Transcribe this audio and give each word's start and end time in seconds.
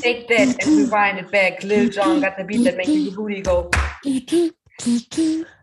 Take 0.00 0.28
that 0.28 0.56
and 0.60 0.78
rewind 0.78 1.18
it 1.18 1.30
back. 1.30 1.62
Lil 1.62 1.90
Jon 1.90 2.20
got 2.20 2.38
the 2.38 2.44
beat 2.44 2.64
that 2.64 2.76
makes 2.78 2.88
your 2.88 3.14
booty 3.14 3.42
go. 3.42 3.70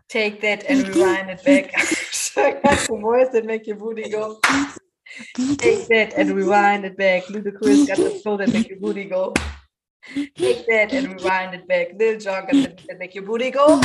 Take 0.08 0.40
that 0.42 0.64
and 0.68 0.86
rewind 0.86 1.30
it 1.30 1.44
back. 1.44 1.72
got 2.62 2.62
the 2.62 2.98
voice 3.00 3.28
that 3.32 3.44
make 3.44 3.66
your 3.66 3.76
booty 3.76 4.08
go. 4.08 4.38
Take 5.34 5.88
that 5.88 6.14
and 6.16 6.30
rewind 6.30 6.84
it 6.84 6.96
back. 6.96 7.24
Ludacris 7.24 7.88
got 7.88 7.96
the 7.96 8.10
flow 8.22 8.36
that 8.36 8.52
make 8.52 8.68
your 8.68 8.78
booty 8.78 9.06
go. 9.06 9.34
Take 10.36 10.66
that 10.66 10.92
and 10.92 11.20
rewind 11.20 11.54
it 11.54 11.66
back. 11.66 11.88
Lil 11.98 12.18
Jon 12.20 12.42
got 12.42 12.52
the 12.52 12.68
beat 12.68 12.86
that 12.88 12.98
make 12.98 13.14
your 13.14 13.24
booty 13.24 13.50
go. 13.50 13.80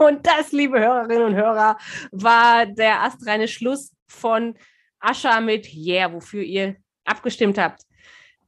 Und 0.00 0.26
das, 0.26 0.50
liebe 0.52 0.80
Hörerinnen 0.80 1.24
und 1.26 1.34
Hörer, 1.34 1.76
war 2.10 2.64
der 2.64 3.02
astreine 3.02 3.46
Schluss 3.48 3.92
von 4.08 4.56
Ascha 4.98 5.40
mit 5.40 5.72
Yeah, 5.74 6.10
wofür 6.12 6.42
ihr 6.42 6.76
abgestimmt 7.04 7.58
habt. 7.58 7.82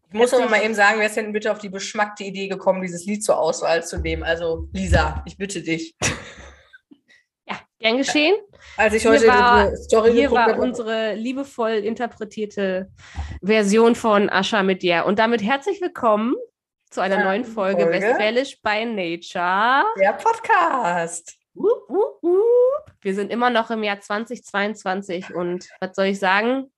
Ich 0.09 0.15
muss 0.15 0.33
aber 0.33 0.49
mal 0.49 0.63
eben 0.63 0.75
sagen, 0.75 0.99
wer 0.99 1.07
ist 1.07 1.17
denn 1.17 1.33
bitte 1.33 1.53
auf 1.53 1.59
die 1.59 1.69
beschmackte 1.69 2.25
Idee 2.25 2.49
gekommen, 2.49 2.81
dieses 2.81 3.05
Lied 3.05 3.23
zur 3.23 3.39
Auswahl 3.39 3.85
zu 3.85 3.99
nehmen? 3.99 4.23
Also, 4.23 4.69
Lisa, 4.73 5.23
ich 5.27 5.37
bitte 5.37 5.63
dich. 5.63 5.95
Ja, 7.45 7.57
gern 7.81 7.97
geschehen. 7.99 8.37
Als 8.77 8.95
ich 8.95 9.03
Hier 9.03 9.11
heute 9.11 9.27
war- 9.27 9.69
diese 9.71 9.83
Story 9.83 10.13
Hier 10.13 10.31
war 10.31 10.47
habe, 10.47 10.63
unsere 10.63 11.15
liebevoll 11.15 11.73
interpretierte 11.73 12.89
Version 13.43 13.95
von 13.97 14.31
Ascha 14.31 14.63
mit 14.63 14.83
Yeah. 14.85 15.03
Und 15.03 15.19
damit 15.19 15.43
herzlich 15.43 15.81
willkommen 15.81 16.35
zu 16.89 17.01
einer 17.01 17.25
neuen 17.25 17.45
Folge, 17.45 17.83
Folge. 17.83 18.01
Westfälisch 18.01 18.63
by 18.63 18.85
Nature. 18.87 19.85
der 20.01 20.13
Podcast. 20.13 21.37
Wup, 21.55 21.89
wup, 21.89 22.23
wup. 22.23 22.95
Wir 23.01 23.15
sind 23.15 23.31
immer 23.31 23.51
noch 23.51 23.71
im 23.71 23.83
Jahr 23.83 24.01
2022 24.01 25.35
und 25.35 25.69
was 25.81 25.95
soll 25.95 26.07
ich 26.07 26.19
sagen? 26.19 26.73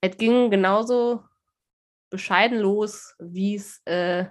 Es 0.00 0.16
ging 0.16 0.50
genauso 0.50 1.24
bescheiden 2.10 2.58
los, 2.58 3.14
wie 3.18 3.56
es 3.56 3.82
äh, 3.84 4.26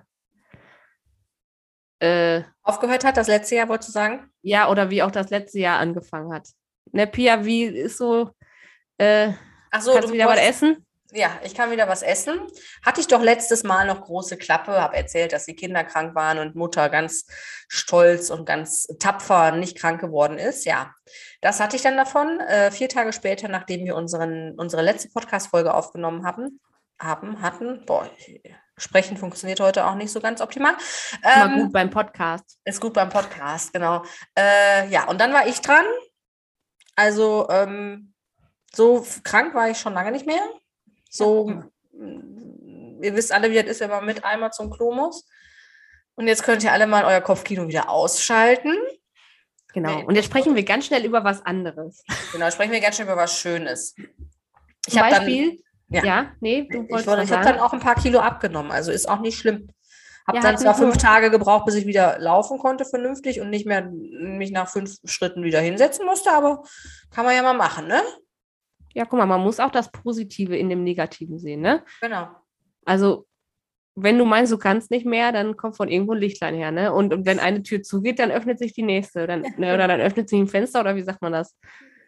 äh, 1.99 2.43
Aufgehört 2.63 3.03
hat, 3.03 3.17
das 3.17 3.27
letzte 3.27 3.55
Jahr, 3.55 3.69
wolltest 3.69 3.89
du 3.89 3.93
sagen? 3.93 4.31
ja 4.41 4.69
oder 4.69 4.89
wie 4.89 5.03
auch 5.03 5.11
das 5.11 5.29
letzte 5.29 5.59
Jahr 5.59 5.79
angefangen 5.79 6.33
hat. 6.33 6.47
Ne, 6.91 7.05
Pia, 7.05 7.43
wie 7.43 7.65
ist 7.65 7.97
so? 7.97 8.31
Äh, 8.97 9.33
Ach 9.71 9.81
so, 9.81 9.93
kannst 9.93 10.09
du 10.09 10.13
wieder 10.13 10.27
was 10.27 10.39
essen? 10.39 10.86
Ja, 11.13 11.39
ich 11.43 11.55
kann 11.55 11.71
wieder 11.71 11.87
was 11.87 12.01
essen. 12.01 12.39
Hatte 12.85 12.99
ich 12.99 13.07
doch 13.07 13.21
letztes 13.21 13.63
Mal 13.63 13.87
noch 13.87 14.01
große 14.01 14.35
Klappe, 14.35 14.73
habe 14.73 14.97
erzählt, 14.97 15.31
dass 15.31 15.45
die 15.45 15.55
Kinder 15.55 15.85
krank 15.85 16.15
waren 16.15 16.37
und 16.37 16.55
Mutter 16.55 16.89
ganz 16.89 17.25
stolz 17.69 18.29
und 18.29 18.45
ganz 18.45 18.87
tapfer 18.99 19.51
nicht 19.51 19.77
krank 19.77 20.01
geworden 20.01 20.37
ist. 20.37 20.65
Ja, 20.65 20.93
das 21.39 21.61
hatte 21.61 21.77
ich 21.77 21.81
dann 21.81 21.95
davon. 21.95 22.41
Äh, 22.41 22.71
vier 22.71 22.89
Tage 22.89 23.13
später, 23.13 23.47
nachdem 23.47 23.85
wir 23.85 23.95
unseren, 23.95 24.55
unsere 24.57 24.81
letzte 24.81 25.09
Podcast-Folge 25.09 25.73
aufgenommen 25.73 26.25
haben, 26.25 26.59
haben, 26.99 27.41
hatten, 27.41 27.85
boah, 27.85 28.09
sprechen 28.77 29.17
funktioniert 29.17 29.59
heute 29.59 29.85
auch 29.85 29.95
nicht 29.95 30.11
so 30.11 30.19
ganz 30.19 30.41
optimal. 30.41 30.73
Mal 31.23 31.45
Ähm, 31.45 31.63
gut 31.63 31.73
beim 31.73 31.89
Podcast. 31.89 32.57
ist 32.65 32.81
gut 32.81 32.93
beim 32.93 33.09
Podcast, 33.09 33.71
genau. 33.71 34.03
Äh, 34.37 34.89
ja, 34.89 35.07
und 35.07 35.21
dann 35.21 35.31
war 35.31 35.47
ich 35.47 35.61
dran. 35.61 35.85
Also, 36.95 37.47
ähm, 37.49 38.13
so 38.73 39.05
krank 39.23 39.53
war 39.53 39.69
ich 39.69 39.77
schon 39.77 39.93
lange 39.93 40.11
nicht 40.11 40.25
mehr. 40.25 40.41
So, 41.17 41.63
ihr 43.01 43.15
wisst 43.15 43.31
alle, 43.31 43.49
wie 43.51 43.55
das 43.55 43.65
ist, 43.65 43.79
wenn 43.81 43.89
man 43.89 44.05
mit 44.05 44.23
einmal 44.23 44.51
zum 44.51 44.69
Klo 44.69 44.93
muss. 44.93 45.27
Und 46.15 46.27
jetzt 46.27 46.43
könnt 46.43 46.63
ihr 46.63 46.71
alle 46.71 46.87
mal 46.87 47.05
euer 47.05 47.21
Kopfkino 47.21 47.67
wieder 47.67 47.89
ausschalten. 47.89 48.75
Genau. 49.73 50.03
Und 50.05 50.15
jetzt 50.15 50.25
sprechen 50.25 50.55
wir 50.55 50.63
ganz 50.63 50.87
schnell 50.87 51.05
über 51.05 51.23
was 51.23 51.45
anderes. 51.45 52.03
Genau, 52.31 52.49
sprechen 52.49 52.71
wir 52.71 52.79
ganz 52.79 52.95
schön 52.95 53.05
über 53.05 53.17
was 53.17 53.37
Schönes. 53.37 53.95
Ich 54.87 54.93
Zum 54.93 55.01
habe 55.01 55.11
dann, 55.11 55.25
Beispiel, 55.25 55.61
ja. 55.89 56.03
ja. 56.03 56.31
nee, 56.39 56.67
du 56.69 56.83
ich, 56.83 56.89
wolltest 56.89 57.07
wollte- 57.07 57.21
was 57.21 57.29
ich 57.29 57.35
habe 57.35 57.45
dann 57.45 57.59
auch 57.59 57.73
ein 57.73 57.79
paar 57.79 57.95
Kilo 57.95 58.19
abgenommen, 58.19 58.71
also 58.71 58.91
ist 58.91 59.07
auch 59.07 59.19
nicht 59.19 59.37
schlimm. 59.37 59.67
Habe 60.25 60.37
Ja, 60.37 60.43
dann 60.43 60.53
hat 60.53 60.59
zwar 60.59 60.75
fünf 60.75 60.97
Tage 60.97 61.29
gebraucht, 61.29 61.65
bis 61.65 61.75
ich 61.75 61.85
wieder 61.85 62.17
laufen 62.19 62.57
konnte 62.57 62.85
vernünftig 62.85 63.39
und 63.39 63.49
nicht 63.49 63.65
mehr 63.65 63.89
mich 63.91 64.51
nach 64.51 64.69
fünf 64.69 64.95
Schritten 65.05 65.43
wieder 65.43 65.61
hinsetzen 65.61 66.05
musste, 66.05 66.31
aber 66.31 66.63
kann 67.11 67.25
man 67.25 67.35
ja 67.35 67.43
mal 67.43 67.53
machen, 67.53 67.87
ne? 67.87 68.01
Ja, 68.97 69.05
guck 69.05 69.19
mal, 69.19 69.27
man 69.27 69.41
muss 69.41 69.59
auch 69.59 69.69
das 69.69 69.91
Positive 69.91 70.57
in 70.57 70.69
dem 70.69 70.83
Negativen 70.83 71.37
sehen, 71.37 71.61
ne? 71.61 71.83
Genau. 72.01 72.29
Also, 72.83 73.27
wenn 73.93 74.17
du 74.17 74.25
meinst, 74.25 74.51
du 74.51 74.57
kannst 74.57 74.89
nicht 74.89 75.05
mehr, 75.05 75.31
dann 75.31 75.55
kommt 75.55 75.77
von 75.77 75.87
irgendwo 75.87 76.13
ein 76.13 76.17
Lichtlein 76.19 76.55
her, 76.55 76.71
ne? 76.71 76.91
Und, 76.91 77.13
und 77.13 77.27
wenn 77.27 77.37
eine 77.39 77.61
Tür 77.61 77.83
zugeht, 77.83 78.17
dann 78.17 78.31
öffnet 78.31 78.57
sich 78.57 78.73
die 78.73 78.81
nächste. 78.81 79.27
Dann, 79.27 79.41
ne, 79.57 79.75
oder 79.75 79.87
dann 79.87 80.01
öffnet 80.01 80.29
sich 80.29 80.39
ein 80.39 80.47
Fenster, 80.47 80.79
oder 80.79 80.95
wie 80.95 81.03
sagt 81.03 81.21
man 81.21 81.31
das? 81.31 81.55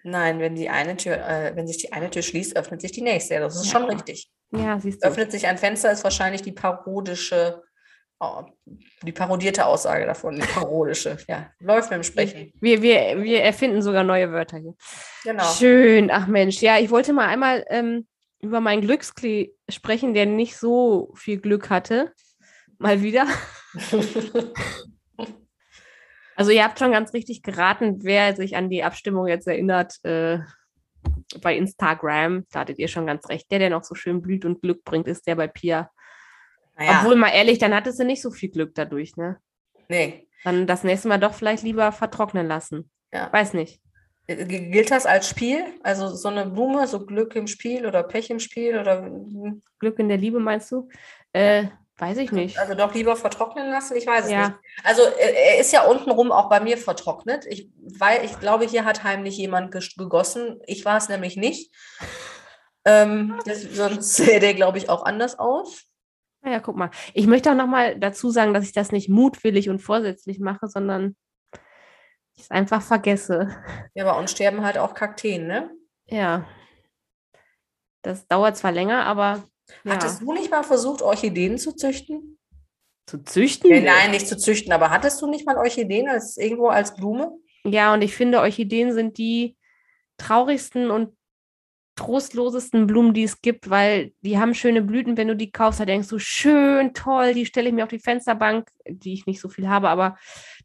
Nein, 0.04 0.40
wenn 0.40 0.56
die 0.56 0.68
eine 0.70 0.98
Tür, 0.98 1.18
äh, 1.18 1.56
wenn 1.56 1.68
sich 1.68 1.78
die 1.78 1.94
eine 1.94 2.10
Tür 2.10 2.24
schließt, 2.24 2.58
öffnet 2.58 2.82
sich 2.82 2.92
die 2.92 3.02
nächste. 3.04 3.36
Ja, 3.36 3.42
das 3.42 3.56
ist 3.58 3.72
Ja. 3.72 3.80
schon 3.80 3.88
richtig. 3.88 4.32
Ja, 4.52 4.80
siehst 4.80 5.04
du. 5.04 5.08
Öffnet 5.10 5.32
sich 5.32 5.46
ein 5.46 5.60
Fenster, 5.60 5.92
ist 5.92 6.04
wahrscheinlich 6.04 6.42
die 6.42 6.54
parodische, 6.54 7.62
oh, 8.20 8.44
die 9.04 9.12
parodierte 9.12 9.66
Aussage 9.66 10.06
davon. 10.06 10.36
Die 10.36 10.42
parodische, 10.42 11.18
ja. 11.28 11.52
Läuft 11.60 11.90
mit 11.90 11.98
dem 11.98 12.04
Sprechen. 12.04 12.54
Wir, 12.62 12.82
wir, 12.82 13.22
wir 13.22 13.44
erfinden 13.44 13.82
sogar 13.82 14.04
neue 14.04 14.32
Wörter 14.32 14.58
hier. 14.58 14.76
Genau. 15.24 15.44
Schön, 15.54 16.12
ach 16.12 16.28
Mensch. 16.28 16.62
Ja, 16.62 16.78
ich 16.78 16.90
wollte 16.90 17.14
mal 17.14 17.28
einmal 17.28 17.66
ähm, 17.70 18.08
über 18.40 18.60
meinen 18.60 18.82
Glücksklee 18.82 19.52
sprechen, 19.70 20.14
der 20.14 20.26
nicht 20.26 20.58
so 20.58 21.14
viel 21.16 21.40
Glück 21.40 21.70
hatte. 21.70 22.14
Mal 22.78 23.02
wieder. 23.02 23.28
Also 26.40 26.52
ihr 26.52 26.64
habt 26.64 26.80
schon 26.80 26.94
ganz 26.94 27.14
richtig 27.14 27.44
geraten, 27.44 27.98
wer 28.02 28.34
sich 28.34 28.56
an 28.56 28.70
die 28.70 28.82
Abstimmung 28.82 29.28
jetzt 29.28 29.46
erinnert 29.46 29.96
äh, 30.06 30.40
bei 31.42 31.58
Instagram. 31.58 32.46
Da 32.50 32.62
hattet 32.62 32.80
ihr 32.80 32.88
schon 32.88 33.06
ganz 33.06 33.28
recht. 33.28 33.52
Der, 33.52 33.60
der 33.60 33.70
noch 33.70 33.84
so 33.84 33.94
schön 33.94 34.22
blüht 34.22 34.46
und 34.46 34.62
Glück 34.62 34.86
bringt, 34.86 35.10
ist 35.10 35.28
der 35.28 35.36
bei 35.36 35.48
Pia. 35.48 35.92
Naja, 36.80 37.00
Obwohl, 37.02 37.16
mal 37.18 37.30
ehrlich, 37.30 37.60
dann 37.60 37.76
hattest 37.76 38.00
du 38.00 38.06
nicht 38.06 38.22
so 38.22 38.32
viel 38.32 38.50
Glück 38.50 38.74
dadurch, 38.74 39.16
ne? 39.18 39.38
nee. 39.90 40.26
Dann 40.46 40.66
das 40.66 40.84
nächste 40.86 41.10
Mal 41.10 41.18
doch 41.20 41.34
vielleicht 41.34 41.64
lieber 41.64 41.92
vertrocknen 41.92 42.48
lassen. 42.48 42.90
Ja. 43.14 43.32
Weiß 43.34 43.54
nicht. 43.54 43.82
G- 44.28 44.46
Gilt 44.72 44.90
das 44.90 45.06
als 45.06 45.28
Spiel? 45.28 45.66
Also 45.84 46.08
so 46.08 46.30
eine 46.30 46.46
Blume, 46.46 46.88
so 46.88 47.06
Glück 47.06 47.36
im 47.36 47.48
Spiel 47.48 47.86
oder 47.86 48.04
Pech 48.04 48.30
im 48.30 48.40
Spiel 48.40 48.78
oder 48.80 49.10
Glück 49.80 50.00
in 50.00 50.08
der 50.08 50.18
Liebe, 50.18 50.40
meinst 50.40 50.72
du? 50.72 50.88
Äh, 51.34 51.66
weiß 51.98 52.20
ich 52.20 52.32
nicht. 52.32 52.58
also 52.58 52.74
doch 52.74 52.94
lieber 52.94 53.18
vertrocknen 53.18 53.70
lassen? 53.70 53.98
Ich 53.98 54.08
weiß 54.08 54.26
es 54.26 54.32
Ja. 54.32 54.48
nicht. 54.48 54.60
Also 54.86 55.02
äh, 55.02 55.56
er 55.56 55.60
ist 55.60 55.74
ja 55.74 55.84
untenrum 55.84 56.32
auch 56.32 56.48
bei 56.48 56.62
mir 56.62 56.78
vertrocknet. 56.78 57.46
Ich, 57.48 57.70
weil 58.00 58.24
ich 58.24 58.40
glaube, 58.40 58.66
hier 58.66 58.86
hat 58.86 59.04
heimlich 59.04 59.36
jemand 59.38 59.72
gegossen. 59.98 60.62
Ich 60.68 60.86
war 60.86 60.96
es 60.96 61.10
nämlich 61.10 61.36
nicht. 61.36 61.76
Ähm, 62.86 63.38
das, 63.46 63.64
sonst 63.64 64.16
sähe 64.16 64.40
der, 64.40 64.54
glaube 64.54 64.78
ich, 64.78 64.90
auch 64.90 65.04
anders 65.04 65.38
aus. 65.38 65.84
Naja, 66.42 66.60
guck 66.60 66.76
mal. 66.76 66.92
Ich 67.14 67.28
möchte 67.28 67.52
auch 67.52 67.56
noch 67.56 67.68
mal 67.68 68.00
dazu 68.00 68.30
sagen, 68.30 68.54
dass 68.54 68.64
ich 68.64 68.72
das 68.72 68.92
nicht 68.92 69.10
mutwillig 69.10 69.70
und 69.70 69.80
vorsätzlich 69.80 70.40
mache, 70.40 70.68
sondern 70.68 71.16
ich 72.36 72.44
es 72.44 72.52
einfach 72.52 72.82
vergesse. 72.82 73.50
Ja, 73.94 74.06
bei 74.06 74.18
uns 74.18 74.32
sterben 74.32 74.64
halt 74.64 74.78
auch 74.78 74.94
Kakteen, 74.94 75.48
ne? 75.48 75.72
Ja. 76.06 76.48
Das 78.02 78.28
dauert 78.28 78.56
zwar 78.56 78.72
länger, 78.72 79.06
aber 79.06 79.44
ja. 79.84 79.94
Hattest 79.94 80.22
du 80.22 80.34
nicht 80.34 80.50
mal 80.50 80.64
versucht, 80.64 81.02
Orchideen 81.02 81.58
zu 81.58 81.76
züchten? 81.76 82.40
zu 83.10 83.24
züchten? 83.24 83.70
Nee, 83.70 83.82
nein, 83.82 84.12
nicht 84.12 84.28
zu 84.28 84.38
züchten, 84.38 84.72
aber 84.72 84.92
hattest 84.92 85.22
du 85.22 85.28
nicht 85.28 85.46
mal 85.46 85.58
Orchideen 85.58 86.08
als 86.08 86.38
irgendwo 86.38 86.68
als 86.68 86.96
Blume? 86.96 87.32
Ja, 87.64 87.94
und 87.94 88.02
ich 88.04 88.16
finde, 88.16 88.40
Orchideen 88.40 88.94
sind 88.94 89.18
die 89.18 89.58
traurigsten 90.18 90.92
und 90.92 91.16
trostlosesten 92.00 92.88
Blumen, 92.88 93.14
die 93.14 93.24
es 93.24 93.42
gibt, 93.42 93.70
weil 93.70 94.14
die 94.22 94.40
haben 94.40 94.54
schöne 94.54 94.82
Blüten. 94.82 95.18
Wenn 95.18 95.28
du 95.28 95.36
die 95.36 95.52
kaufst, 95.52 95.82
da 95.82 95.86
denkst 95.86 96.08
du, 96.08 96.18
schön, 96.18 96.94
toll, 96.94 97.34
die 97.34 97.46
stelle 97.46 97.68
ich 97.68 97.76
mir 97.76 97.84
auf 97.84 97.90
die 97.90 98.00
Fensterbank, 98.00 98.70
die 98.88 99.14
ich 99.14 99.26
nicht 99.26 99.42
so 99.42 99.50
viel 99.50 99.68
habe, 99.68 99.90
aber 99.90 100.18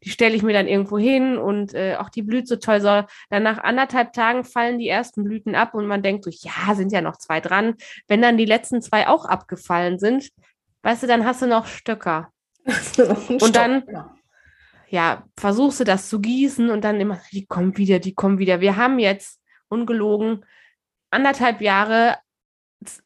die 0.03 0.09
stelle 0.09 0.33
ich 0.33 0.43
mir 0.43 0.53
dann 0.53 0.67
irgendwo 0.67 0.97
hin 0.97 1.37
und 1.37 1.73
äh, 1.73 1.97
auch 1.97 2.09
die 2.09 2.21
blüht 2.21 2.47
so 2.47 2.55
toll. 2.55 2.79
So, 2.79 3.03
dann 3.29 3.43
nach 3.43 3.57
anderthalb 3.57 4.13
Tagen 4.13 4.45
fallen 4.45 4.79
die 4.79 4.87
ersten 4.87 5.25
Blüten 5.25 5.55
ab 5.55 5.73
und 5.73 5.87
man 5.87 6.01
denkt 6.01 6.23
so, 6.23 6.31
ja, 6.31 6.73
sind 6.73 6.93
ja 6.93 7.01
noch 7.01 7.17
zwei 7.17 7.41
dran. 7.41 7.75
Wenn 8.07 8.21
dann 8.21 8.37
die 8.37 8.45
letzten 8.45 8.81
zwei 8.81 9.07
auch 9.09 9.25
abgefallen 9.25 9.99
sind, 9.99 10.29
weißt 10.83 11.03
du, 11.03 11.07
dann 11.07 11.25
hast 11.25 11.41
du 11.41 11.47
noch 11.47 11.67
Stöcker. 11.67 12.29
und 13.29 13.55
dann- 13.55 13.83
ja, 14.87 15.25
versuchst 15.35 15.81
du 15.81 15.83
das 15.83 16.07
zu 16.07 16.21
gießen 16.21 16.69
und 16.69 16.85
dann 16.85 17.01
immer, 17.01 17.19
die 17.33 17.45
kommen 17.45 17.75
wieder, 17.75 17.99
die 17.99 18.13
kommen 18.13 18.37
wieder. 18.37 18.61
Wir 18.61 18.77
haben 18.77 18.99
jetzt 18.99 19.41
ungelogen 19.67 20.45
anderthalb 21.11 21.61
Jahre 21.61 22.17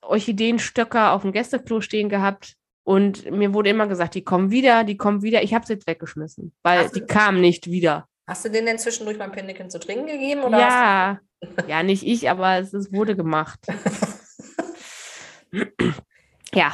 Orchideenstöcker 0.02 1.12
auf 1.14 1.22
dem 1.22 1.32
Gästeklo 1.32 1.82
stehen 1.82 2.10
gehabt 2.10 2.56
und 2.84 3.30
mir 3.30 3.54
wurde 3.54 3.70
immer 3.70 3.88
gesagt, 3.88 4.16
die 4.16 4.24
kommen 4.24 4.50
wieder, 4.52 4.84
die 4.84 4.98
kommen 4.98 5.22
wieder. 5.22 5.44
Ich 5.44 5.54
habe 5.54 5.66
sie 5.66 5.74
jetzt 5.74 5.88
weggeschmissen, 5.88 6.54
weil 6.64 6.86
Hast 6.86 6.96
die 6.96 7.02
kamen 7.02 7.40
nicht 7.40 7.68
wieder. 7.68 8.08
Hast 8.28 8.46
du 8.46 8.50
denen 8.50 8.66
denn 8.66 8.80
zwischendurch 8.80 9.18
mal 9.18 9.30
Pinnekin 9.30 9.70
zu 9.70 9.80
trinken 9.80 10.08
gegeben? 10.08 10.44
Oder 10.44 10.60
Ja, 10.60 11.20
ja, 11.68 11.84
nicht 11.84 12.04
ich, 12.04 12.30
aber 12.30 12.58
es, 12.58 12.74
es 12.74 12.92
wurde 12.92 13.16
gemacht. 13.16 13.60
ja, 16.54 16.74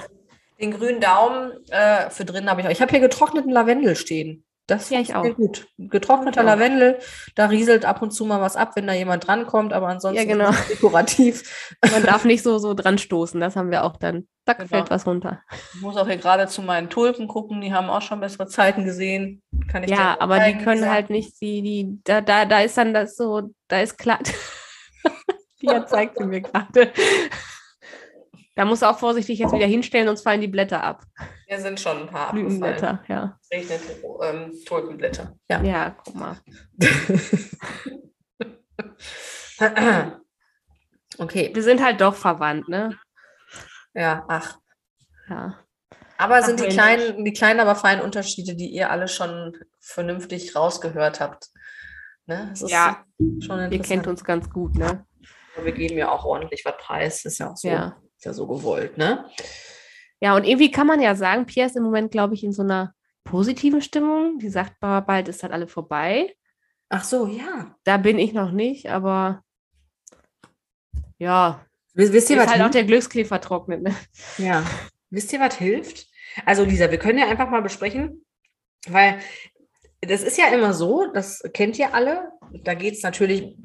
Den 0.59 0.71
grünen 0.71 1.01
Daumen 1.01 1.51
äh, 1.69 2.09
für 2.09 2.23
drin 2.23 2.49
habe 2.49 2.61
ich 2.61 2.67
auch. 2.67 2.71
Ich 2.71 2.81
habe 2.81 2.91
hier 2.91 3.01
getrockneten 3.01 3.51
Lavendel 3.51 3.95
stehen. 3.97 4.44
Das 4.67 4.89
Ja, 4.89 4.99
ich 4.99 5.11
funktioniert 5.13 5.37
gut. 5.37 5.67
Getrockneter 5.77 6.41
auch. 6.41 6.45
Lavendel, 6.45 6.97
da 7.35 7.45
rieselt 7.47 7.85
ab 7.85 8.01
und 8.01 8.11
zu 8.11 8.25
mal 8.25 8.41
was 8.41 8.55
ab, 8.55 8.71
wenn 8.75 8.87
da 8.87 8.93
jemand 8.93 9.27
drankommt, 9.27 9.73
aber 9.73 9.87
ansonsten 9.89 10.17
Ja, 10.17 10.25
genau. 10.33 10.49
ist 10.49 10.59
es 10.59 10.67
dekorativ. 10.69 11.77
Man 11.91 12.03
darf 12.03 12.25
nicht 12.25 12.41
so, 12.41 12.57
so 12.57 12.73
dran 12.73 12.97
stoßen. 12.97 13.39
Das 13.39 13.55
haben 13.55 13.69
wir 13.69 13.83
auch 13.83 13.97
dann. 13.97 14.27
Zack, 14.47 14.57
Genau. 14.57 14.69
fällt 14.69 14.89
was 14.89 15.05
runter. 15.07 15.41
Ich 15.75 15.81
muss 15.81 15.97
auch 15.97 16.07
hier 16.07 16.17
gerade 16.17 16.47
zu 16.47 16.61
meinen 16.61 16.89
Tulpen 16.89 17.27
gucken, 17.27 17.61
die 17.61 17.73
haben 17.73 17.89
auch 17.89 18.01
schon 18.01 18.19
bessere 18.19 18.47
Zeiten 18.47 18.85
gesehen. 18.85 19.41
Kann 19.71 19.83
ich 19.83 19.89
Ja, 19.91 20.17
aber 20.19 20.39
die 20.39 20.57
können 20.57 20.81
Lisa. 20.81 20.91
halt 20.91 21.09
nicht, 21.09 21.39
die, 21.41 21.61
die, 21.61 21.99
da, 22.03 22.21
da, 22.21 22.45
da 22.45 22.61
ist 22.61 22.77
dann 22.77 22.93
das 22.93 23.15
so, 23.15 23.49
da 23.67 23.81
ist 23.81 23.97
klar. 23.97 24.19
Pia 25.59 25.85
zeigt 25.87 26.17
sie 26.17 26.25
mir 26.25 26.41
gerade. 26.41 26.91
Da 28.55 28.63
musst 28.63 28.81
du 28.81 28.89
auch 28.89 28.97
vorsichtig 28.97 29.39
jetzt 29.39 29.53
wieder 29.53 29.65
hinstellen, 29.65 30.07
sonst 30.07 30.21
fallen 30.23 30.39
die 30.39 30.47
Blätter 30.47 30.81
ab. 30.81 31.03
Hier 31.47 31.59
sind 31.59 31.79
schon 31.79 32.03
ein 32.03 32.07
paar. 32.07 32.31
Blütenblätter, 32.31 33.03
ja. 33.07 33.37
Es 33.41 33.51
regnet 33.51 33.81
ähm, 34.23 34.53
Tulpenblätter. 34.65 35.35
Ja. 35.49 35.61
Ja, 35.61 35.95
guck 36.03 36.15
mal. 36.15 36.37
okay, 41.17 41.51
Wir 41.53 41.63
sind 41.63 41.83
halt 41.83 41.99
doch 42.01 42.15
verwandt, 42.15 42.67
ne? 42.69 42.97
ja, 43.93 44.23
ach. 44.27 44.57
Ja. 45.29 45.59
Aber 46.17 46.37
Ach, 46.37 46.45
sind 46.45 46.61
die 46.61 46.69
kleinen, 46.69 47.25
die 47.25 47.33
kleinen, 47.33 47.59
aber 47.59 47.75
feinen 47.75 48.01
Unterschiede, 48.01 48.55
die 48.55 48.69
ihr 48.69 48.89
alle 48.89 49.09
schon 49.09 49.57
vernünftig 49.81 50.55
rausgehört 50.55 51.19
habt. 51.19 51.49
Ne? 52.25 52.47
Das 52.51 52.61
ist 52.61 52.71
Ja. 52.71 53.03
schon 53.45 53.69
Ihr 53.71 53.81
kennt 53.81 54.07
uns 54.07 54.23
ganz 54.23 54.49
gut, 54.49 54.75
ne? 54.75 55.05
Wir 55.61 55.73
geben 55.73 55.97
ja 55.97 56.09
auch 56.11 56.23
ordentlich 56.23 56.63
was 56.63 56.75
preis. 56.77 57.25
Ist 57.25 57.39
ja 57.39 57.51
auch 57.51 57.57
so, 57.57 57.67
Ja. 57.67 57.97
Ja 58.25 58.33
so 58.33 58.47
gewollt, 58.47 58.97
ne? 58.97 59.25
Ja, 60.21 60.35
und 60.35 60.43
irgendwie 60.45 60.71
kann 60.71 60.87
man 60.87 61.01
ja 61.01 61.15
sagen, 61.15 61.45
Pia 61.45 61.65
ist 61.65 61.75
im 61.75 61.83
Moment, 61.83 62.11
glaube 62.11 62.33
ich, 62.33 62.43
in 62.43 62.51
so 62.53 62.63
einer 62.63 62.93
positiven 63.23 63.81
Stimmung. 63.81 64.39
Die 64.39 64.49
sagt, 64.49 64.79
"Boah, 64.79 65.01
bald 65.01 65.27
ist 65.27 65.43
halt 65.43 65.53
alle 65.53 65.67
vorbei. 65.67 66.35
Ach 66.89 67.03
so, 67.03 67.27
ja. 67.27 67.75
Da 67.83 67.97
bin 67.97 68.19
ich 68.19 68.33
noch 68.33 68.51
nicht, 68.51 68.89
aber 68.89 69.43
ja, 71.17 71.65
Wisst, 71.93 72.13
wisst 72.13 72.29
ihr, 72.29 72.37
ist 72.37 72.43
was 72.43 72.49
halt 72.51 72.59
auch 72.59 72.65
hilft? 72.65 72.75
der 72.75 72.83
Glückskäfer 72.83 73.39
trocknet. 73.41 73.81
Ne? 73.81 73.95
Ja. 74.37 74.63
Wisst 75.09 75.31
ihr, 75.33 75.39
was 75.39 75.55
hilft? 75.57 76.07
Also, 76.45 76.63
Lisa, 76.65 76.91
wir 76.91 76.97
können 76.97 77.19
ja 77.19 77.27
einfach 77.27 77.49
mal 77.49 77.61
besprechen, 77.61 78.25
weil 78.87 79.19
das 80.01 80.21
ist 80.21 80.37
ja 80.37 80.47
immer 80.47 80.73
so, 80.73 81.07
das 81.13 81.41
kennt 81.53 81.79
ihr 81.79 81.93
alle. 81.93 82.31
Da 82.63 82.73
geht 82.73 82.95
es 82.95 83.03
natürlich 83.03 83.57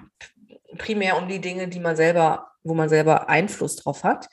primär 0.78 1.18
um 1.18 1.28
die 1.28 1.40
Dinge, 1.40 1.66
die 1.68 1.80
man 1.80 1.96
selber, 1.96 2.49
wo 2.62 2.74
man 2.74 2.88
selber 2.88 3.28
Einfluss 3.28 3.76
drauf 3.76 4.04
hat. 4.04 4.28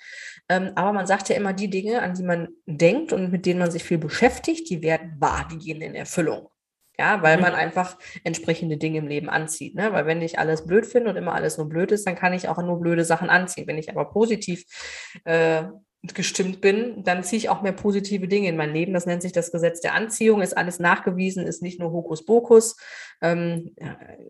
Ähm, 0.49 0.71
aber 0.75 0.93
man 0.93 1.07
sagt 1.07 1.29
ja 1.29 1.35
immer, 1.35 1.53
die 1.53 1.69
Dinge, 1.69 2.01
an 2.01 2.13
die 2.13 2.23
man 2.23 2.49
denkt 2.65 3.13
und 3.13 3.31
mit 3.31 3.45
denen 3.45 3.59
man 3.59 3.71
sich 3.71 3.83
viel 3.83 3.97
beschäftigt, 3.97 4.69
die 4.69 4.81
werden 4.81 5.15
wahr, 5.19 5.47
die 5.51 5.57
gehen 5.57 5.81
in 5.81 5.95
Erfüllung. 5.95 6.49
Ja, 6.99 7.21
weil 7.21 7.37
Mhm. 7.37 7.43
man 7.43 7.53
einfach 7.53 7.97
entsprechende 8.23 8.77
Dinge 8.77 8.97
im 8.97 9.07
Leben 9.07 9.29
anzieht. 9.29 9.75
Ne? 9.75 9.93
Weil 9.93 10.07
wenn 10.07 10.21
ich 10.21 10.39
alles 10.39 10.65
blöd 10.65 10.85
finde 10.85 11.11
und 11.11 11.15
immer 11.15 11.33
alles 11.35 11.57
nur 11.57 11.69
blöd 11.69 11.91
ist, 11.91 12.07
dann 12.07 12.15
kann 12.15 12.33
ich 12.33 12.49
auch 12.49 12.57
nur 12.57 12.79
blöde 12.79 13.05
Sachen 13.05 13.29
anziehen. 13.29 13.67
Wenn 13.67 13.77
ich 13.77 13.89
aber 13.91 14.09
positiv 14.09 14.63
äh, 15.25 15.63
gestimmt 16.03 16.61
bin, 16.61 17.03
dann 17.03 17.23
ziehe 17.23 17.37
ich 17.37 17.49
auch 17.49 17.61
mehr 17.61 17.71
positive 17.73 18.27
Dinge 18.27 18.47
in 18.47 18.55
mein 18.55 18.73
Leben. 18.73 18.93
Das 18.93 19.05
nennt 19.05 19.21
sich 19.21 19.31
das 19.31 19.51
Gesetz 19.51 19.81
der 19.81 19.93
Anziehung, 19.93 20.41
ist 20.41 20.55
alles 20.55 20.79
nachgewiesen, 20.79 21.45
ist 21.45 21.61
nicht 21.61 21.79
nur 21.79 21.91
Hokuspokus, 21.91 22.77
ähm, 23.21 23.75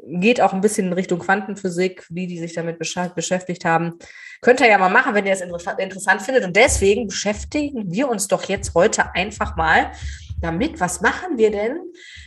geht 0.05 0.41
auch 0.41 0.53
ein 0.53 0.61
bisschen 0.61 0.87
in 0.87 0.93
Richtung 0.93 1.19
Quantenphysik, 1.19 2.05
wie 2.09 2.25
die 2.25 2.39
sich 2.39 2.53
damit 2.53 2.79
beschäftigt 2.79 3.65
haben. 3.65 3.99
Könnt 4.41 4.61
ihr 4.61 4.69
ja 4.69 4.77
mal 4.77 4.89
machen, 4.89 5.13
wenn 5.13 5.25
ihr 5.25 5.33
es 5.33 5.43
interessa- 5.43 5.77
interessant 5.77 6.21
findet. 6.21 6.45
Und 6.45 6.55
deswegen 6.55 7.07
beschäftigen 7.07 7.91
wir 7.91 8.09
uns 8.09 8.27
doch 8.27 8.45
jetzt 8.45 8.73
heute 8.73 9.13
einfach 9.13 9.55
mal 9.55 9.91
damit, 10.39 10.79
was 10.79 11.01
machen 11.01 11.37
wir 11.37 11.51
denn, 11.51 11.79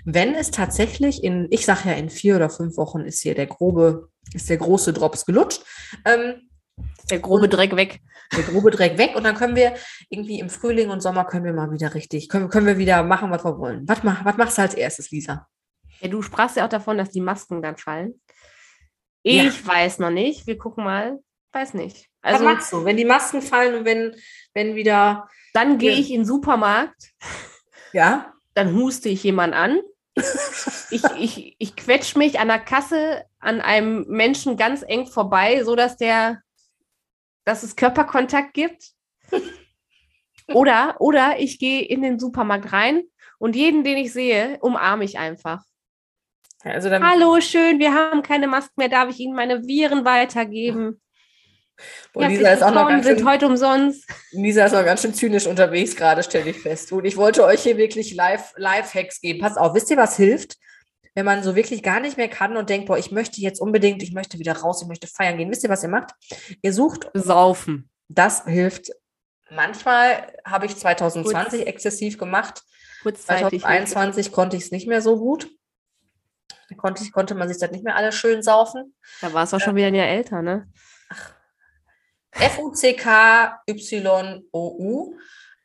wenn 0.04 0.34
es 0.34 0.50
tatsächlich 0.50 1.22
in, 1.22 1.46
ich 1.50 1.64
sage 1.64 1.90
ja, 1.90 1.94
in 1.94 2.10
vier 2.10 2.36
oder 2.36 2.50
fünf 2.50 2.76
Wochen 2.76 3.00
ist 3.00 3.22
hier 3.22 3.34
der 3.34 3.46
grobe, 3.46 4.08
ist 4.34 4.50
der 4.50 4.56
große 4.56 4.92
Drops 4.92 5.24
gelutscht. 5.24 5.62
Ähm, 6.04 6.49
Der 7.10 7.18
grobe 7.18 7.48
Dreck 7.48 7.74
weg. 7.76 8.00
der 8.36 8.44
grobe 8.44 8.70
Dreck 8.70 8.96
weg 8.98 9.16
und 9.16 9.24
dann 9.24 9.34
können 9.34 9.56
wir 9.56 9.74
irgendwie 10.08 10.38
im 10.38 10.48
Frühling 10.50 10.90
und 10.90 11.00
Sommer 11.00 11.24
können 11.24 11.44
wir 11.44 11.52
mal 11.52 11.72
wieder 11.72 11.94
richtig, 11.94 12.28
können, 12.28 12.48
können 12.48 12.66
wir 12.66 12.78
wieder 12.78 13.02
machen, 13.02 13.30
was 13.30 13.44
wir 13.44 13.58
wollen. 13.58 13.88
Was, 13.88 14.02
mach, 14.04 14.24
was 14.24 14.36
machst 14.36 14.58
du 14.58 14.62
als 14.62 14.74
erstes, 14.74 15.10
Lisa? 15.10 15.48
Ja, 16.00 16.08
du 16.08 16.22
sprachst 16.22 16.56
ja 16.56 16.64
auch 16.64 16.68
davon, 16.68 16.96
dass 16.98 17.10
die 17.10 17.20
Masken 17.20 17.60
dann 17.62 17.76
fallen. 17.76 18.20
Ja. 19.24 19.42
Ich 19.44 19.66
weiß 19.66 19.98
noch 19.98 20.10
nicht. 20.10 20.46
Wir 20.46 20.56
gucken 20.56 20.84
mal. 20.84 21.18
Weiß 21.52 21.74
nicht. 21.74 22.08
was 22.22 22.34
Also 22.34 22.44
machst 22.44 22.72
du, 22.72 22.84
wenn 22.84 22.96
die 22.96 23.04
Masken 23.04 23.42
fallen 23.42 23.74
und 23.74 23.84
wenn, 23.84 24.14
wenn 24.54 24.76
wieder, 24.76 25.28
dann 25.52 25.78
gehe 25.78 25.92
Ja. 25.92 25.98
ich 25.98 26.10
in 26.10 26.20
den 26.20 26.26
Supermarkt, 26.26 27.10
ja? 27.92 28.32
dann 28.54 28.74
huste 28.74 29.08
ich 29.08 29.24
jemanden 29.24 29.54
an. 29.56 29.80
Ich, 30.90 31.02
ich, 31.18 31.56
ich 31.58 31.76
quetsch 31.76 32.14
mich 32.16 32.38
an 32.38 32.48
der 32.48 32.60
Kasse 32.60 33.24
an 33.40 33.60
einem 33.60 34.04
Menschen 34.08 34.56
ganz 34.56 34.82
eng 34.86 35.06
vorbei, 35.06 35.64
so 35.64 35.74
dass 35.74 35.96
der, 35.96 36.40
dass 37.44 37.62
es 37.62 37.76
Körperkontakt 37.76 38.54
gibt. 38.54 38.90
Oder, 40.52 40.96
oder 40.98 41.38
ich 41.38 41.60
gehe 41.60 41.82
in 41.82 42.02
den 42.02 42.18
Supermarkt 42.18 42.72
rein 42.72 43.04
und 43.38 43.54
jeden, 43.54 43.84
den 43.84 43.96
ich 43.98 44.12
sehe, 44.12 44.58
umarme 44.60 45.04
ich 45.04 45.16
einfach. 45.16 45.62
Also 46.62 46.90
Hallo, 46.90 47.40
schön, 47.40 47.78
wir 47.78 47.94
haben 47.94 48.22
keine 48.22 48.48
Masken 48.48 48.74
mehr. 48.76 48.88
Darf 48.88 49.08
ich 49.10 49.20
Ihnen 49.20 49.34
meine 49.34 49.66
Viren 49.66 50.04
weitergeben? 50.04 51.00
boah, 52.12 52.26
Lisa 52.26 52.50
ist 52.50 52.62
auch 52.62 52.74
noch 52.74 52.88
ganz 52.88 53.06
sind 53.06 53.20
schön, 53.20 53.28
heute 53.28 53.46
umsonst. 53.46 54.06
Lisa 54.32 54.66
ist 54.66 54.72
noch 54.72 54.84
ganz 54.84 55.02
schön 55.02 55.14
zynisch 55.14 55.46
unterwegs 55.46 55.96
gerade, 55.96 56.22
stelle 56.22 56.50
ich 56.50 56.58
fest. 56.58 56.92
Und 56.92 57.04
ich 57.04 57.16
wollte 57.16 57.44
euch 57.44 57.62
hier 57.62 57.76
wirklich 57.76 58.14
live, 58.14 58.52
Live-Hacks 58.56 59.20
geben. 59.20 59.40
Passt 59.40 59.58
auf, 59.58 59.74
wisst 59.74 59.90
ihr, 59.90 59.96
was 59.96 60.16
hilft? 60.16 60.56
Wenn 61.14 61.24
man 61.26 61.42
so 61.42 61.56
wirklich 61.56 61.82
gar 61.82 62.00
nicht 62.00 62.16
mehr 62.16 62.28
kann 62.28 62.56
und 62.56 62.70
denkt, 62.70 62.86
boah, 62.86 62.96
ich 62.96 63.10
möchte 63.10 63.40
jetzt 63.40 63.60
unbedingt, 63.60 64.02
ich 64.02 64.12
möchte 64.12 64.38
wieder 64.38 64.56
raus, 64.56 64.82
ich 64.82 64.88
möchte 64.88 65.08
feiern 65.08 65.36
gehen. 65.38 65.50
Wisst 65.50 65.64
ihr, 65.64 65.70
was 65.70 65.82
ihr 65.82 65.88
macht? 65.88 66.12
Ihr 66.62 66.72
sucht 66.72 67.10
Saufen. 67.14 67.90
Das 68.08 68.44
hilft. 68.44 68.90
Manchmal 69.50 70.32
habe 70.44 70.66
ich 70.66 70.76
2020 70.76 71.66
exzessiv 71.66 72.18
gemacht. 72.18 72.62
Kurzzeitig. 73.02 73.62
2021 73.62 74.30
konnte 74.32 74.56
ich 74.56 74.64
es 74.64 74.70
nicht 74.70 74.86
mehr 74.86 75.02
so 75.02 75.18
gut. 75.18 75.48
Da 76.68 76.76
konnte, 76.76 77.02
ich, 77.02 77.10
konnte 77.12 77.34
man 77.34 77.48
sich 77.48 77.58
das 77.58 77.72
nicht 77.72 77.82
mehr 77.84 77.96
alles 77.96 78.14
schön 78.14 78.42
saufen. 78.42 78.94
Da 79.20 79.32
war 79.32 79.42
es 79.42 79.52
auch 79.52 79.60
schon 79.60 79.74
wieder 79.74 79.88
ein 79.88 79.94
Jahr 79.96 80.06
älter, 80.06 80.42
ne? 80.42 80.70
F-U-C-K-Y-O-U. 82.30 82.76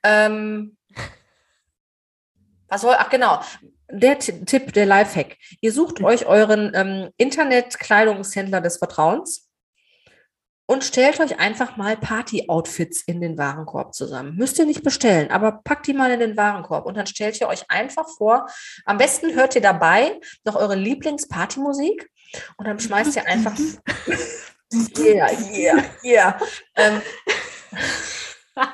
Ähm, 0.02 0.78
was 2.68 2.82
soll, 2.82 2.96
ach 2.98 3.10
genau, 3.10 3.40
der 3.92 4.20
Ti- 4.20 4.46
Tipp, 4.46 4.74
der 4.74 4.86
Lifehack. 4.86 5.38
Ihr 5.62 5.72
sucht 5.72 6.02
euch 6.04 6.26
euren 6.26 6.72
ähm, 6.76 7.10
Internet-Kleidungshändler 7.18 8.62
des 8.62 8.78
Vertrauens 8.78 9.50
und 10.68 10.84
stellt 10.84 11.20
euch 11.20 11.40
einfach 11.40 11.78
mal 11.78 11.96
Party-Outfits 11.96 13.04
in 13.06 13.22
den 13.22 13.38
Warenkorb 13.38 13.94
zusammen. 13.94 14.36
Müsst 14.36 14.58
ihr 14.58 14.66
nicht 14.66 14.84
bestellen, 14.84 15.30
aber 15.30 15.62
packt 15.64 15.86
die 15.88 15.94
mal 15.94 16.10
in 16.12 16.20
den 16.20 16.36
Warenkorb 16.38 16.86
und 16.88 16.98
dann 16.98 17.06
stellt 17.06 17.40
ihr 17.40 17.48
euch 17.48 17.70
einfach 17.70 18.08
vor, 18.18 18.48
am 18.86 18.98
besten 18.98 19.36
hört 19.36 19.54
ihr 19.56 19.62
dabei 19.62 20.20
noch 20.44 20.56
eure 20.56 20.76
Lieblings-Partymusik 20.76 22.10
und 22.58 22.68
dann 22.68 22.80
schmeißt 22.80 23.16
ihr 23.16 23.28
einfach 23.28 23.54
Yeah, 24.98 25.30
yeah, 25.54 25.84
yeah. 26.04 26.40
Ähm, 26.76 27.02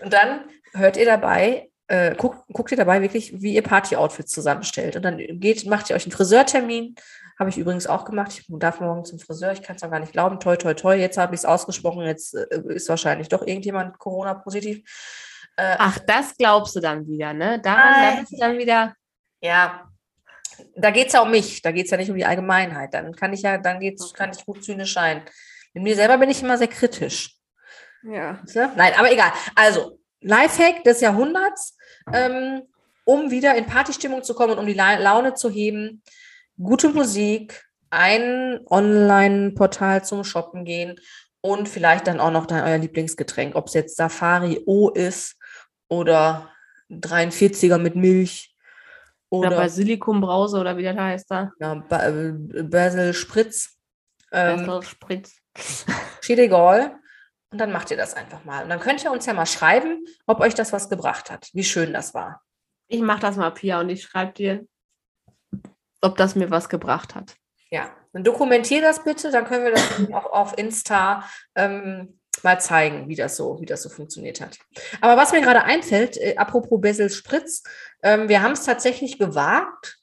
und 0.00 0.12
dann 0.12 0.48
hört 0.72 0.96
ihr 0.96 1.04
dabei, 1.04 1.68
äh, 1.88 2.14
guckt, 2.14 2.46
guckt 2.52 2.70
ihr 2.70 2.76
dabei 2.76 3.02
wirklich, 3.02 3.40
wie 3.40 3.54
ihr 3.54 3.62
Party-Outfits 3.62 4.32
zusammenstellt. 4.32 4.96
Und 4.96 5.02
dann 5.02 5.18
geht, 5.18 5.66
macht 5.66 5.90
ihr 5.90 5.96
euch 5.96 6.04
einen 6.04 6.12
Friseurtermin. 6.12 6.94
Habe 7.38 7.50
ich 7.50 7.58
übrigens 7.58 7.86
auch 7.86 8.04
gemacht. 8.04 8.32
Ich 8.32 8.46
darf 8.48 8.80
morgen 8.80 9.04
zum 9.04 9.18
Friseur. 9.18 9.52
Ich 9.52 9.62
kann 9.62 9.76
es 9.76 9.82
noch 9.82 9.90
gar 9.90 10.00
nicht 10.00 10.12
glauben. 10.12 10.40
Toi, 10.40 10.56
toi, 10.56 10.74
toi. 10.74 10.94
Jetzt 10.94 11.18
habe 11.18 11.34
ich 11.34 11.40
es 11.40 11.44
ausgesprochen. 11.44 12.04
Jetzt 12.04 12.34
äh, 12.34 12.60
ist 12.68 12.88
wahrscheinlich 12.88 13.28
doch 13.28 13.46
irgendjemand 13.46 13.98
Corona-positiv. 13.98 14.78
Äh, 15.56 15.76
Ach, 15.78 15.98
das 16.00 16.36
glaubst 16.36 16.76
du 16.76 16.80
dann 16.80 17.06
wieder, 17.06 17.32
ne? 17.32 17.60
Daran 17.60 18.14
da 18.14 18.20
bist 18.20 18.32
du 18.32 18.36
dann 18.38 18.58
wieder. 18.58 18.94
Ja, 19.40 19.88
da 20.76 20.90
geht 20.90 21.08
es 21.08 21.12
ja 21.12 21.22
um 21.22 21.30
mich, 21.30 21.62
da 21.62 21.70
geht 21.70 21.86
es 21.86 21.90
ja 21.90 21.96
nicht 21.96 22.10
um 22.10 22.16
die 22.16 22.24
Allgemeinheit. 22.24 22.94
Dann 22.94 23.14
kann 23.14 23.32
ich 23.32 23.42
ja, 23.42 23.58
dann 23.58 23.80
geht's, 23.80 24.12
kann 24.12 24.30
ich 24.30 24.44
gut 24.44 24.64
zynisch 24.64 24.94
sein. 24.94 25.22
Mit 25.74 25.84
mir 25.84 25.94
selber 25.94 26.18
bin 26.18 26.30
ich 26.30 26.42
immer 26.42 26.58
sehr 26.58 26.68
kritisch. 26.68 27.36
Ja. 28.02 28.40
Nein, 28.54 28.92
aber 28.96 29.12
egal. 29.12 29.32
Also, 29.54 29.97
Lifehack 30.20 30.84
des 30.84 31.00
Jahrhunderts, 31.00 31.76
ähm, 32.12 32.62
um 33.04 33.30
wieder 33.30 33.54
in 33.56 33.66
Partystimmung 33.66 34.22
zu 34.22 34.34
kommen 34.34 34.52
und 34.52 34.58
um 34.58 34.66
die 34.66 34.74
La 34.74 34.96
Laune 34.96 35.34
zu 35.34 35.50
heben. 35.50 36.02
Gute 36.60 36.88
Musik, 36.90 37.64
ein 37.90 38.60
Online-Portal 38.66 40.04
zum 40.04 40.24
Shoppen 40.24 40.64
gehen 40.64 41.00
und 41.40 41.68
vielleicht 41.68 42.06
dann 42.06 42.20
auch 42.20 42.30
noch 42.30 42.46
dein, 42.46 42.64
euer 42.64 42.78
Lieblingsgetränk, 42.78 43.54
ob 43.54 43.68
es 43.68 43.74
jetzt 43.74 43.96
Safari 43.96 44.62
O 44.66 44.90
ist 44.90 45.36
oder 45.88 46.50
43er 46.90 47.78
mit 47.78 47.96
Milch 47.96 48.54
Oder 49.30 49.48
oder 49.48 49.56
Basilikumbrause 49.58 50.58
oder 50.58 50.76
wie 50.76 50.82
das 50.82 50.96
heißt 50.96 51.30
da. 51.30 51.52
ja, 51.60 51.74
ba 51.74 52.08
äh, 52.08 52.32
Basil 52.62 53.14
Spritz. 53.14 53.76
Ähm, 54.32 54.66
Basil 54.66 54.82
Spritz. 54.82 55.40
egal. 56.28 56.98
Und 57.50 57.58
dann 57.58 57.72
macht 57.72 57.90
ihr 57.90 57.96
das 57.96 58.14
einfach 58.14 58.44
mal. 58.44 58.62
Und 58.62 58.68
dann 58.68 58.80
könnt 58.80 59.02
ihr 59.02 59.10
uns 59.10 59.24
ja 59.26 59.32
mal 59.32 59.46
schreiben, 59.46 60.04
ob 60.26 60.40
euch 60.40 60.54
das 60.54 60.72
was 60.72 60.90
gebracht 60.90 61.30
hat, 61.30 61.48
wie 61.54 61.64
schön 61.64 61.92
das 61.92 62.12
war. 62.12 62.42
Ich 62.88 63.00
mache 63.00 63.20
das 63.20 63.36
mal, 63.36 63.50
Pia, 63.50 63.80
und 63.80 63.88
ich 63.88 64.02
schreibe 64.02 64.32
dir, 64.32 64.66
ob 66.00 66.16
das 66.16 66.34
mir 66.34 66.50
was 66.50 66.68
gebracht 66.68 67.14
hat. 67.14 67.36
Ja, 67.70 67.90
dann 68.12 68.24
dokumentier 68.24 68.80
das 68.80 69.04
bitte, 69.04 69.30
dann 69.30 69.44
können 69.44 69.64
wir 69.64 69.72
das 69.72 69.88
auch 70.12 70.32
auf 70.32 70.58
Insta 70.58 71.24
ähm, 71.54 72.20
mal 72.42 72.60
zeigen, 72.60 73.08
wie 73.08 73.16
das 73.16 73.36
so, 73.36 73.60
wie 73.60 73.66
das 73.66 73.82
so 73.82 73.88
funktioniert 73.88 74.40
hat. 74.40 74.58
Aber 75.00 75.16
was 75.16 75.32
mir 75.32 75.40
gerade 75.40 75.64
einfällt, 75.64 76.16
äh, 76.18 76.36
apropos 76.36 76.80
Bessels 76.80 77.16
Spritz, 77.16 77.62
ähm, 78.02 78.28
wir 78.28 78.42
haben 78.42 78.52
es 78.52 78.64
tatsächlich 78.64 79.18
gewagt 79.18 79.97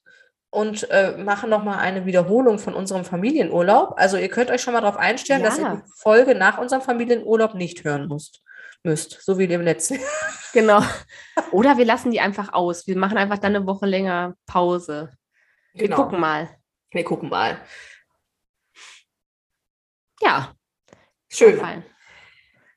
und 0.56 0.90
äh, 0.90 1.18
machen 1.18 1.50
nochmal 1.50 1.80
eine 1.80 2.06
Wiederholung 2.06 2.58
von 2.60 2.74
unserem 2.74 3.04
Familienurlaub. 3.06 3.94
Also 3.98 4.18
ihr 4.18 4.30
könnt 4.30 4.50
euch 4.50 4.62
schon 4.62 4.74
mal 4.74 4.82
darauf 4.82 4.98
einstellen, 4.98 5.42
Ja. 5.42 5.48
dass 5.50 5.60
ihr 5.60 5.84
die 5.86 5.92
Folge 5.98 6.34
nach 6.36 6.58
unserem 6.58 6.82
Familienurlaub 6.82 7.54
nicht 7.56 7.84
hören 7.84 8.08
müsst. 8.08 8.42
Müsst, 8.84 9.22
so 9.24 9.38
wie 9.38 9.48
dem 9.48 9.62
letzten. 9.62 10.00
Genau. 10.54 10.82
Oder 11.52 11.78
wir 11.78 11.84
lassen 11.84 12.12
die 12.12 12.22
einfach 12.22 12.54
aus. 12.54 12.88
Wir 12.88 12.96
machen 12.96 13.18
einfach 13.18 13.40
dann 13.40 13.54
eine 13.58 13.68
Woche 13.68 13.86
länger 13.86 14.36
Pause. 14.46 15.12
Wir 15.74 15.90
Genau. 15.90 15.98
gucken 15.98 16.18
mal. 16.22 16.48
Wir 16.92 17.04
gucken 17.04 17.28
mal. 17.28 17.58
Ja, 20.22 20.54
Schön. 21.28 21.60
fein. 21.60 21.84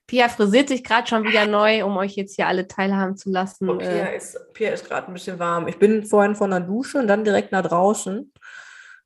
Pia 0.09 0.29
frisiert 0.31 0.69
sich 0.71 0.83
gerade 0.83 1.07
schon 1.07 1.23
wieder 1.25 1.47
neu, 1.47 1.85
um 1.85 1.97
euch 1.99 2.17
jetzt 2.17 2.35
hier 2.37 2.47
alle 2.49 2.67
teilhaben 2.67 3.17
zu 3.17 3.31
lassen. 3.31 3.69
Und 3.69 3.79
Pia 3.79 3.89
Äh, 3.89 4.17
ist, 4.17 4.39
Pia 4.55 4.71
ist 4.71 4.87
gerade 4.89 5.07
ein 5.09 5.13
bisschen 5.13 5.39
warm. 5.39 5.69
Ich 5.69 5.79
bin 5.79 6.05
vorhin 6.05 6.35
von 6.35 6.51
der 6.51 6.61
Dusche 6.61 6.99
und 6.99 7.07
dann 7.09 7.25
direkt 7.25 7.53
nach 7.53 7.63
draußen, 7.63 8.33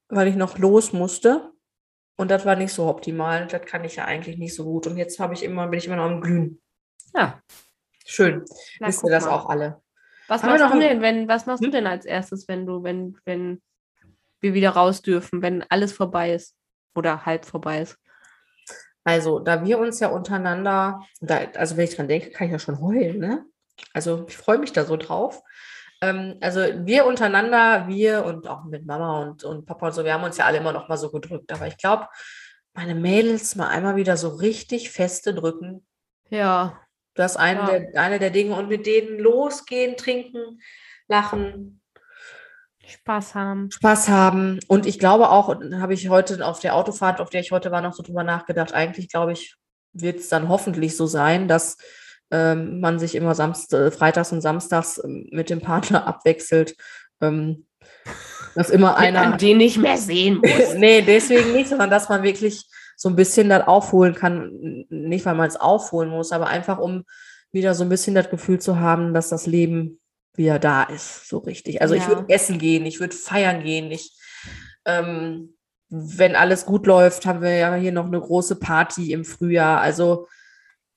weil 0.08 0.28
ich 0.28 0.36
noch 0.36 0.58
los 0.58 0.92
musste. 0.92 1.50
Und 2.16 2.30
das 2.30 2.46
war 2.46 2.54
nicht 2.54 2.72
so 2.72 2.86
optimal. 2.86 3.48
Das 3.48 3.62
kann 3.66 3.84
ich 3.84 3.96
ja 3.96 4.04
eigentlich 4.04 4.38
nicht 4.38 4.54
so 4.54 4.64
gut. 4.64 4.86
Und 4.86 4.96
jetzt 4.96 5.18
habe 5.18 5.34
ich 5.34 5.42
immer, 5.42 5.66
bin 5.66 5.78
ich 5.78 5.86
immer 5.86 5.96
noch 5.96 6.04
am 6.04 6.20
Glühen. 6.20 6.62
ja, 7.16 7.40
Schön. 8.06 8.44
na, 8.78 8.86
Wisst 8.86 9.02
ihr 9.02 9.10
das 9.10 9.24
mal. 9.24 9.32
auch 9.32 9.48
alle? 9.48 9.82
Was 10.28 10.44
Haben 10.44 10.58
machst 10.60 10.74
du 10.74 10.78
denn, 10.78 11.02
wenn, 11.02 11.26
was 11.26 11.46
machst 11.46 11.62
du 11.62 11.66
Hm? 11.66 11.72
denn 11.72 11.86
als 11.88 12.04
erstes, 12.04 12.46
wenn 12.46 12.64
du, 12.64 12.84
wenn, 12.84 13.18
wenn 13.24 13.60
wir 14.40 14.54
wieder 14.54 14.70
raus 14.70 15.02
dürfen, 15.02 15.42
wenn 15.42 15.64
alles 15.68 15.92
vorbei 15.92 16.32
ist? 16.32 16.54
Oder 16.94 17.26
halb 17.26 17.44
vorbei 17.44 17.80
ist? 17.82 17.98
Also, 19.04 19.38
da 19.40 19.64
wir 19.64 19.78
uns 19.78 20.00
ja 20.00 20.08
untereinander, 20.08 21.02
da, 21.20 21.40
also 21.56 21.76
wenn 21.76 21.84
ich 21.84 21.96
dran 21.96 22.08
denke, 22.08 22.30
kann 22.30 22.46
ich 22.46 22.52
ja 22.52 22.58
schon 22.58 22.80
heulen, 22.80 23.18
ne? 23.18 23.44
Also, 23.92 24.24
ich 24.28 24.36
freue 24.36 24.58
mich 24.58 24.72
da 24.72 24.84
so 24.84 24.96
drauf. 24.96 25.42
Ähm, 26.00 26.36
also, 26.40 26.60
wir 26.86 27.06
untereinander, 27.06 27.88
wir 27.88 28.24
und 28.24 28.46
auch 28.48 28.64
mit 28.64 28.86
Mama 28.86 29.22
und, 29.22 29.44
und 29.44 29.66
Papa 29.66 29.86
und 29.88 29.92
so, 29.92 30.04
wir 30.04 30.14
haben 30.14 30.24
uns 30.24 30.36
ja 30.36 30.44
alle 30.46 30.58
immer 30.58 30.72
noch 30.72 30.88
mal 30.88 30.96
so 30.96 31.10
gedrückt. 31.10 31.52
Aber 31.52 31.66
ich 31.66 31.76
glaube, 31.78 32.06
meine 32.74 32.94
Mädels 32.94 33.54
mal 33.56 33.68
einmal 33.68 33.96
wieder 33.96 34.16
so 34.16 34.28
richtig 34.28 34.90
feste 34.90 35.34
drücken, 35.34 35.86
Ja, 36.30 36.80
das 37.14 37.32
ist 37.32 37.36
eine, 37.38 37.60
Ja. 37.60 37.78
der, 37.80 38.00
eine 38.02 38.18
der 38.18 38.30
Dinge 38.30 38.54
und 38.54 38.68
mit 38.68 38.86
denen 38.86 39.18
losgehen, 39.18 39.96
trinken, 39.98 40.60
lachen, 41.08 41.81
Spaß 42.92 43.34
haben. 43.34 43.70
Spaß 43.70 44.08
haben. 44.08 44.60
Und 44.68 44.86
ich 44.86 44.98
glaube 44.98 45.30
auch, 45.30 45.48
habe 45.48 45.94
ich 45.94 46.08
heute 46.08 46.44
auf 46.46 46.60
der 46.60 46.76
Autofahrt, 46.76 47.20
auf 47.20 47.30
der 47.30 47.40
ich 47.40 47.52
heute 47.52 47.70
war, 47.70 47.80
noch 47.80 47.92
so 47.92 48.02
drüber 48.02 48.24
nachgedacht, 48.24 48.74
eigentlich 48.74 49.08
glaube 49.08 49.32
ich, 49.32 49.56
wird 49.92 50.20
es 50.20 50.28
dann 50.28 50.48
hoffentlich 50.48 50.96
so 50.96 51.06
sein, 51.06 51.48
dass 51.48 51.76
ähm, 52.30 52.80
man 52.80 52.98
sich 52.98 53.14
immer 53.14 53.34
Samst 53.34 53.74
äh, 53.74 53.90
freitags 53.90 54.32
und 54.32 54.40
samstags 54.40 55.00
ähm, 55.04 55.28
mit 55.30 55.50
dem 55.50 55.60
Partner 55.60 56.06
abwechselt. 56.06 56.76
Ähm, 57.20 57.66
dass 58.54 58.70
immer 58.70 58.96
Einer, 58.96 59.22
einer. 59.22 59.36
den 59.36 59.58
nicht 59.58 59.78
mehr 59.78 59.96
sehen 59.96 60.36
muss. 60.42 60.74
nee, 60.76 61.02
deswegen 61.02 61.52
nicht, 61.52 61.68
sondern 61.68 61.90
dass 61.90 62.08
man 62.08 62.22
wirklich 62.22 62.64
so 62.96 63.08
ein 63.08 63.16
bisschen 63.16 63.48
das 63.48 63.66
aufholen 63.66 64.14
kann. 64.14 64.84
Nicht, 64.88 65.24
weil 65.24 65.34
man 65.34 65.48
es 65.48 65.56
aufholen 65.56 66.10
muss, 66.10 66.32
aber 66.32 66.48
einfach, 66.48 66.78
um 66.78 67.04
wieder 67.50 67.74
so 67.74 67.84
ein 67.84 67.88
bisschen 67.88 68.14
das 68.14 68.30
Gefühl 68.30 68.60
zu 68.60 68.78
haben, 68.78 69.14
dass 69.14 69.28
das 69.28 69.46
Leben 69.46 70.00
wieder 70.34 70.58
da 70.58 70.84
ist, 70.84 71.28
so 71.28 71.38
richtig. 71.38 71.82
Also 71.82 71.94
ich 71.94 72.02
Ja. 72.02 72.08
würde 72.08 72.24
essen 72.28 72.58
gehen, 72.58 72.86
ich 72.86 73.00
würde 73.00 73.14
feiern 73.14 73.62
gehen, 73.62 73.90
ich, 73.90 74.12
ähm, 74.84 75.54
wenn 75.88 76.36
alles 76.36 76.64
gut 76.64 76.86
läuft, 76.86 77.26
haben 77.26 77.42
wir 77.42 77.56
ja 77.56 77.74
hier 77.74 77.92
noch 77.92 78.06
eine 78.06 78.20
große 78.20 78.56
Party 78.56 79.12
im 79.12 79.24
Frühjahr. 79.24 79.80
Also 79.80 80.26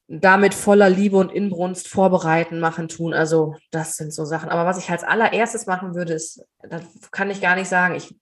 damit 0.08 0.54
voller 0.54 0.90
Liebe 0.90 1.18
und 1.18 1.32
Inbrunst 1.34 1.88
vorbereiten, 1.88 2.60
machen, 2.60 2.88
tun. 2.88 3.14
Also 3.14 3.56
das 3.72 3.96
sind 3.96 4.14
so 4.14 4.24
Sachen. 4.24 4.50
Aber 4.50 4.66
was 4.66 4.78
ich 4.78 4.90
als 4.90 5.04
allererstes 5.04 5.66
machen 5.66 5.96
würde, 5.96 6.14
ist, 6.14 6.46
das 6.70 6.84
kann 7.12 7.30
ich 7.32 7.42
gar 7.42 7.56
nicht 7.56 7.68
sagen. 7.68 7.96
Ich, 7.96 8.16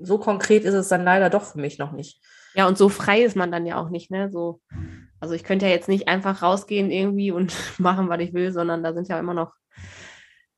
so 0.00 0.18
konkret 0.18 0.64
ist 0.64 0.74
es 0.74 0.88
dann 0.88 1.04
leider 1.04 1.28
doch 1.28 1.42
für 1.44 1.58
mich 1.58 1.78
noch 1.78 1.92
nicht. 1.92 2.20
Ja, 2.54 2.66
und 2.66 2.78
so 2.78 2.88
frei 2.88 3.22
ist 3.22 3.36
man 3.36 3.50
dann 3.52 3.66
ja 3.66 3.76
auch 3.76 3.90
nicht, 3.90 4.10
ne? 4.10 4.30
So, 4.30 4.60
also 5.20 5.34
ich 5.34 5.44
könnte 5.44 5.66
ja 5.66 5.72
jetzt 5.72 5.88
nicht 5.88 6.08
einfach 6.08 6.42
rausgehen 6.42 6.90
irgendwie 6.90 7.30
und 7.32 7.52
machen, 7.78 8.08
was 8.08 8.20
ich 8.20 8.32
will, 8.32 8.52
sondern 8.52 8.82
da 8.82 8.94
sind 8.94 9.08
ja 9.08 9.18
immer 9.18 9.34
noch 9.34 9.52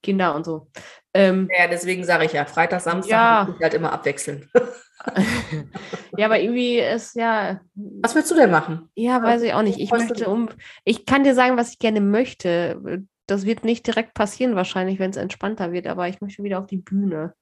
Kinder 0.03 0.35
und 0.35 0.45
so. 0.45 0.71
Ähm, 1.15 1.49
Ja, 1.57 1.67
deswegen 1.69 2.05
sage 2.05 2.25
ich 2.25 2.33
ja, 2.33 2.45
Freitag, 2.45 2.81
Samstag 2.81 3.11
Ja. 3.11 3.55
ich 3.57 3.63
halt 3.63 3.75
immer 3.75 3.93
abwechseln. 3.93 4.49
ja, 6.17 6.27
aber 6.27 6.41
irgendwie 6.41 6.79
ist 6.79 7.15
ja, 7.15 7.61
Was 8.03 8.15
willst 8.15 8.31
du 8.31 8.35
denn 8.35 8.51
machen? 8.51 8.89
ja, 8.95 9.23
weiß 9.23 9.43
ich 9.43 9.53
auch 9.55 9.63
nicht. 9.63 9.79
Ich 9.79 9.91
möchte 9.91 10.29
um, 10.29 10.49
ich 10.85 11.07
kann 11.07 11.25
dir 11.25 11.35
sagen, 11.35 11.57
was 11.57 11.71
ich 11.73 11.79
gerne 11.79 12.01
möchte. 12.01 13.03
Das 13.27 13.45
wird 13.45 13.65
nicht 13.65 13.87
direkt 13.87 14.15
passieren 14.15 14.55
wahrscheinlich, 14.57 14.99
wenn 14.99 15.11
es 15.11 15.17
entspannter 15.17 15.73
wird, 15.73 15.87
aber 15.87 16.09
ich 16.09 16.21
möchte 16.21 16.43
wieder 16.43 16.59
auf 16.59 16.67
die 16.67 16.79
Bühne. 16.79 17.35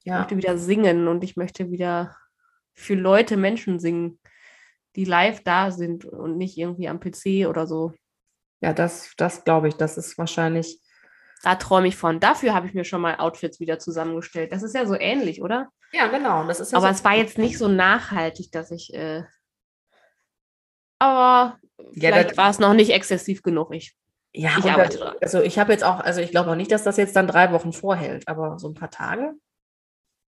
Ich 0.00 0.06
Ja, 0.06 0.18
möchte 0.20 0.36
wieder 0.36 0.56
singen 0.58 1.06
und 1.08 1.22
ich 1.22 1.36
möchte 1.36 1.70
wieder 1.70 2.16
für 2.74 2.94
Leute 2.94 3.36
Menschen 3.36 3.78
singen, 3.78 4.18
die 4.96 5.04
live 5.04 5.42
da 5.44 5.70
sind 5.70 6.04
und 6.04 6.36
nicht 6.38 6.56
irgendwie 6.56 6.88
am 6.88 6.98
PC 7.00 7.46
oder 7.48 7.66
so. 7.66 7.92
ja 8.60 8.72
das, 8.72 9.12
das 9.16 9.44
glaube 9.44 9.68
ich, 9.68 9.74
das 9.74 9.98
ist 9.98 10.16
wahrscheinlich. 10.18 10.80
Da 11.44 11.54
träume 11.54 11.88
ich 11.88 11.96
von. 11.96 12.18
Dafür 12.20 12.54
habe 12.54 12.66
ich 12.66 12.74
mir 12.74 12.84
schon 12.84 13.00
mal 13.00 13.16
Outfits 13.16 13.60
wieder 13.60 13.78
zusammengestellt. 13.78 14.52
Das 14.52 14.62
ist 14.62 14.74
ja 14.74 14.86
so 14.86 14.94
ähnlich, 14.98 15.40
oder? 15.42 15.68
Ja, 15.92 16.08
genau. 16.08 16.44
Das 16.46 16.60
ist 16.60 16.72
ja 16.72 16.78
Aber 16.78 16.88
so, 16.88 16.94
es 16.94 17.04
war 17.04 17.14
jetzt 17.14 17.38
nicht 17.38 17.58
so 17.58 17.68
nachhaltig, 17.68 18.50
dass 18.52 18.70
ich. 18.70 18.92
Äh, 18.92 19.22
aber 20.98 21.58
Ja, 21.92 22.10
vielleicht 22.10 22.36
war 22.36 22.50
es 22.50 22.58
noch 22.58 22.74
nicht 22.74 22.90
exzessiv 22.90 23.42
genug. 23.42 23.72
Ich, 23.72 23.96
ja, 24.32 24.50
ich 24.58 24.64
arbeite 24.70 24.98
das- 24.98 25.06
dran. 25.06 25.16
Also 25.22 25.40
ich 25.42 25.58
habe 25.58 25.72
jetzt 25.72 25.84
auch, 25.84 26.00
also 26.00 26.20
ich 26.20 26.30
glaube 26.30 26.48
noch 26.48 26.56
nicht, 26.56 26.72
dass 26.72 26.82
das 26.82 26.96
jetzt 26.96 27.14
dann 27.16 27.28
drei 27.28 27.52
Wochen 27.52 27.72
vorhält, 27.72 28.26
aber 28.28 28.58
so 28.58 28.68
ein 28.68 28.74
paar 28.74 28.90
Tage. 28.90 29.32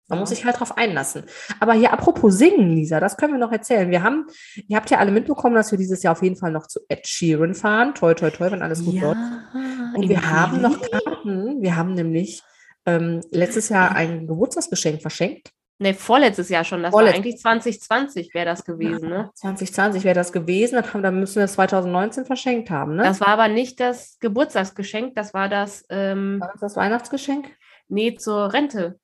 Man 0.10 0.20
muss 0.20 0.30
Ja. 0.32 0.36
sich 0.36 0.46
halt 0.46 0.60
drauf 0.60 0.78
einlassen. 0.78 1.24
Aber 1.60 1.74
hier 1.74 1.94
apropos 1.94 2.38
Singen, 2.38 2.72
Lisa, 2.72 3.00
das 3.00 3.16
können 3.18 3.34
wir 3.34 3.40
noch 3.40 3.52
erzählen. 3.52 3.90
Wir 3.90 4.04
haben, 4.04 4.28
ihr 4.68 4.76
habt 4.78 4.90
ja 4.90 4.98
alle 5.00 5.12
mitbekommen, 5.12 5.56
dass 5.56 5.72
wir 5.72 5.78
dieses 5.78 6.04
Jahr 6.04 6.12
auf 6.12 6.22
jeden 6.24 6.36
Fall 6.36 6.52
noch 6.52 6.68
zu 6.68 6.80
Ed 6.90 7.08
Sheeran 7.08 7.56
fahren. 7.56 7.96
Toi, 7.96 8.14
toi, 8.14 8.30
toi, 8.30 8.52
wenn 8.52 8.62
alles 8.62 8.84
gut 8.84 9.00
läuft. 9.00 9.18
Und 9.96 10.10
wir 10.10 10.30
haben 10.30 10.62
noch? 10.62 10.80
Karten. 10.82 11.62
Wir 11.62 11.76
haben 11.76 11.94
nämlich 11.94 12.42
ähm, 12.86 13.22
letztes 13.32 13.70
Jahr 13.70 13.96
ein 13.96 14.28
Geburtstagsgeschenk 14.28 15.02
verschenkt. 15.02 15.50
Nee, 15.80 15.94
vorletztes 15.94 16.50
Jahr 16.50 16.64
schon. 16.64 16.84
Das 16.84 16.94
Vorletz- 16.94 17.08
war 17.12 17.16
eigentlich 17.16 17.38
2020 17.40 18.34
wäre 18.34 18.46
das 18.46 18.64
gewesen, 18.64 19.10
ne? 19.10 19.32
2020 19.36 20.04
wäre 20.04 20.16
das 20.16 20.32
gewesen, 20.32 20.76
dann, 20.76 20.94
haben, 20.94 21.02
dann 21.04 21.20
müssen 21.20 21.38
wir 21.38 21.46
es 21.46 21.54
2019 21.54 22.26
verschenkt 22.26 22.70
haben, 22.70 22.96
ne? 22.96 23.04
Das 23.04 23.20
war 23.22 23.30
aber 23.30 23.48
nicht 23.48 23.80
das 23.80 24.18
Geburtstagsgeschenk, 24.20 25.16
das 25.16 25.34
war 25.34 25.50
das, 25.50 25.86
ähm, 25.90 26.40
war 26.42 26.50
das 26.52 26.62
das 26.62 26.76
Weihnachtsgeschenk? 26.76 27.48
nee, 27.90 28.16
zur 28.16 28.54
Rente. 28.54 29.00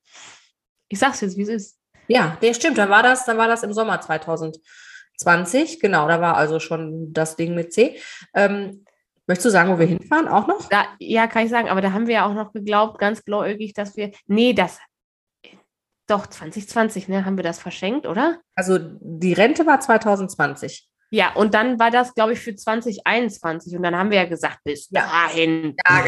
Ich 0.89 0.99
sag's 0.99 1.21
jetzt, 1.21 1.37
wie 1.37 1.43
es 1.43 1.49
ist. 1.49 1.79
Ja, 2.07 2.37
nee, 2.41 2.53
stimmt, 2.53 2.77
dann 2.77 2.89
war 2.89 3.03
das, 3.03 3.25
dann 3.25 3.37
war 3.37 3.47
das 3.47 3.63
im 3.63 3.71
Sommer 3.73 4.01
2020, 4.01 5.79
genau, 5.79 6.07
da 6.07 6.19
war 6.21 6.35
also 6.35 6.59
schon 6.59 7.13
das 7.13 7.35
Ding 7.35 7.53
mit 7.55 7.71
C. 7.71 7.99
Ähm, 8.33 8.83
möchtest 9.27 9.45
du 9.45 9.49
sagen, 9.51 9.71
wo 9.71 9.77
wir 9.79 9.85
hinfahren? 9.85 10.27
Auch 10.27 10.47
noch? 10.47 10.67
Da, 10.69 10.85
ja, 10.99 11.27
kann 11.27 11.45
ich 11.45 11.51
sagen, 11.51 11.69
aber 11.69 11.81
da 11.81 11.91
haben 11.93 12.07
wir 12.07 12.15
ja 12.15 12.25
auch 12.25 12.33
noch 12.33 12.51
geglaubt, 12.51 12.97
ganz 12.99 13.21
blauäugig, 13.21 13.73
dass 13.73 13.95
wir, 13.95 14.11
nee, 14.25 14.53
das, 14.53 14.79
doch, 16.07 16.25
2020, 16.25 17.07
ne, 17.07 17.25
haben 17.25 17.37
wir 17.37 17.43
das 17.43 17.59
verschenkt, 17.59 18.07
oder? 18.07 18.39
Also 18.55 18.79
die 18.79 19.33
Rente 19.33 19.67
war 19.67 19.79
2020. 19.79 20.89
Ja, 21.11 21.33
und 21.33 21.53
dann 21.53 21.79
war 21.79 21.91
das, 21.91 22.13
glaube 22.13 22.33
ich, 22.33 22.39
für 22.39 22.55
2021. 22.55 23.75
Und 23.75 23.83
dann 23.83 23.95
haben 23.95 24.11
wir 24.11 24.17
ja 24.17 24.25
gesagt, 24.25 24.59
bis 24.63 24.89
Ja. 24.91 25.01
dahin. 25.01 25.75
Ja. 25.87 26.05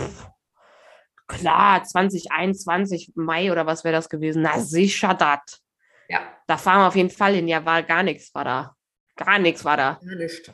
Klar, 1.39 1.83
2021, 1.83 3.13
Mai 3.15 3.51
oder 3.51 3.65
was 3.65 3.83
wäre 3.83 3.95
das 3.95 4.09
gewesen? 4.09 4.41
Na, 4.41 4.59
sicher 4.59 5.13
das. 5.13 5.61
Ja, 6.09 6.19
Da 6.47 6.57
fahren 6.57 6.81
wir 6.81 6.87
auf 6.87 6.95
jeden 6.95 7.09
Fall 7.09 7.33
hin. 7.35 7.47
Ja, 7.47 7.65
war 7.65 7.83
gar 7.83 8.03
nichts, 8.03 8.33
war 8.35 8.43
da. 8.43 8.75
Gar 9.15 9.39
nichts 9.39 9.63
war 9.65 9.77
da. 9.77 9.99
ja 10.01 10.15
nicht. 10.15 10.53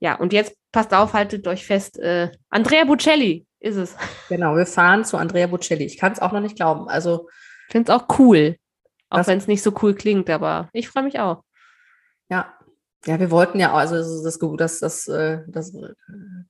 Ja, 0.00 0.14
und 0.16 0.32
jetzt 0.32 0.54
passt 0.72 0.92
auf, 0.92 1.12
haltet 1.14 1.46
euch 1.48 1.64
fest. 1.66 1.98
Äh, 1.98 2.30
Andrea 2.50 2.84
Bocelli 2.84 3.46
ist 3.60 3.76
es. 3.76 3.96
Genau, 4.28 4.56
wir 4.56 4.66
fahren 4.66 5.04
zu 5.04 5.16
Andrea 5.16 5.46
Bocelli. 5.46 5.84
Ich 5.84 5.96
kann 5.98 6.12
es 6.12 6.20
auch 6.20 6.32
noch 6.32 6.40
nicht 6.40 6.56
glauben. 6.56 6.88
Also, 6.88 7.28
Ich 7.68 7.72
finde 7.72 7.90
es 7.92 7.98
auch 7.98 8.18
cool. 8.18 8.56
Auch 9.08 9.26
wenn 9.26 9.38
es 9.38 9.46
nicht 9.46 9.62
so 9.62 9.72
cool 9.82 9.94
klingt, 9.94 10.28
aber 10.28 10.68
ich 10.72 10.88
freue 10.88 11.04
mich 11.04 11.18
auch. 11.20 11.42
ja. 12.28 12.52
Ja, 13.06 13.20
wir 13.20 13.30
wollten 13.30 13.60
ja, 13.60 13.72
auch- 13.72 13.78
also 13.78 13.96
das, 14.24 14.38
das, 14.38 14.78
das, 14.80 15.08
äh, 15.08 15.40
das 15.48 15.72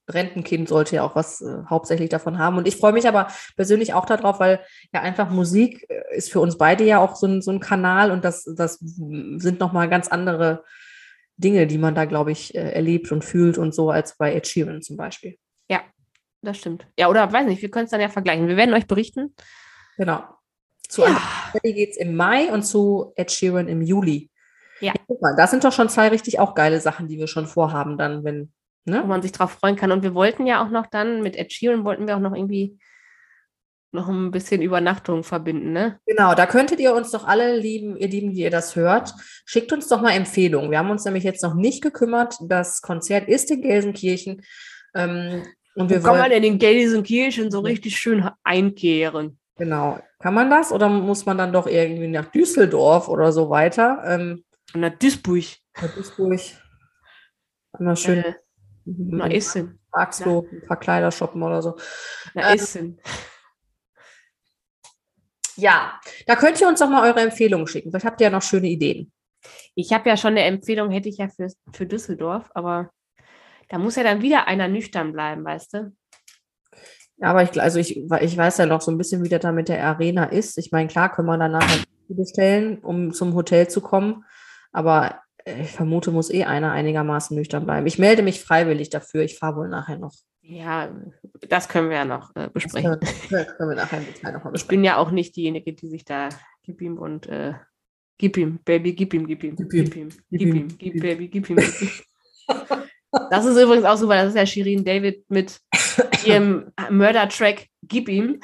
Rentenkind 0.08 0.68
sollte 0.68 0.96
ja 0.96 1.02
auch 1.02 1.16
was 1.16 1.40
äh, 1.40 1.62
hauptsächlich 1.68 2.11
davon 2.11 2.38
haben. 2.38 2.56
Und 2.58 2.68
ich 2.68 2.76
freue 2.76 2.92
mich 2.92 3.08
aber 3.08 3.28
persönlich 3.56 3.94
auch 3.94 4.06
darauf, 4.06 4.40
weil 4.40 4.61
ja 4.92 5.00
einfach 5.00 5.30
Musik 5.30 5.87
äh, 5.88 6.16
ist 6.16 6.30
für 6.30 6.40
uns 6.40 6.56
beide 6.58 6.84
ja 6.84 6.99
auch 6.99 7.16
so 7.16 7.26
ein, 7.26 7.42
so 7.42 7.50
ein 7.50 7.61
Kanal 7.61 8.11
und 8.11 8.25
das, 8.25 8.44
das 8.56 8.78
sind 8.80 9.58
nochmal 9.61 9.88
ganz 9.88 10.08
andere 10.08 10.64
Dinge, 11.37 11.66
die 11.66 11.78
man 11.78 11.94
da, 11.94 12.04
glaube 12.04 12.30
ich, 12.32 12.54
äh, 12.54 12.70
erlebt 12.73 13.11
und 13.11 13.25
fühlt 13.25 13.58
und 13.58 13.75
so 13.75 13.90
als 13.90 14.16
bei 14.16 14.34
Ed 14.34 14.46
Sheeran 14.46 14.82
zum 14.82 14.96
Beispiel. 14.96 15.37
das 16.44 16.58
stimmt. 16.58 16.87
Ja, 16.99 17.08
oder 17.08 17.32
weiß 17.32 17.46
nicht, 17.46 17.62
wir 17.62 17.70
können 17.70 17.87
es 17.87 17.90
dann 17.90 18.00
ja 18.00 18.08
vergleichen. 18.08 18.49
Wir 18.49 18.56
werden 18.56 18.75
euch 18.75 18.87
berichten. 18.87 19.34
Genau. 19.96 20.23
Zu 20.88 21.02
Ja. 21.02 21.18
ja. 21.54 21.61
geht 21.73 21.90
es 21.92 21.96
im 21.96 22.14
Mai 22.16 22.52
und 22.52 22.64
zu 22.64 23.12
Ed 23.16 23.32
Sheeran 23.32 23.66
im 23.68 23.80
Juli. 23.80 24.30
Ja. 24.80 24.92
Guck 25.06 25.22
mal, 25.22 25.34
das 25.36 25.50
sind 25.50 25.64
doch 25.64 25.72
schon 25.72 25.88
zwei 25.88 26.08
richtig 26.08 26.38
auch 26.40 26.54
geile 26.54 26.80
Sachen, 26.80 27.08
die 27.08 27.18
wir 27.18 27.26
schon 27.26 27.46
vorhaben, 27.46 27.96
dann, 27.98 28.24
wenn, 28.24 28.52
wo 28.84 28.92
ne? 28.92 29.04
man 29.04 29.22
sich 29.22 29.32
drauf 29.32 29.52
freuen 29.52 29.76
kann. 29.76 29.92
Und 29.92 30.02
wir 30.02 30.14
wollten 30.14 30.46
ja 30.46 30.64
auch 30.64 30.70
noch 30.70 30.86
dann 30.86 31.22
mit 31.22 31.36
Ed 31.36 31.52
Sheeran 31.52 31.84
wollten 31.84 32.06
wir 32.06 32.16
auch 32.16 32.20
noch 32.20 32.34
irgendwie 32.34 32.78
noch 33.92 34.08
ein 34.08 34.32
bisschen 34.32 34.60
Übernachtung 34.60 35.22
verbinden, 35.22 35.72
ne? 35.72 36.00
Genau, 36.04 36.34
da 36.34 36.46
könntet 36.46 36.80
ihr 36.80 36.94
uns 36.94 37.12
doch 37.12 37.28
alle 37.28 37.56
lieben, 37.56 37.96
ihr 37.96 38.08
Lieben, 38.08 38.32
die 38.32 38.40
ihr 38.40 38.50
das 38.50 38.74
hört, 38.74 39.14
schickt 39.46 39.72
uns 39.72 39.86
doch 39.86 40.02
mal 40.02 40.10
Empfehlungen. 40.10 40.72
Wir 40.72 40.78
haben 40.78 40.90
uns 40.90 41.04
nämlich 41.04 41.22
jetzt 41.22 41.44
noch 41.44 41.54
nicht 41.54 41.80
gekümmert. 41.80 42.36
Das 42.48 42.82
Konzert 42.82 43.28
ist 43.28 43.52
in 43.52 43.62
Gelsenkirchen. 43.62 44.42
Ähm, 44.96 45.44
und 45.76 45.90
wir 45.90 46.02
Wo 46.02 46.08
kann 46.08 46.18
man 46.18 46.32
in 46.32 46.42
den 46.42 46.58
Gelsenkirchen 46.58 47.52
so 47.52 47.60
richtig 47.60 47.96
schön 47.96 48.28
einkehren? 48.42 49.38
genau, 49.56 49.98
kann 50.18 50.34
man 50.34 50.50
das 50.50 50.72
oder 50.72 50.88
muss 50.88 51.26
man 51.26 51.38
dann 51.38 51.52
doch 51.52 51.66
irgendwie 51.66 52.08
nach 52.08 52.26
Düsseldorf 52.26 53.08
oder 53.08 53.32
so 53.32 53.50
weiter? 53.50 54.02
Ähm, 54.06 54.44
Nach 54.73 54.90
Duisburg. 54.99 55.44
nach 55.80 55.94
Duisburg. 55.94 56.40
Einmal 57.73 57.97
schön 57.97 58.25
Äh, 58.25 58.35
nach 58.87 59.30
Essen. 59.30 59.80
Marxloh, 59.92 60.47
ein 60.50 60.66
paar 60.66 60.78
Kleider 60.80 61.11
shoppen 61.12 61.42
oder 61.42 61.62
so. 61.62 61.76
Nach 62.35 62.50
Ähm, 62.50 62.54
Essen. 62.54 63.00
Ja, 65.56 66.00
da 66.26 66.35
könnt 66.37 66.61
ihr 66.61 66.68
uns 66.68 66.80
doch 66.80 66.88
mal 66.88 67.09
eure 67.09 67.21
Empfehlungen 67.21 67.66
schicken. 67.66 67.90
Vielleicht 67.90 68.04
habt 68.06 68.21
ihr 68.21 68.26
ja 68.26 68.30
noch 68.30 68.42
schöne 68.42 68.68
Ideen. 68.68 69.12
Ich 69.75 69.92
habe 69.92 70.09
ja 70.09 70.16
schon 70.16 70.30
eine 70.33 70.42
Empfehlung, 70.42 70.90
hätte 70.90 71.09
ich 71.09 71.18
ja 71.18 71.28
für, 71.28 71.49
für 71.73 71.87
Düsseldorf, 71.87 72.50
aber 72.54 72.90
da 73.68 73.78
muss 73.78 73.97
ja 73.97 74.02
dann 74.02 74.23
wieder 74.23 74.49
einer 74.49 74.68
nüchtern 74.68 75.12
bleiben, 75.12 75.44
weißt 75.44 75.75
du? 75.75 75.92
Ja, 77.18 77.28
aber 77.28 77.44
ich, 77.44 77.61
also 77.62 77.78
ich, 77.78 77.97
ich 77.97 78.37
weiß 78.37 78.59
ja 78.59 78.66
noch 78.66 78.80
so 78.80 78.90
ein 78.90 78.99
bisschen, 78.99 79.23
wie 79.23 79.28
das 79.28 79.40
da 79.40 79.52
mit 79.52 79.68
der 79.68 79.85
Arena 79.85 80.25
ist. 80.25 80.59
Ich 80.59 80.73
meine, 80.73 80.88
klar 80.88 81.12
können 81.12 81.28
wir 81.28 81.38
dann 81.38 81.52
nachher 81.52 81.85
bestellen, 82.09 82.78
um 82.80 83.12
zum 83.12 83.35
Hotel 83.35 83.68
zu 83.68 83.80
kommen. 83.80 84.25
Aber 84.74 85.20
äh, 85.44 85.62
ich 85.62 85.70
vermute, 85.70 86.10
muss 86.10 86.30
eh 86.30 86.44
einer 86.44 86.72
einigermaßen 86.72 87.34
nüchtern 87.36 87.64
bleiben. 87.64 87.86
Ich 87.86 87.98
melde 87.98 88.22
mich 88.22 88.42
freiwillig 88.42 88.90
dafür. 88.90 89.22
Ich 89.22 89.38
fahre 89.38 89.56
wohl 89.56 89.68
nachher 89.68 89.96
noch. 89.98 90.12
Ja, 90.42 90.94
das 91.48 91.68
können 91.70 91.88
wir 91.88 91.96
ja 91.96 92.04
noch 92.04 92.30
äh, 92.36 92.42
Das 92.42 92.52
besprechen. 92.52 93.00
können, 93.30 93.46
können 93.56 93.70
wir 93.70 93.76
nachher 93.76 93.98
im 93.98 94.06
Detail 94.06 94.32
nochmal 94.32 94.52
Ich 94.52 94.60
besprechen. 94.60 94.82
bin 94.82 94.84
ja 94.84 94.98
auch 94.98 95.10
nicht 95.10 95.34
diejenige, 95.36 95.72
die 95.72 95.88
sich 95.88 96.04
da 96.04 96.28
gib 96.62 96.82
ihm 96.82 96.98
und 96.98 97.26
äh, 97.28 97.54
gib 98.18 98.36
ihm, 98.36 98.58
Baby, 98.64 98.92
gib 98.92 99.14
ihm, 99.14 99.26
gib 99.26 99.42
ihm, 99.44 99.56
Gib 99.56 99.70
gib 99.70 99.96
ihm, 99.96 100.10
gib 100.30 100.40
ihm, 100.42 100.68
gib 100.68 100.78
gib 100.78 100.94
ihm. 100.94 101.00
Baby, 101.00 101.28
gib 101.28 101.48
ihm. 101.48 101.56
Gib 101.56 101.80
ihm. 101.82 101.90
Das 103.30 103.44
ist 103.46 103.56
übrigens 103.56 103.84
auch 103.84 103.96
super, 103.96 104.16
das 104.16 104.30
ist 104.30 104.36
ja 104.36 104.44
Shirin 104.44 104.84
David 104.84 105.24
mit 105.30 105.60
ihrem 106.26 106.72
Mörder-Track 106.90 107.68
Gib 107.82 108.08
ihm. 108.08 108.40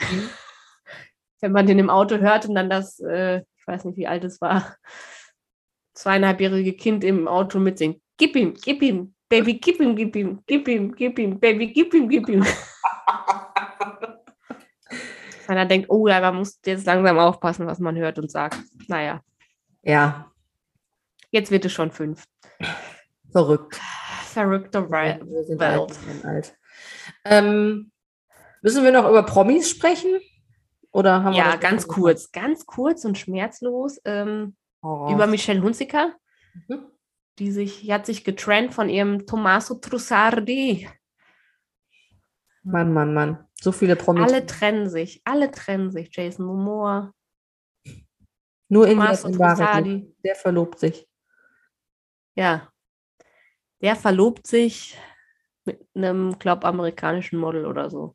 Wenn 1.41 1.53
man 1.53 1.67
den 1.67 1.79
im 1.79 1.91
Auto 1.91 2.19
hört 2.19 2.47
und 2.47 2.55
dann 2.55 2.71
das, 2.71 2.99
äh, 3.01 3.39
ich 3.59 3.67
weiß 3.67 3.85
nicht, 3.85 3.97
wie 3.99 4.07
alt 4.07 4.25
es 4.25 4.41
war, 4.41 4.77
zweieinhalbjährige 6.01 6.73
Kind 6.75 7.05
im 7.05 7.29
Auto 7.29 7.59
mitsingt. 7.59 8.01
Gib 8.17 8.35
ihm, 8.37 8.55
gib 8.55 8.83
ihm, 8.83 9.15
Baby, 9.29 9.55
gib 9.59 9.81
ihm, 9.81 9.95
gib 9.95 10.17
ihm, 10.17 10.41
gib 10.47 10.67
ihm, 10.69 10.93
gib 10.95 11.19
ihm, 11.19 11.39
Baby, 11.39 11.73
gib 11.73 11.95
ihm, 11.95 12.09
gib 12.09 12.29
ihm. 12.29 12.45
Wenn 15.47 15.57
er 15.57 15.67
denkt, 15.67 15.91
oh 15.91 16.07
ja, 16.09 16.21
man 16.21 16.37
muss 16.37 16.59
jetzt 16.65 16.87
langsam 16.87 17.19
aufpassen, 17.19 17.67
was 17.67 17.79
man 17.81 17.97
hört 17.97 18.19
und 18.19 18.31
sagt. 18.31 18.57
Naja, 18.89 19.21
Ja, 19.83 20.31
jetzt 21.31 21.51
wird 21.51 21.65
es 21.65 21.73
schon 21.73 21.91
fünf. 21.91 22.25
verrückt. 23.31 23.81
Verrückte 24.25 24.91
Welt. 24.91 25.23
Wir 25.27 25.45
sind 25.45 25.61
alt. 26.25 26.57
Ähm, 27.25 27.91
müssen 28.63 28.85
wir 28.85 28.93
noch 28.93 29.09
über 29.09 29.25
Promis 29.25 29.69
sprechen? 29.71 30.21
Oder 30.93 31.23
haben 31.25 31.35
Ja, 31.35 31.57
ganz 31.57 31.87
kurz, 31.87 32.31
ganz 32.33 32.65
kurz 32.67 33.05
und 33.05 33.19
schmerzlos 33.19 34.01
ähm, 34.05 34.57
gemacht? 34.83 35.13
über 35.15 35.27
Michelle 35.27 35.63
Hunziker, 35.63 36.15
Mhm. 36.69 36.87
die 37.39 37.51
sich, 37.53 37.81
die 37.83 37.93
hat 37.93 38.07
sich 38.07 38.25
getrennt 38.25 38.75
von 38.75 38.89
ihrem 38.89 39.27
Tommaso 39.27 39.75
Trussardi. 39.77 40.89
Mann, 42.63 42.93
Mann, 42.93 43.15
Mann. 43.15 43.47
So 43.61 43.73
viele 43.73 43.97
Promis. 43.97 44.31
Alle 44.31 44.45
trennen 44.47 44.89
sich, 44.91 45.23
alle 45.25 45.51
trennen 45.51 45.91
sich. 45.91 46.15
Jason 46.15 46.47
Momoa, 46.47 47.13
Nur 48.69 48.87
in 48.87 48.99
Tommaso 48.99 49.29
in. 49.29 49.35
Trussardi. 49.35 50.15
Der 50.25 50.35
verlobt 50.35 50.79
sich. 50.79 51.09
Ja, 52.37 52.71
der 53.83 53.97
verlobt 53.97 54.47
sich 54.47 54.97
mit 55.65 55.87
einem, 55.95 56.39
glaub, 56.39 56.65
amerikanischen 56.65 57.39
Model 57.39 57.67
oder 57.67 57.91
so. 57.91 58.15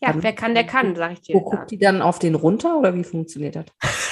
Ja, 0.00 0.12
Dann- 0.12 0.22
wer 0.22 0.34
kann, 0.34 0.54
der 0.54 0.66
kann, 0.66 0.96
sag 0.96 1.12
ich 1.12 1.20
dir. 1.22 1.34
Wo 1.36 1.40
guckt 1.42 1.70
die 1.70 1.78
dann 1.78 2.02
auf 2.02 2.18
den 2.18 2.34
runter 2.34 2.78
oder 2.78 2.94
wie 2.94 3.04
funktioniert 3.04 3.56
das? 3.56 3.66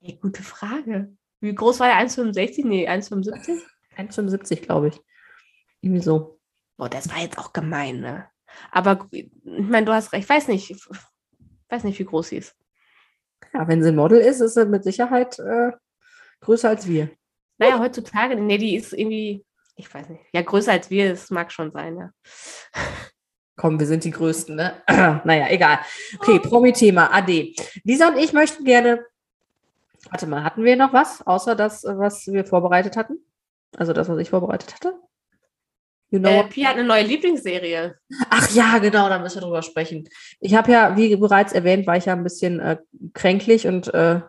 Ey, 0.00 0.18
gute 0.20 0.42
Frage. 0.42 1.16
Wie 1.40 1.54
groß 1.54 1.80
war 1.80 1.88
der? 1.88 1.96
1,65? 1.96 2.66
Nee, 2.66 2.88
1,75? 2.88 3.60
1,75 3.96 4.62
glaube 4.62 4.88
ich. 4.88 5.00
Irgendwie 5.80 6.02
so. 6.02 6.40
Boah, 6.76 6.88
das 6.88 7.08
war 7.10 7.18
jetzt 7.18 7.38
auch 7.38 7.52
gemein, 7.52 8.00
ne? 8.00 8.28
Aber 8.70 9.08
ich 9.10 9.30
meine, 9.44 9.86
du 9.86 9.92
hast 9.92 10.12
recht. 10.12 10.24
Ich 10.24 10.30
weiß 10.30 10.48
nicht, 10.48 10.70
ich 10.70 10.86
weiß 11.68 11.84
nicht, 11.84 11.98
wie 11.98 12.04
groß 12.04 12.28
sie 12.28 12.36
ist. 12.36 12.56
Ja, 13.52 13.66
wenn 13.68 13.82
sie 13.82 13.88
ein 13.88 13.96
Model 13.96 14.20
ist, 14.20 14.40
ist 14.40 14.54
sie 14.54 14.66
mit 14.66 14.84
Sicherheit 14.84 15.38
äh, 15.38 15.72
größer 16.40 16.68
als 16.68 16.86
wir. 16.86 17.10
Naja, 17.58 17.78
heutzutage, 17.80 18.36
nee, 18.36 18.58
die 18.58 18.76
ist 18.76 18.92
irgendwie, 18.92 19.44
ich 19.76 19.92
weiß 19.92 20.08
nicht. 20.08 20.22
Ja, 20.32 20.42
größer 20.42 20.72
als 20.72 20.90
wir, 20.90 21.10
das 21.10 21.30
mag 21.30 21.52
schon 21.52 21.72
sein, 21.72 21.96
ja. 21.96 22.10
Komm, 23.56 23.80
wir 23.80 23.88
sind 23.88 24.04
die 24.04 24.12
Größten, 24.12 24.54
ne? 24.54 24.82
naja, 25.24 25.48
egal. 25.48 25.80
Okay, 26.20 26.38
Promi-Thema, 26.38 27.12
AD. 27.12 27.56
Lisa 27.82 28.08
und 28.08 28.18
ich 28.18 28.32
möchten 28.32 28.64
gerne. 28.64 29.04
Warte 30.10 30.26
mal, 30.26 30.44
hatten 30.44 30.64
wir 30.64 30.76
noch 30.76 30.92
was, 30.92 31.26
außer 31.26 31.54
das, 31.54 31.84
was 31.84 32.26
wir 32.28 32.44
vorbereitet 32.44 32.96
hatten? 32.96 33.18
Also 33.76 33.92
das, 33.92 34.08
was 34.08 34.18
ich 34.18 34.30
vorbereitet 34.30 34.74
hatte? 34.74 34.94
You 36.10 36.18
know 36.18 36.30
Äh? 36.30 36.44
Pia 36.44 36.68
hat 36.68 36.76
eine 36.76 36.86
neue 36.86 37.04
Lieblingsserie. 37.04 37.96
Ach 38.30 38.50
ja, 38.52 38.78
genau, 38.78 39.08
da 39.08 39.18
müssen 39.18 39.36
wir 39.36 39.42
drüber 39.42 39.62
sprechen. 39.62 40.08
Ich 40.40 40.54
habe 40.54 40.72
ja, 40.72 40.96
wie 40.96 41.14
bereits 41.16 41.52
erwähnt, 41.52 41.86
war 41.86 41.96
ich 41.96 42.06
ja 42.06 42.14
ein 42.14 42.24
bisschen 42.24 42.60
äh, 42.60 42.78
kränklich 43.12 43.66
und 43.66 43.92
äh, 43.92 44.20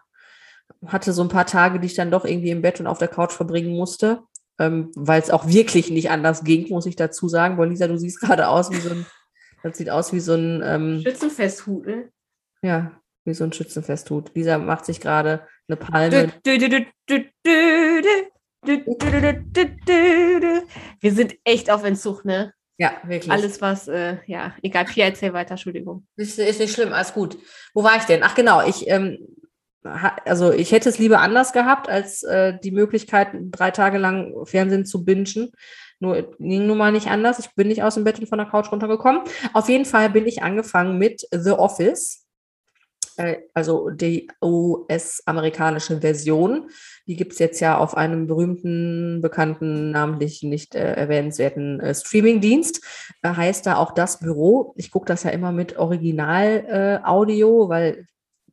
hatte 0.85 1.13
so 1.13 1.21
ein 1.21 1.29
paar 1.29 1.45
Tage, 1.45 1.79
die 1.79 1.87
ich 1.87 1.95
dann 1.95 2.11
doch 2.11 2.25
irgendwie 2.25 2.51
im 2.51 2.61
Bett 2.61 2.79
und 2.79 2.87
auf 2.87 2.97
der 2.97 3.07
Couch 3.07 3.31
verbringen 3.31 3.75
musste, 3.75 4.23
ähm, 4.59 4.91
weil 4.95 5.21
es 5.21 5.29
auch 5.29 5.47
wirklich 5.47 5.89
nicht 5.89 6.09
anders 6.09 6.43
ging, 6.43 6.67
muss 6.69 6.85
ich 6.85 6.95
dazu 6.95 7.29
sagen. 7.29 7.55
Boah, 7.57 7.65
Lisa, 7.65 7.87
du 7.87 7.97
siehst 7.97 8.19
gerade 8.19 8.47
aus 8.47 8.71
wie 8.71 8.79
so 8.79 8.89
ein, 8.89 9.05
das 9.63 9.77
sieht 9.77 9.89
aus 9.89 10.13
wie 10.13 10.19
so 10.19 10.33
ein, 10.33 10.61
ähm, 10.63 11.01
Schützenfesthut, 11.01 11.85
ne? 11.85 12.09
ja, 12.61 12.91
wie 13.29 13.33
so 13.33 13.45
ein 13.45 13.53
Schützenfest 13.53 14.07
tut. 14.07 14.35
Lisa 14.35 14.57
macht 14.57 14.85
sich 14.85 14.99
gerade 14.99 15.47
eine 15.67 15.77
Palme. 15.77 16.33
Wir 20.99 21.13
sind 21.13 21.35
echt 21.45 21.71
auf 21.71 21.83
Entzug, 21.83 22.25
ne? 22.25 22.53
Ja, 22.77 22.93
wirklich. 23.03 23.31
Alles, 23.31 23.61
was, 23.61 23.87
äh, 23.89 24.17
ja, 24.25 24.55
egal, 24.61 24.85
Pia, 24.85 25.05
erzähl 25.05 25.33
weiter, 25.33 25.51
Entschuldigung. 25.51 26.07
Ist, 26.15 26.39
ist 26.39 26.59
nicht 26.59 26.73
schlimm, 26.73 26.93
alles 26.93 27.13
gut. 27.13 27.37
Wo 27.73 27.83
war 27.83 27.97
ich 27.97 28.03
denn? 28.03 28.23
Ach 28.23 28.35
genau, 28.35 28.65
ich, 28.65 28.87
ähm, 28.89 29.17
also 29.83 30.51
ich 30.51 30.71
hätte 30.71 30.87
es 30.87 30.97
lieber 30.97 31.19
anders 31.19 31.51
gehabt, 31.51 31.89
als 31.89 32.23
äh, 32.23 32.57
die 32.63 32.71
Möglichkeit, 32.71 33.29
drei 33.33 33.71
Tage 33.71 33.97
lang 33.97 34.33
Fernsehen 34.45 34.85
zu 34.85 35.03
bingen. 35.03 35.51
Nur 35.99 36.33
ging 36.39 36.67
nun 36.67 36.77
mal 36.77 36.93
nicht 36.93 37.07
anders. 37.07 37.39
Ich 37.39 37.53
bin 37.55 37.67
nicht 37.67 37.83
aus 37.83 37.95
dem 37.95 38.05
Bett 38.05 38.19
und 38.19 38.29
von 38.29 38.37
der 38.37 38.47
Couch 38.47 38.71
runtergekommen. 38.71 39.23
Auf 39.53 39.67
jeden 39.67 39.85
Fall 39.85 40.09
bin 40.09 40.25
ich 40.25 40.41
angefangen 40.41 40.97
mit 40.97 41.27
The 41.31 41.51
Office. 41.51 42.18
Äh, 43.19 43.41
also 43.53 43.89
die 43.89 44.29
US-amerikanische 44.41 45.99
Version. 45.99 46.69
Die 47.05 47.17
gibt 47.17 47.33
es 47.33 47.39
jetzt 47.39 47.59
ja 47.59 47.77
auf 47.77 47.97
einem 47.97 48.27
berühmten, 48.27 49.21
bekannten, 49.21 49.91
namentlich 49.91 50.41
nicht 50.41 50.73
äh, 50.73 50.93
erwähnenswerten 50.93 51.81
äh, 51.81 51.93
Streaming-Dienst. 51.93 52.81
Äh, 53.21 53.35
heißt 53.35 53.65
da 53.65 53.75
auch 53.75 53.91
das 53.91 54.19
Büro. 54.19 54.73
Ich 54.77 54.89
gucke 54.89 55.05
das 55.05 55.23
ja 55.23 55.31
immer 55.31 55.51
mit 55.51 55.77
Original-Audio, 55.77 57.67
weil 57.67 58.05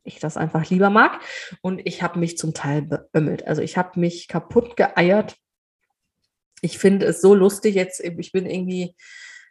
ich 0.03 0.19
das 0.19 0.35
einfach 0.35 0.69
lieber 0.69 0.89
mag. 0.89 1.21
Und 1.61 1.81
ich 1.85 2.03
habe 2.03 2.19
mich 2.19 2.37
zum 2.37 2.53
Teil 2.53 2.81
beömmelt. 2.81 3.47
Also 3.47 3.61
ich 3.61 3.77
habe 3.77 3.97
mich 3.99 4.27
kaputt 4.27 4.75
geeiert. 4.75 5.37
Ich 6.61 6.77
finde 6.77 7.05
es 7.05 7.21
so 7.21 7.35
lustig 7.35 7.75
jetzt. 7.75 8.01
Ich 8.01 8.31
bin 8.33 8.45
irgendwie 8.45 8.95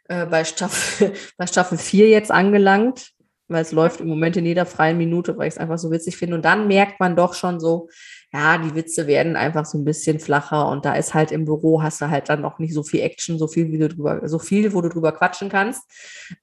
äh, 0.09 0.27
bei, 0.27 0.43
Staffel, 0.43 1.13
bei 1.37 1.47
Staffel 1.47 1.79
4 1.79 2.09
jetzt 2.09 2.31
angelangt, 2.31 3.13
weil 3.47 3.61
es 3.61 3.71
läuft 3.71 4.01
im 4.01 4.07
Moment 4.07 4.35
in 4.37 4.45
jeder 4.45 4.65
freien 4.65 4.97
Minute, 4.97 5.37
weil 5.37 5.47
ich 5.47 5.53
es 5.53 5.57
einfach 5.57 5.77
so 5.77 5.91
witzig 5.91 6.17
finde. 6.17 6.35
Und 6.35 6.43
dann 6.45 6.67
merkt 6.67 6.99
man 6.99 7.15
doch 7.15 7.33
schon 7.33 7.59
so, 7.59 7.89
ja, 8.33 8.57
die 8.57 8.73
Witze 8.75 9.07
werden 9.07 9.37
einfach 9.37 9.65
so 9.65 9.77
ein 9.77 9.85
bisschen 9.85 10.19
flacher 10.19 10.67
und 10.69 10.83
da 10.85 10.95
ist 10.95 11.13
halt 11.13 11.31
im 11.31 11.45
Büro 11.45 11.81
hast 11.81 12.01
du 12.01 12.09
halt 12.09 12.27
dann 12.29 12.41
noch 12.41 12.59
nicht 12.59 12.73
so 12.73 12.83
viel 12.83 12.99
Action, 13.01 13.39
so 13.39 13.47
viel, 13.47 13.71
wie 13.71 13.77
du 13.77 13.87
drüber, 13.87 14.27
so 14.27 14.37
viel, 14.37 14.73
wo 14.73 14.81
du 14.81 14.89
drüber 14.89 15.13
quatschen 15.13 15.47
kannst, 15.49 15.83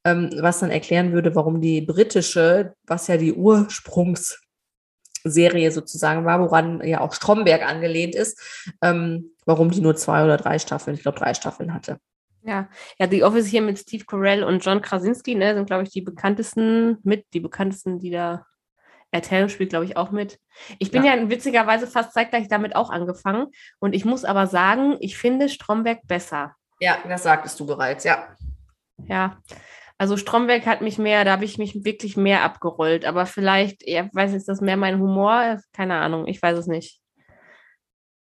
ähm, 0.05 0.31
was 0.41 0.61
dann 0.61 0.71
erklären 0.71 1.13
würde, 1.13 1.35
warum 1.35 1.61
die 1.61 1.83
britische, 1.83 2.73
was 2.87 3.07
ja 3.09 3.19
die 3.19 3.35
Ursprungsserie 3.35 5.71
sozusagen 5.71 6.25
war, 6.25 6.41
woran 6.41 6.81
ja 6.83 7.01
auch 7.01 7.13
Stromberg 7.13 7.69
angelehnt 7.69 8.15
ist, 8.15 8.41
ähm, 8.81 9.33
warum 9.45 9.71
die 9.71 9.83
nur 9.83 9.97
zwei 9.97 10.25
oder 10.25 10.39
drei 10.39 10.59
Staffeln, 10.59 10.97
ich 10.97 11.03
glaube 11.03 11.19
drei 11.19 11.35
Staffeln 11.35 11.75
hatte. 11.75 11.99
Ja, 12.47 12.69
ja, 12.99 13.09
The 13.09 13.25
Office 13.25 13.47
hier 13.47 13.63
mit 13.63 13.79
Steve 13.79 14.05
Carell 14.05 14.45
und 14.45 14.63
John 14.65 14.83
Krasinski, 14.83 15.35
ne, 15.35 15.55
sind, 15.55 15.67
glaube 15.67 15.85
ich, 15.85 15.91
die 15.91 16.03
bekanntesten 16.03 16.99
mit, 17.03 17.27
die 17.33 17.41
bekanntesten, 17.41 17.99
die 17.99 18.11
da 18.11 18.45
Ertel 19.11 19.49
spielt, 19.49 19.71
glaube 19.71 19.87
ich, 19.87 19.97
auch 19.97 20.11
mit. 20.11 20.39
Ich 20.79 20.91
bin 20.91 21.05
ja. 21.05 21.15
ja. 21.15 21.31
witzigerweise 21.31 21.87
fast 21.87 22.13
zeitgleich 22.13 22.49
damit 22.49 22.77
auch 22.77 22.91
angefangen. 22.91 23.47
Und 23.79 23.95
ich 23.95 24.05
muss 24.05 24.25
aber 24.25 24.47
sagen, 24.47 24.97
ich 25.01 25.17
finde 25.17 25.49
Stromberg 25.49 26.01
besser. 26.07 26.55
Ja, 26.81 26.99
das 27.09 27.23
sagtest 27.23 27.59
du 27.61 27.67
bereits, 27.67 28.05
ja. 28.05 28.29
Ja. 29.07 29.39
Also 29.97 30.17
Stromberg 30.17 30.67
hat 30.67 30.83
mich 30.83 30.99
mehr, 30.99 31.25
da 31.25 31.33
habe 31.33 31.45
ich 31.45 31.59
mich 31.59 31.85
wirklich 31.85 32.17
mehr 32.17 32.43
abgerollt. 32.43 33.05
Aber 33.05 33.25
vielleicht, 33.25 33.89
ja, 33.89 34.09
weiß 34.13 34.33
nicht, 34.33 34.41
ist 34.41 34.49
das 34.49 34.61
mehr 34.61 34.77
mein 34.77 34.99
Humor? 34.99 35.61
Keine 35.73 35.95
Ahnung, 35.95 36.27
ich 36.27 36.43
weiß 36.43 36.59
es 36.59 36.67
nicht. 36.67 37.01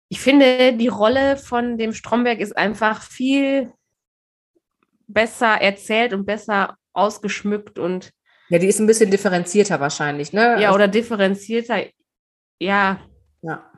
Ich 0.09 0.19
finde, 0.19 0.73
die 0.73 0.89
Rolle 0.89 1.37
von 1.37 1.77
dem 1.77 1.93
Stromberg 1.93 2.39
ist 2.39 2.57
einfach 2.57 3.03
viel 3.03 3.71
besser 5.13 5.61
erzählt 5.61 6.13
und 6.13 6.25
besser 6.25 6.77
ausgeschmückt 6.93 7.79
und 7.79 8.11
ja, 8.51 8.59
die 8.59 8.67
ist 8.67 8.81
ein 8.81 8.87
bisschen 8.87 9.09
differenzierter 9.09 9.79
wahrscheinlich, 9.79 10.33
ne? 10.33 10.41
Ja, 10.41 10.67
also 10.67 10.75
oder 10.75 10.89
differenzierter. 10.89 11.85
Ja. 12.59 12.99
Ja. 13.41 13.71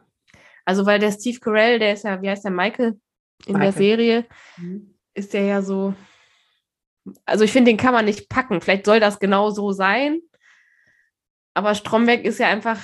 Also, 0.66 0.88
weil 0.88 0.98
der 0.98 1.12
Steve 1.12 1.40
Carell, 1.40 1.78
der 1.78 1.94
ist 1.94 2.04
ja, 2.04 2.20
wie 2.24 2.30
heißt 2.30 2.44
der, 2.44 2.52
Michael 2.52 3.00
in 3.46 3.54
Michael. 3.54 3.60
der 3.60 3.72
Serie, 3.72 4.26
mhm. 4.58 4.96
ist 5.14 5.34
der 5.36 5.44
ja 5.44 5.62
so. 5.62 5.94
Also, 7.24 7.44
ich 7.44 7.52
finde, 7.52 7.70
den 7.70 7.78
kann 7.78 7.94
man 7.94 8.06
nicht 8.06 8.30
packen. 8.30 8.62
Vielleicht 8.62 8.88
soll 8.88 9.00
das 9.00 9.20
genau 9.20 9.52
so 9.52 9.74
sein. 9.74 10.22
Aber 11.54 11.76
Stromberg 11.76 12.26
ist 12.26 12.40
ja 12.40 12.48
einfach, 12.48 12.80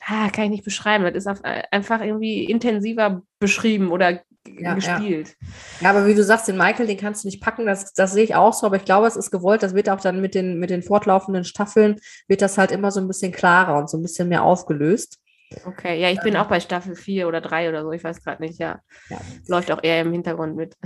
ah, 0.00 0.28
kann 0.28 0.44
ich 0.44 0.50
nicht 0.50 0.64
beschreiben. 0.64 1.04
Das 1.04 1.24
ist 1.24 1.44
einfach 1.72 2.02
irgendwie 2.02 2.44
intensiver 2.44 3.22
beschrieben 3.38 3.90
oder 3.90 4.22
ja, 4.46 4.74
gespielt. 4.74 5.36
Ja. 5.40 5.46
ja. 5.80 5.90
aber 5.90 6.06
wie 6.06 6.14
du 6.14 6.24
sagst, 6.24 6.48
den 6.48 6.56
Michael, 6.56 6.86
den 6.86 6.96
kannst 6.96 7.24
du 7.24 7.28
nicht 7.28 7.42
packen, 7.42 7.66
das, 7.66 7.92
das 7.92 8.12
sehe 8.12 8.24
ich 8.24 8.34
auch 8.34 8.52
so, 8.52 8.66
aber 8.66 8.76
ich 8.76 8.84
glaube, 8.84 9.06
es 9.06 9.16
ist 9.16 9.30
gewollt, 9.30 9.62
das 9.62 9.74
wird 9.74 9.88
auch 9.88 10.00
dann 10.00 10.20
mit 10.20 10.34
den, 10.34 10.58
mit 10.58 10.70
den 10.70 10.82
fortlaufenden 10.82 11.44
Staffeln, 11.44 11.96
wird 12.28 12.42
das 12.42 12.58
halt 12.58 12.70
immer 12.70 12.90
so 12.90 13.00
ein 13.00 13.08
bisschen 13.08 13.32
klarer 13.32 13.78
und 13.78 13.90
so 13.90 13.98
ein 13.98 14.02
bisschen 14.02 14.28
mehr 14.28 14.42
aufgelöst. 14.42 15.18
Okay, 15.66 16.00
ja, 16.00 16.10
ich 16.10 16.20
bin 16.20 16.36
auch 16.36 16.46
bei 16.46 16.60
Staffel 16.60 16.94
4 16.94 17.26
oder 17.26 17.40
3 17.40 17.68
oder 17.70 17.82
so, 17.82 17.90
ich 17.90 18.04
weiß 18.04 18.22
gerade 18.22 18.42
nicht, 18.42 18.60
ja. 18.60 18.80
ja. 19.08 19.18
Läuft 19.48 19.72
auch 19.72 19.82
eher 19.82 20.00
im 20.00 20.12
Hintergrund 20.12 20.56
mit. 20.56 20.76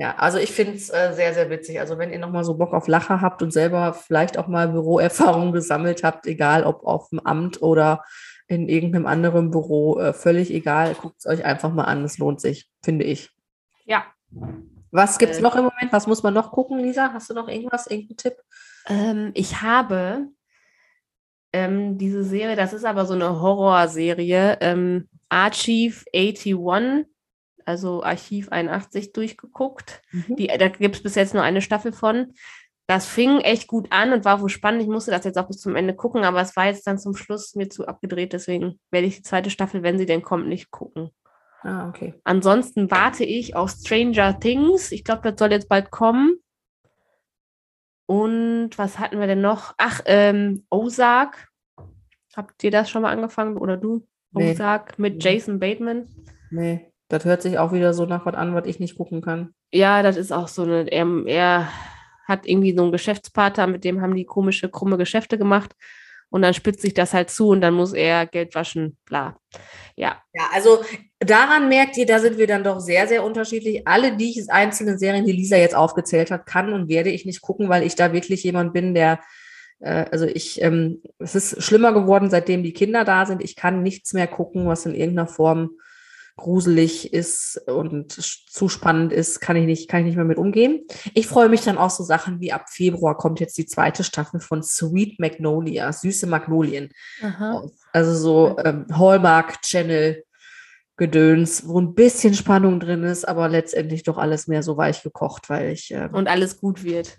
Ja, 0.00 0.14
also 0.16 0.38
ich 0.38 0.52
finde 0.52 0.74
es 0.74 0.90
äh, 0.90 1.12
sehr, 1.12 1.34
sehr 1.34 1.50
witzig. 1.50 1.80
Also 1.80 1.98
wenn 1.98 2.12
ihr 2.12 2.20
nochmal 2.20 2.44
so 2.44 2.56
Bock 2.56 2.72
auf 2.72 2.86
Lacher 2.86 3.20
habt 3.20 3.42
und 3.42 3.52
selber 3.52 3.92
vielleicht 3.92 4.38
auch 4.38 4.46
mal 4.46 4.68
Büroerfahrung 4.68 5.52
gesammelt 5.52 6.04
habt, 6.04 6.26
egal 6.26 6.62
ob 6.62 6.84
auf 6.84 7.08
dem 7.08 7.18
Amt 7.18 7.62
oder 7.62 8.04
in 8.48 8.68
irgendeinem 8.68 9.06
anderen 9.06 9.50
Büro, 9.50 9.98
äh, 9.98 10.12
völlig 10.12 10.52
egal. 10.52 10.94
Guckt 10.94 11.16
es 11.18 11.26
euch 11.26 11.44
einfach 11.44 11.72
mal 11.72 11.84
an, 11.84 12.02
es 12.02 12.18
lohnt 12.18 12.40
sich, 12.40 12.70
finde 12.82 13.04
ich. 13.04 13.30
Ja. 13.84 14.06
Was 14.90 15.18
gibt 15.18 15.32
es 15.32 15.38
äh, 15.38 15.42
noch 15.42 15.54
im 15.54 15.64
Moment? 15.64 15.92
Was 15.92 16.06
muss 16.06 16.22
man 16.22 16.34
noch 16.34 16.50
gucken, 16.50 16.78
Lisa? 16.78 17.12
Hast 17.12 17.28
du 17.28 17.34
noch 17.34 17.48
irgendwas, 17.48 17.86
irgendeinen 17.86 18.16
Tipp? 18.16 18.36
Ähm, 18.86 19.30
ich 19.34 19.60
habe 19.60 20.28
ähm, 21.52 21.98
diese 21.98 22.24
Serie, 22.24 22.56
das 22.56 22.72
ist 22.72 22.84
aber 22.84 23.04
so 23.04 23.14
eine 23.14 23.40
Horrorserie, 23.40 24.58
ähm, 24.60 25.08
Archive 25.28 26.04
81, 26.14 26.56
also 27.66 28.02
Archiv 28.02 28.48
81 28.50 29.12
durchgeguckt. 29.12 30.02
Mhm. 30.10 30.36
Die, 30.36 30.46
da 30.46 30.68
gibt 30.68 30.96
es 30.96 31.02
bis 31.02 31.14
jetzt 31.16 31.34
nur 31.34 31.42
eine 31.42 31.60
Staffel 31.60 31.92
von 31.92 32.32
das 32.88 33.06
fing 33.06 33.40
echt 33.40 33.68
gut 33.68 33.86
an 33.90 34.14
und 34.14 34.24
war 34.24 34.40
wohl 34.40 34.48
spannend. 34.48 34.80
Ich 34.80 34.88
musste 34.88 35.10
das 35.10 35.24
jetzt 35.24 35.38
auch 35.38 35.46
bis 35.46 35.58
zum 35.58 35.76
Ende 35.76 35.94
gucken, 35.94 36.24
aber 36.24 36.40
es 36.40 36.56
war 36.56 36.66
jetzt 36.66 36.86
dann 36.86 36.98
zum 36.98 37.14
Schluss 37.14 37.54
mir 37.54 37.68
zu 37.68 37.86
abgedreht. 37.86 38.32
Deswegen 38.32 38.80
werde 38.90 39.06
ich 39.06 39.16
die 39.16 39.22
zweite 39.22 39.50
Staffel, 39.50 39.82
wenn 39.82 39.98
sie 39.98 40.06
denn 40.06 40.22
kommt, 40.22 40.48
nicht 40.48 40.70
gucken. 40.70 41.10
Ah, 41.60 41.90
okay. 41.90 42.14
Ansonsten 42.24 42.90
warte 42.90 43.24
ich 43.24 43.54
auf 43.54 43.70
Stranger 43.70 44.40
Things. 44.40 44.90
Ich 44.90 45.04
glaube, 45.04 45.20
das 45.22 45.38
soll 45.38 45.52
jetzt 45.52 45.68
bald 45.68 45.90
kommen. 45.90 46.38
Und 48.06 48.70
was 48.78 48.98
hatten 48.98 49.20
wir 49.20 49.26
denn 49.26 49.42
noch? 49.42 49.74
Ach, 49.76 50.00
ähm, 50.06 50.64
Ozark. 50.70 51.48
Habt 52.34 52.64
ihr 52.64 52.70
das 52.70 52.88
schon 52.88 53.02
mal 53.02 53.12
angefangen 53.12 53.58
oder 53.58 53.76
du? 53.76 54.06
Nee. 54.30 54.52
Ozark 54.52 54.98
mit 54.98 55.22
Jason 55.22 55.60
Bateman. 55.60 56.08
Nee, 56.50 56.90
das 57.08 57.26
hört 57.26 57.42
sich 57.42 57.58
auch 57.58 57.72
wieder 57.72 57.92
so 57.92 58.06
nach 58.06 58.24
was 58.24 58.34
an, 58.34 58.54
was 58.54 58.66
ich 58.66 58.80
nicht 58.80 58.96
gucken 58.96 59.20
kann. 59.20 59.52
Ja, 59.72 60.02
das 60.02 60.16
ist 60.16 60.32
auch 60.32 60.48
so 60.48 60.62
eine, 60.62 60.90
er, 60.90 61.06
er 61.26 61.68
hat 62.28 62.46
irgendwie 62.46 62.76
so 62.76 62.82
einen 62.82 62.92
Geschäftspartner, 62.92 63.66
mit 63.66 63.84
dem 63.84 64.00
haben 64.00 64.14
die 64.14 64.26
komische, 64.26 64.68
krumme 64.68 64.98
Geschäfte 64.98 65.38
gemacht. 65.38 65.74
Und 66.30 66.42
dann 66.42 66.52
spitzt 66.52 66.82
sich 66.82 66.92
das 66.92 67.14
halt 67.14 67.30
zu 67.30 67.48
und 67.48 67.62
dann 67.62 67.72
muss 67.72 67.94
er 67.94 68.26
Geld 68.26 68.54
waschen, 68.54 68.98
bla. 69.06 69.40
Ja. 69.96 70.22
Ja, 70.34 70.42
also 70.52 70.84
daran 71.18 71.70
merkt 71.70 71.96
ihr, 71.96 72.04
da 72.04 72.18
sind 72.18 72.36
wir 72.36 72.46
dann 72.46 72.62
doch 72.62 72.80
sehr, 72.80 73.08
sehr 73.08 73.24
unterschiedlich. 73.24 73.88
Alle 73.88 74.14
die 74.14 74.44
einzelnen 74.48 74.98
Serien, 74.98 75.24
die 75.24 75.32
Lisa 75.32 75.56
jetzt 75.56 75.74
aufgezählt 75.74 76.30
hat, 76.30 76.44
kann 76.44 76.74
und 76.74 76.90
werde 76.90 77.08
ich 77.08 77.24
nicht 77.24 77.40
gucken, 77.40 77.70
weil 77.70 77.82
ich 77.82 77.94
da 77.94 78.12
wirklich 78.12 78.44
jemand 78.44 78.74
bin, 78.74 78.92
der 78.92 79.20
äh, 79.80 80.06
also 80.10 80.26
ich, 80.26 80.60
ähm, 80.62 81.02
es 81.18 81.34
ist 81.34 81.62
schlimmer 81.62 81.92
geworden, 81.92 82.30
seitdem 82.30 82.62
die 82.62 82.72
Kinder 82.72 83.04
da 83.04 83.26
sind. 83.26 83.42
Ich 83.42 83.56
kann 83.56 83.82
nichts 83.82 84.12
mehr 84.12 84.26
gucken, 84.26 84.66
was 84.66 84.86
in 84.86 84.94
irgendeiner 84.94 85.28
Form 85.28 85.70
gruselig 86.38 87.12
ist 87.12 87.60
und 87.66 88.12
zu 88.12 88.68
spannend 88.70 89.12
ist, 89.12 89.40
kann 89.40 89.56
ich 89.56 89.66
nicht, 89.66 89.90
kann 89.90 90.00
ich 90.00 90.06
nicht 90.06 90.16
mehr 90.16 90.24
mit 90.24 90.38
umgehen. 90.38 90.86
Ich 91.12 91.26
freue 91.26 91.50
mich 91.50 91.60
dann 91.60 91.76
auch 91.76 91.90
so 91.90 92.02
Sachen 92.02 92.40
wie 92.40 92.52
ab 92.52 92.70
Februar 92.70 93.16
kommt 93.16 93.40
jetzt 93.40 93.58
die 93.58 93.66
zweite 93.66 94.04
Staffel 94.04 94.40
von 94.40 94.62
Sweet 94.62 95.20
Magnolia, 95.20 95.92
süße 95.92 96.26
Magnolien. 96.26 96.90
Aha. 97.22 97.66
Also 97.92 98.14
so 98.14 98.56
ähm, 98.64 98.86
Hallmark 98.90 99.60
Channel 99.62 100.24
Gedöns, 100.96 101.68
wo 101.68 101.80
ein 101.80 101.94
bisschen 101.94 102.34
Spannung 102.34 102.80
drin 102.80 103.04
ist, 103.04 103.26
aber 103.26 103.48
letztendlich 103.48 104.02
doch 104.02 104.18
alles 104.18 104.48
mehr 104.48 104.64
so 104.64 104.76
weich 104.76 105.04
gekocht, 105.04 105.48
weil 105.48 105.70
ich. 105.70 105.92
Äh, 105.92 106.08
und 106.10 106.26
alles 106.26 106.60
gut 106.60 106.82
wird. 106.82 107.16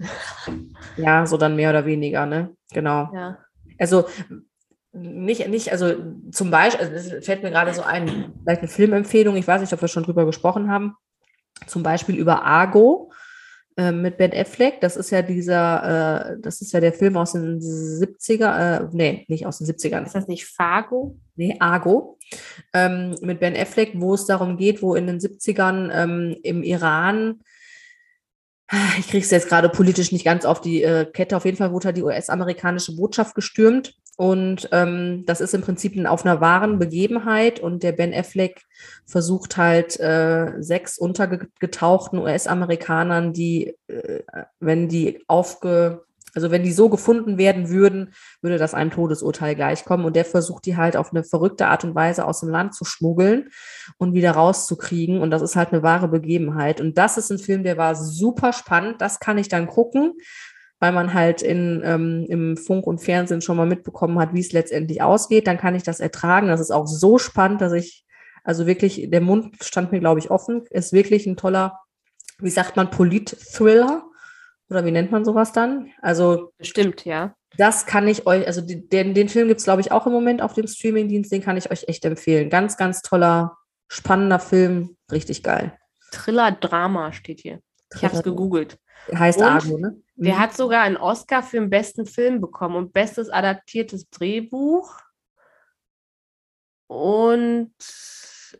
ja, 0.97 1.25
so 1.25 1.37
dann 1.37 1.55
mehr 1.55 1.69
oder 1.69 1.85
weniger, 1.85 2.25
ne? 2.25 2.51
Genau. 2.73 3.09
Ja. 3.13 3.37
Also 3.77 4.05
nicht, 4.91 5.47
nicht, 5.47 5.71
also 5.71 5.93
zum 6.31 6.49
Beispiel, 6.49 6.87
also 6.87 7.11
das 7.11 7.25
fällt 7.25 7.43
mir 7.43 7.51
gerade 7.51 7.73
so 7.73 7.83
ein, 7.83 8.33
vielleicht 8.41 8.61
eine 8.61 8.67
Filmempfehlung, 8.67 9.35
ich 9.35 9.47
weiß 9.47 9.61
nicht, 9.61 9.73
ob 9.73 9.81
wir 9.81 9.87
schon 9.87 10.03
drüber 10.03 10.25
gesprochen 10.25 10.71
haben, 10.71 10.95
zum 11.67 11.83
Beispiel 11.83 12.15
über 12.15 12.43
Argo 12.43 13.11
äh, 13.77 13.91
mit 13.91 14.17
Ben 14.17 14.33
Affleck. 14.33 14.81
Das 14.81 14.95
ist 14.95 15.11
ja 15.11 15.21
dieser, 15.21 16.31
äh, 16.31 16.37
das 16.41 16.61
ist 16.61 16.71
ja 16.73 16.79
der 16.79 16.93
Film 16.93 17.17
aus 17.17 17.33
den 17.33 17.59
70er, 17.59 18.85
äh, 18.85 18.87
nee, 18.91 19.25
nicht 19.27 19.45
aus 19.45 19.59
den 19.59 19.67
70ern. 19.67 20.05
Ist 20.05 20.15
das 20.15 20.27
nicht 20.27 20.45
Fargo? 20.45 21.17
Nee, 21.35 21.55
Argo. 21.59 22.17
Ähm, 22.73 23.15
mit 23.21 23.39
Ben 23.39 23.55
Affleck, 23.55 23.91
wo 23.95 24.15
es 24.15 24.25
darum 24.25 24.57
geht, 24.57 24.81
wo 24.81 24.95
in 24.95 25.05
den 25.05 25.19
70ern 25.19 25.91
ähm, 25.93 26.35
im 26.43 26.63
Iran 26.63 27.41
ich 28.99 29.07
kriege 29.07 29.23
es 29.23 29.31
jetzt 29.31 29.49
gerade 29.49 29.67
politisch 29.67 30.11
nicht 30.11 30.25
ganz 30.25 30.45
auf 30.45 30.61
die 30.61 30.83
äh, 30.83 31.05
Kette. 31.05 31.35
Auf 31.35 31.45
jeden 31.45 31.57
Fall 31.57 31.71
wurde 31.71 31.91
die 31.91 32.03
US-amerikanische 32.03 32.95
Botschaft 32.95 33.33
gestürmt 33.33 33.95
und 34.19 34.67
ähm, 34.73 35.23
das 35.25 35.39
ist 35.39 35.53
im 35.53 35.61
Prinzip 35.61 35.97
auf 36.05 36.25
einer 36.25 36.41
wahren 36.41 36.77
Begebenheit. 36.77 37.61
Und 37.61 37.83
der 37.83 37.93
Ben 37.93 38.13
Affleck 38.13 38.65
versucht 39.05 39.55
halt 39.55 39.97
äh, 39.97 40.55
sechs 40.59 40.97
untergetauchten 40.97 42.19
US-Amerikanern, 42.19 43.31
die, 43.31 43.77
äh, 43.87 44.23
wenn 44.59 44.89
die 44.89 45.23
aufge, 45.29 46.03
also 46.33 46.51
wenn 46.51 46.63
die 46.63 46.73
so 46.73 46.89
gefunden 46.89 47.37
werden 47.37 47.69
würden, 47.69 48.13
würde 48.41 48.57
das 48.57 48.73
einem 48.73 48.91
Todesurteil 48.91 49.55
gleichkommen. 49.55 50.05
Und 50.05 50.17
der 50.17 50.25
versucht 50.25 50.65
die 50.65 50.75
halt 50.75 50.97
auf 50.97 51.13
eine 51.13 51.23
verrückte 51.23 51.67
Art 51.67 51.85
und 51.85 51.95
Weise 51.95 52.25
aus 52.25 52.41
dem 52.41 52.49
Land 52.49 52.75
zu 52.75 52.83
schmuggeln 52.83 53.47
und 53.99 54.13
wieder 54.13 54.31
rauszukriegen. 54.31 55.21
Und 55.21 55.31
das 55.31 55.41
ist 55.41 55.55
halt 55.55 55.71
eine 55.71 55.81
wahre 55.81 56.09
Begebenheit. 56.09 56.81
Und 56.81 56.97
das 56.97 57.17
ist 57.17 57.31
ein 57.31 57.39
Film, 57.39 57.63
der 57.63 57.77
war 57.77 57.95
super 57.95 58.51
spannend. 58.51 58.99
Das 58.99 59.21
kann 59.21 59.37
ich 59.37 59.47
dann 59.47 59.67
gucken 59.67 60.15
weil 60.79 60.91
man 60.91 61.13
halt 61.13 61.41
in, 61.41 61.81
ähm, 61.83 62.25
im 62.29 62.57
Funk 62.57 62.87
und 62.87 62.99
Fernsehen 62.99 63.41
schon 63.41 63.57
mal 63.57 63.65
mitbekommen 63.65 64.19
hat, 64.19 64.33
wie 64.33 64.39
es 64.39 64.53
letztendlich 64.53 65.01
ausgeht, 65.01 65.47
dann 65.47 65.57
kann 65.57 65.75
ich 65.75 65.83
das 65.83 65.99
ertragen. 65.99 66.47
Das 66.47 66.61
ist 66.61 66.71
auch 66.71 66.87
so 66.87 67.17
spannend, 67.17 67.61
dass 67.61 67.73
ich, 67.73 68.05
also 68.43 68.65
wirklich, 68.65 69.09
der 69.09 69.21
Mund 69.21 69.55
stand 69.61 69.91
mir, 69.91 69.99
glaube 69.99 70.19
ich, 70.19 70.31
offen. 70.31 70.63
Ist 70.69 70.93
wirklich 70.93 71.27
ein 71.27 71.35
toller, 71.35 71.79
wie 72.39 72.49
sagt 72.49 72.77
man, 72.77 72.89
Polit-Thriller. 72.89 74.05
Oder 74.69 74.85
wie 74.85 74.91
nennt 74.91 75.11
man 75.11 75.25
sowas 75.25 75.51
dann? 75.51 75.91
Also. 76.01 76.53
Stimmt, 76.61 77.03
ja. 77.03 77.35
Das 77.57 77.85
kann 77.85 78.07
ich 78.07 78.27
euch, 78.27 78.45
also 78.47 78.61
den, 78.61 79.13
den 79.13 79.27
Film 79.27 79.47
gibt 79.47 79.59
es, 79.59 79.65
glaube 79.65 79.81
ich, 79.81 79.91
auch 79.91 80.05
im 80.05 80.13
Moment 80.13 80.41
auf 80.41 80.53
dem 80.53 80.67
Streamingdienst, 80.67 81.31
den 81.31 81.41
kann 81.41 81.57
ich 81.57 81.71
euch 81.71 81.87
echt 81.87 82.05
empfehlen. 82.05 82.49
Ganz, 82.49 82.77
ganz 82.77 83.01
toller, 83.01 83.57
spannender 83.87 84.39
Film, 84.39 84.95
richtig 85.11 85.43
geil. 85.43 85.73
Thriller-Drama 86.11 87.11
steht 87.11 87.41
hier. 87.41 87.59
Ich 87.95 88.03
habe 88.03 88.15
es 88.15 88.23
gegoogelt. 88.23 88.77
Heißt 89.13 89.39
und 89.39 89.45
Argo, 89.45 89.77
ne? 89.77 90.01
Der 90.15 90.35
mhm. 90.35 90.39
hat 90.39 90.53
sogar 90.53 90.81
einen 90.83 90.97
Oscar 90.97 91.43
für 91.43 91.59
den 91.59 91.69
besten 91.69 92.05
Film 92.05 92.41
bekommen 92.41 92.75
und 92.75 92.93
bestes 92.93 93.29
adaptiertes 93.29 94.09
Drehbuch. 94.09 94.99
Und 96.87 97.73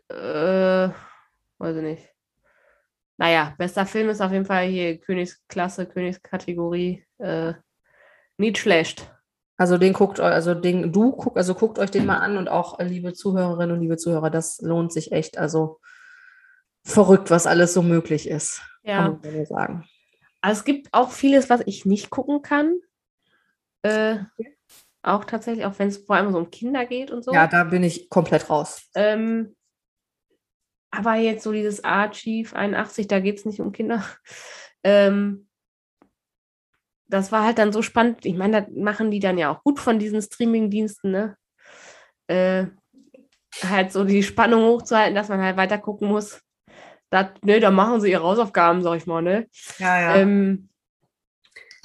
äh, 0.08 0.88
weiß 1.58 1.76
ich 1.76 1.82
nicht. 1.82 2.08
Naja, 3.18 3.54
bester 3.58 3.84
Film 3.84 4.08
ist 4.08 4.22
auf 4.22 4.32
jeden 4.32 4.46
Fall 4.46 4.66
hier 4.66 4.98
Königsklasse, 4.98 5.86
Königskategorie. 5.86 7.04
Äh, 7.18 7.52
nicht 8.38 8.56
schlecht. 8.56 9.14
Also 9.58 9.76
den 9.76 9.92
guckt 9.92 10.20
euch, 10.20 10.32
also 10.32 10.54
den, 10.54 10.90
du 10.90 11.12
guckt, 11.12 11.36
also 11.36 11.54
guckt 11.54 11.78
euch 11.78 11.90
den 11.90 12.06
mal 12.06 12.16
an 12.16 12.38
und 12.38 12.48
auch 12.48 12.78
liebe 12.78 13.12
Zuhörerinnen 13.12 13.76
und 13.76 13.82
liebe 13.82 13.98
Zuhörer, 13.98 14.30
das 14.30 14.62
lohnt 14.62 14.90
sich 14.90 15.12
echt. 15.12 15.36
Also 15.36 15.80
verrückt, 16.82 17.30
was 17.30 17.46
alles 17.46 17.74
so 17.74 17.82
möglich 17.82 18.26
ist. 18.26 18.62
Ja. 18.82 19.02
Kann 19.02 19.20
man 19.22 19.44
sagen. 19.44 19.84
Also 20.40 20.60
es 20.60 20.64
gibt 20.64 20.88
auch 20.92 21.10
vieles, 21.10 21.50
was 21.50 21.62
ich 21.66 21.84
nicht 21.84 22.10
gucken 22.10 22.42
kann. 22.42 22.80
Äh, 23.82 24.18
auch 25.02 25.24
tatsächlich, 25.24 25.64
auch 25.64 25.78
wenn 25.78 25.88
es 25.88 25.98
vor 25.98 26.16
allem 26.16 26.32
so 26.32 26.38
um 26.38 26.50
Kinder 26.50 26.84
geht 26.86 27.10
und 27.10 27.24
so. 27.24 27.32
Ja, 27.32 27.46
da 27.46 27.64
bin 27.64 27.82
ich 27.82 28.08
komplett 28.10 28.50
raus. 28.50 28.88
Ähm, 28.94 29.56
aber 30.90 31.14
jetzt 31.14 31.44
so 31.44 31.52
dieses 31.52 31.84
Archive 31.84 32.54
81, 32.54 33.06
da 33.06 33.20
geht 33.20 33.38
es 33.38 33.44
nicht 33.44 33.60
um 33.60 33.72
Kinder. 33.72 34.04
Ähm, 34.82 35.46
das 37.06 37.32
war 37.32 37.44
halt 37.44 37.58
dann 37.58 37.72
so 37.72 37.82
spannend. 37.82 38.24
Ich 38.24 38.34
meine, 38.34 38.62
das 38.62 38.74
machen 38.74 39.10
die 39.10 39.20
dann 39.20 39.36
ja 39.36 39.52
auch 39.52 39.62
gut 39.62 39.78
von 39.78 39.98
diesen 39.98 40.22
Streaming-Diensten, 40.22 41.10
ne? 41.10 41.36
Äh, 42.28 42.66
halt 43.62 43.92
so 43.92 44.04
die 44.04 44.22
Spannung 44.22 44.64
hochzuhalten, 44.64 45.14
dass 45.14 45.28
man 45.28 45.42
halt 45.42 45.56
weiter 45.56 45.78
gucken 45.78 46.08
muss. 46.08 46.40
Das, 47.10 47.26
ne, 47.42 47.60
da 47.60 47.70
machen 47.70 48.00
sie 48.00 48.10
ihre 48.10 48.22
Hausaufgaben, 48.22 48.82
sag 48.82 48.96
ich 48.96 49.06
mal, 49.06 49.20
ne? 49.20 49.46
Ja, 49.78 50.00
ja. 50.00 50.16
Ähm, 50.16 50.68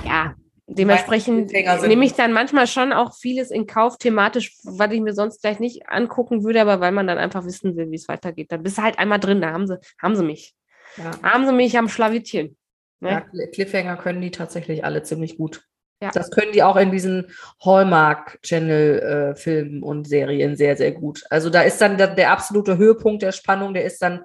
ja, 0.05 0.35
dementsprechend 0.67 1.51
nehme 1.51 2.05
ich 2.05 2.13
dann 2.13 2.31
manchmal 2.31 2.67
schon 2.67 2.93
auch 2.93 3.15
vieles 3.15 3.49
in 3.49 3.65
Kauf, 3.65 3.97
thematisch, 3.97 4.55
was 4.63 4.91
ich 4.91 5.01
mir 5.01 5.13
sonst 5.13 5.41
vielleicht 5.41 5.59
nicht 5.59 5.89
angucken 5.89 6.43
würde, 6.43 6.61
aber 6.61 6.79
weil 6.79 6.91
man 6.91 7.07
dann 7.07 7.17
einfach 7.17 7.43
wissen 7.45 7.75
will, 7.75 7.89
wie 7.91 7.95
es 7.95 8.07
weitergeht. 8.07 8.51
Dann 8.51 8.63
bist 8.63 8.77
du 8.77 8.83
halt 8.83 8.99
einmal 8.99 9.19
drin, 9.19 9.41
da 9.41 9.51
haben 9.51 9.67
sie, 9.67 9.79
haben 10.01 10.15
sie 10.15 10.23
mich. 10.23 10.53
ja. 10.97 11.11
Haben 11.23 11.47
sie 11.47 11.53
mich 11.53 11.77
am 11.77 11.89
Schlawittchen. 11.89 12.55
Ne? 12.99 13.09
Ja, 13.09 13.17
Cl- 13.19 13.51
Cliffhanger 13.51 13.97
können 13.97 14.21
die 14.21 14.31
tatsächlich 14.31 14.85
alle 14.85 15.03
ziemlich 15.03 15.37
gut. 15.37 15.63
Ja. 16.01 16.11
Das 16.11 16.29
können 16.29 16.51
die 16.51 16.61
auch 16.61 16.75
in 16.75 16.91
diesen 16.91 17.31
Hallmark-Channel-Filmen 17.63 19.81
und 19.81 20.07
Serien 20.07 20.55
sehr, 20.55 20.77
sehr 20.77 20.91
gut. 20.91 21.23
Also 21.29 21.49
da 21.49 21.61
ist 21.61 21.81
dann 21.81 21.97
der, 21.97 22.13
der 22.13 22.31
absolute 22.31 22.77
Höhepunkt 22.77 23.23
der 23.23 23.31
Spannung, 23.31 23.73
der 23.73 23.85
ist 23.85 24.01
dann 24.01 24.23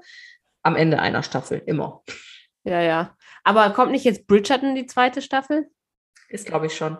am 0.62 0.76
Ende 0.76 0.98
einer 0.98 1.22
Staffel, 1.22 1.62
immer. 1.66 2.02
Ja, 2.64 2.80
ja. 2.80 3.16
Aber 3.44 3.70
kommt 3.70 3.92
nicht 3.92 4.04
jetzt 4.04 4.26
Bridgerton 4.26 4.74
die 4.74 4.86
zweite 4.86 5.22
Staffel? 5.22 5.70
Ist, 6.28 6.46
glaube 6.46 6.66
ich, 6.66 6.76
schon. 6.76 6.98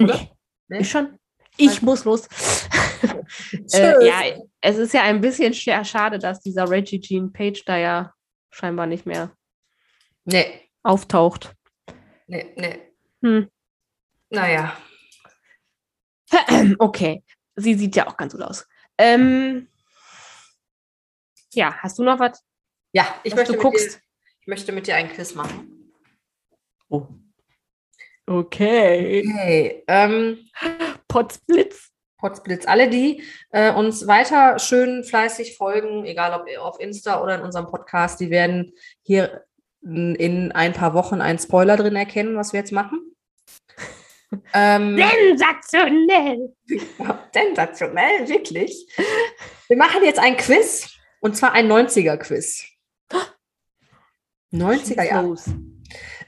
Oder? 0.00 0.14
Nee. 0.16 0.30
Nee? 0.68 0.78
Ich 0.80 0.90
schon. 0.90 1.18
Ich 1.56 1.82
muss 1.82 2.04
los. 2.04 2.28
äh, 3.72 4.06
ja, 4.06 4.22
es 4.60 4.76
ist 4.78 4.94
ja 4.94 5.02
ein 5.02 5.20
bisschen 5.20 5.52
sch- 5.52 5.84
schade, 5.84 6.18
dass 6.18 6.40
dieser 6.40 6.68
Reggie 6.70 7.00
Jean 7.00 7.32
Page 7.32 7.64
da 7.64 7.76
ja 7.76 8.14
scheinbar 8.50 8.86
nicht 8.86 9.06
mehr 9.06 9.32
Nee, 10.24 10.70
auftaucht. 10.82 11.54
nee, 12.26 12.52
nee. 12.56 12.78
Hm. 13.22 13.50
Naja. 14.30 14.76
Okay, 16.78 17.24
sie 17.56 17.74
sieht 17.74 17.96
ja 17.96 18.06
auch 18.06 18.16
ganz 18.16 18.32
gut 18.34 18.42
aus. 18.42 18.66
Ähm, 18.98 19.68
ja, 21.52 21.74
hast 21.78 21.98
du 21.98 22.02
noch 22.04 22.18
was? 22.18 22.44
Ja, 22.92 23.14
ich 23.22 23.34
möchte, 23.34 23.52
du 23.52 23.58
mit 23.58 23.62
guckst. 23.62 23.96
dir, 23.96 24.00
ich 24.40 24.46
möchte 24.46 24.72
mit 24.72 24.86
dir 24.86 24.96
einen 24.96 25.10
Quiz 25.10 25.34
machen. 25.34 25.92
Oh. 26.88 27.06
Okay. 28.26 29.24
Okay, 29.26 29.84
ähm, 29.88 30.38
Potzblitz. 31.08 31.90
Potzblitz. 32.18 32.66
Alle, 32.66 32.88
die 32.90 33.22
äh, 33.52 33.72
uns 33.72 34.06
weiter 34.06 34.58
schön 34.58 35.04
fleißig 35.04 35.56
folgen, 35.56 36.04
egal 36.04 36.32
ob 36.38 36.46
auf 36.58 36.80
Insta 36.80 37.22
oder 37.22 37.36
in 37.36 37.42
unserem 37.42 37.66
Podcast, 37.66 38.20
die 38.20 38.30
werden 38.30 38.72
hier 39.02 39.44
in- 39.82 40.14
in 40.16 40.52
ein 40.52 40.72
paar 40.72 40.94
Wochen 40.94 41.20
einen 41.20 41.38
Spoiler 41.38 41.76
drin 41.76 41.94
erkennen, 41.96 42.36
was 42.36 42.52
wir 42.52 42.60
jetzt 42.60 42.72
machen. 42.72 43.14
Ähm, 44.52 44.98
Sensationell. 44.98 46.52
sensationell, 47.32 48.28
wirklich. 48.28 48.86
Wir 49.68 49.76
machen 49.78 50.04
jetzt 50.04 50.18
ein 50.18 50.36
Quiz 50.36 50.98
und 51.20 51.34
zwar 51.34 51.52
ein 51.52 51.66
90er-Quiz. 51.66 52.66
90er 54.52 55.02
Jahre. 55.04 55.36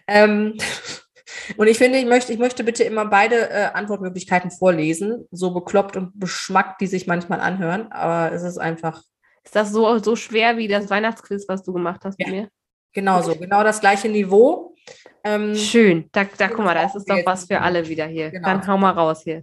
Ähm, 0.06 0.58
und 1.56 1.66
ich 1.66 1.78
finde, 1.78 1.98
ich 1.98 2.06
möchte, 2.06 2.32
ich 2.32 2.38
möchte 2.38 2.64
bitte 2.64 2.84
immer 2.84 3.06
beide 3.06 3.50
äh, 3.50 3.70
Antwortmöglichkeiten 3.74 4.50
vorlesen, 4.50 5.26
so 5.30 5.52
bekloppt 5.52 5.96
und 5.96 6.18
beschmackt, 6.18 6.80
die 6.80 6.86
sich 6.86 7.06
manchmal 7.06 7.40
anhören, 7.40 7.90
aber 7.92 8.34
es 8.34 8.42
ist 8.42 8.58
einfach 8.58 9.02
Ist 9.44 9.56
das 9.56 9.70
so, 9.70 9.98
so 9.98 10.16
schwer 10.16 10.56
wie 10.56 10.68
das 10.68 10.90
Weihnachtsquiz, 10.90 11.46
was 11.48 11.62
du 11.62 11.72
gemacht 11.72 12.00
hast 12.04 12.18
Ja. 12.20 12.26
mit 12.26 12.34
mir? 12.36 12.48
genauso, 12.92 13.36
genau 13.36 13.62
das 13.62 13.80
gleiche 13.80 14.08
Niveau. 14.08 14.74
Ähm, 15.22 15.54
Schön. 15.54 16.08
Da, 16.12 16.24
da 16.36 16.48
guck 16.48 16.64
mal, 16.64 16.74
das 16.74 16.96
ist 16.96 17.08
doch 17.08 17.24
was 17.24 17.44
für 17.44 17.60
alle 17.60 17.86
wieder 17.88 18.06
hier. 18.06 18.30
Genau. 18.30 18.48
Dann 18.48 18.66
hau 18.66 18.76
mal 18.76 18.90
raus 18.90 19.22
hier. 19.22 19.42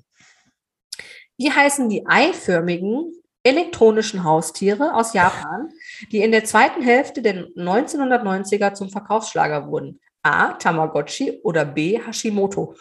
wie 1.38 1.50
heißen 1.52 1.88
die 1.88 2.06
eiförmigen 2.06 3.13
elektronischen 3.48 4.24
Haustiere 4.24 4.94
aus 4.94 5.14
Japan, 5.14 5.72
die 6.12 6.20
in 6.22 6.32
der 6.32 6.44
zweiten 6.46 6.82
Hälfte 6.82 7.22
der 7.22 7.48
1990er 7.50 8.74
zum 8.74 8.90
Verkaufsschlager 8.90 9.68
wurden? 9.68 10.00
A. 10.24 10.54
Tamagotchi 10.54 11.40
oder 11.44 11.66
B. 11.66 12.00
Hashimoto? 12.06 12.76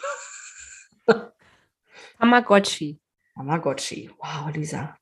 Tamagotchi. 2.19 2.99
Tamagotchi. 3.35 4.09
Wow, 4.17 4.53
Lisa. 4.53 4.97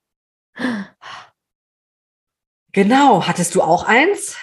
Genau, 2.72 3.26
hattest 3.26 3.56
du 3.56 3.62
auch 3.62 3.84
eins? 3.86 4.38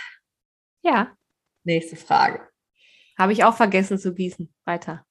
Ja, 0.82 1.16
Nächste 1.64 1.94
Frage. 1.96 2.48
habe 3.16 3.32
ich 3.32 3.44
auch 3.44 3.54
vergessen 3.54 3.98
zu 3.98 4.14
gießen. 4.14 4.52
Weiter. 4.64 5.06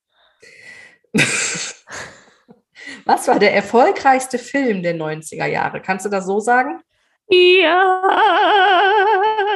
Was 3.06 3.28
war 3.28 3.40
der 3.40 3.54
erfolgreichste 3.54 4.38
Film 4.38 4.84
der 4.84 4.96
90er 4.96 5.46
Jahre? 5.46 5.82
Kannst 5.82 6.06
du 6.06 6.10
das 6.10 6.26
so 6.26 6.40
sagen? 6.40 6.82
Ja, 7.30 8.02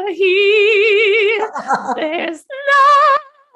here, 0.08 1.52
there's 1.96 2.46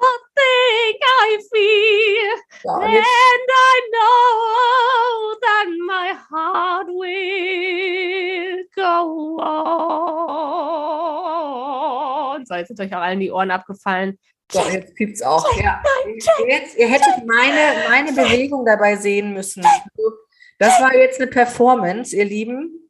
nothing 0.02 0.98
I 1.22 1.38
feel, 1.50 2.36
Ja, 2.64 2.76
and 2.80 3.50
I 3.50 3.80
know 3.92 5.36
that 5.40 5.66
my 5.86 6.12
heart 6.28 6.88
will 6.88 8.64
go 8.76 9.38
on. 9.40 10.60
So, 12.44 12.54
jetzt 12.54 12.68
sind 12.68 12.80
euch 12.80 12.94
auch 12.94 13.00
allen 13.00 13.20
die 13.20 13.30
Ohren 13.30 13.50
abgefallen. 13.50 14.18
So, 14.50 14.60
jetzt 14.68 14.94
piept's 14.94 15.22
auch. 15.22 15.44
Ja. 15.60 15.82
Jetzt, 16.46 16.76
ihr 16.76 16.88
hättet 16.88 17.26
meine, 17.26 17.88
meine 17.88 18.12
Bewegung 18.12 18.64
dabei 18.66 18.96
sehen 18.96 19.32
müssen. 19.32 19.64
Also, 19.64 20.12
Das 20.58 20.80
war 20.80 20.94
jetzt 20.94 21.20
eine 21.20 21.30
Performance, 21.30 22.14
ihr 22.16 22.24
Lieben. 22.24 22.88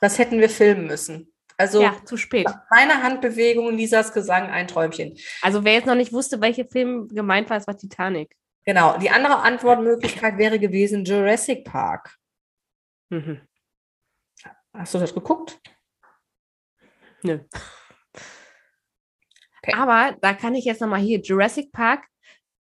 Das 0.00 0.18
hätten 0.18 0.40
wir 0.40 0.50
filmen 0.50 0.86
müssen. 0.86 1.32
Also 1.58 1.80
Ja, 1.82 1.96
zu 2.04 2.16
spät. 2.18 2.46
meine 2.70 3.02
Handbewegung, 3.02 3.74
Lisas 3.76 4.12
Gesang, 4.12 4.50
ein 4.50 4.68
Träumchen. 4.68 5.16
Also 5.40 5.64
wer 5.64 5.72
jetzt 5.74 5.86
noch 5.86 5.94
nicht 5.94 6.12
wusste, 6.12 6.40
welcher 6.42 6.66
Film 6.66 7.08
gemeint 7.08 7.48
war, 7.48 7.56
es 7.56 7.66
war 7.66 7.76
Titanic. 7.78 8.36
Genau. 8.66 8.98
Die 8.98 9.08
andere 9.10 9.36
Antwortmöglichkeit 9.38 10.36
wäre 10.36 10.58
gewesen 10.58 11.04
Jurassic 11.04 11.64
Park. 11.64 12.16
Mhm. 13.10 13.40
Hast 14.74 14.92
du 14.94 14.98
das 14.98 15.14
geguckt? 15.14 15.58
Nö. 17.22 17.38
Okay. 19.66 19.76
Aber 19.76 20.16
da 20.20 20.32
kann 20.32 20.54
ich 20.54 20.64
jetzt 20.64 20.80
nochmal 20.80 21.00
hier, 21.00 21.20
Jurassic 21.20 21.72
Park, 21.72 22.04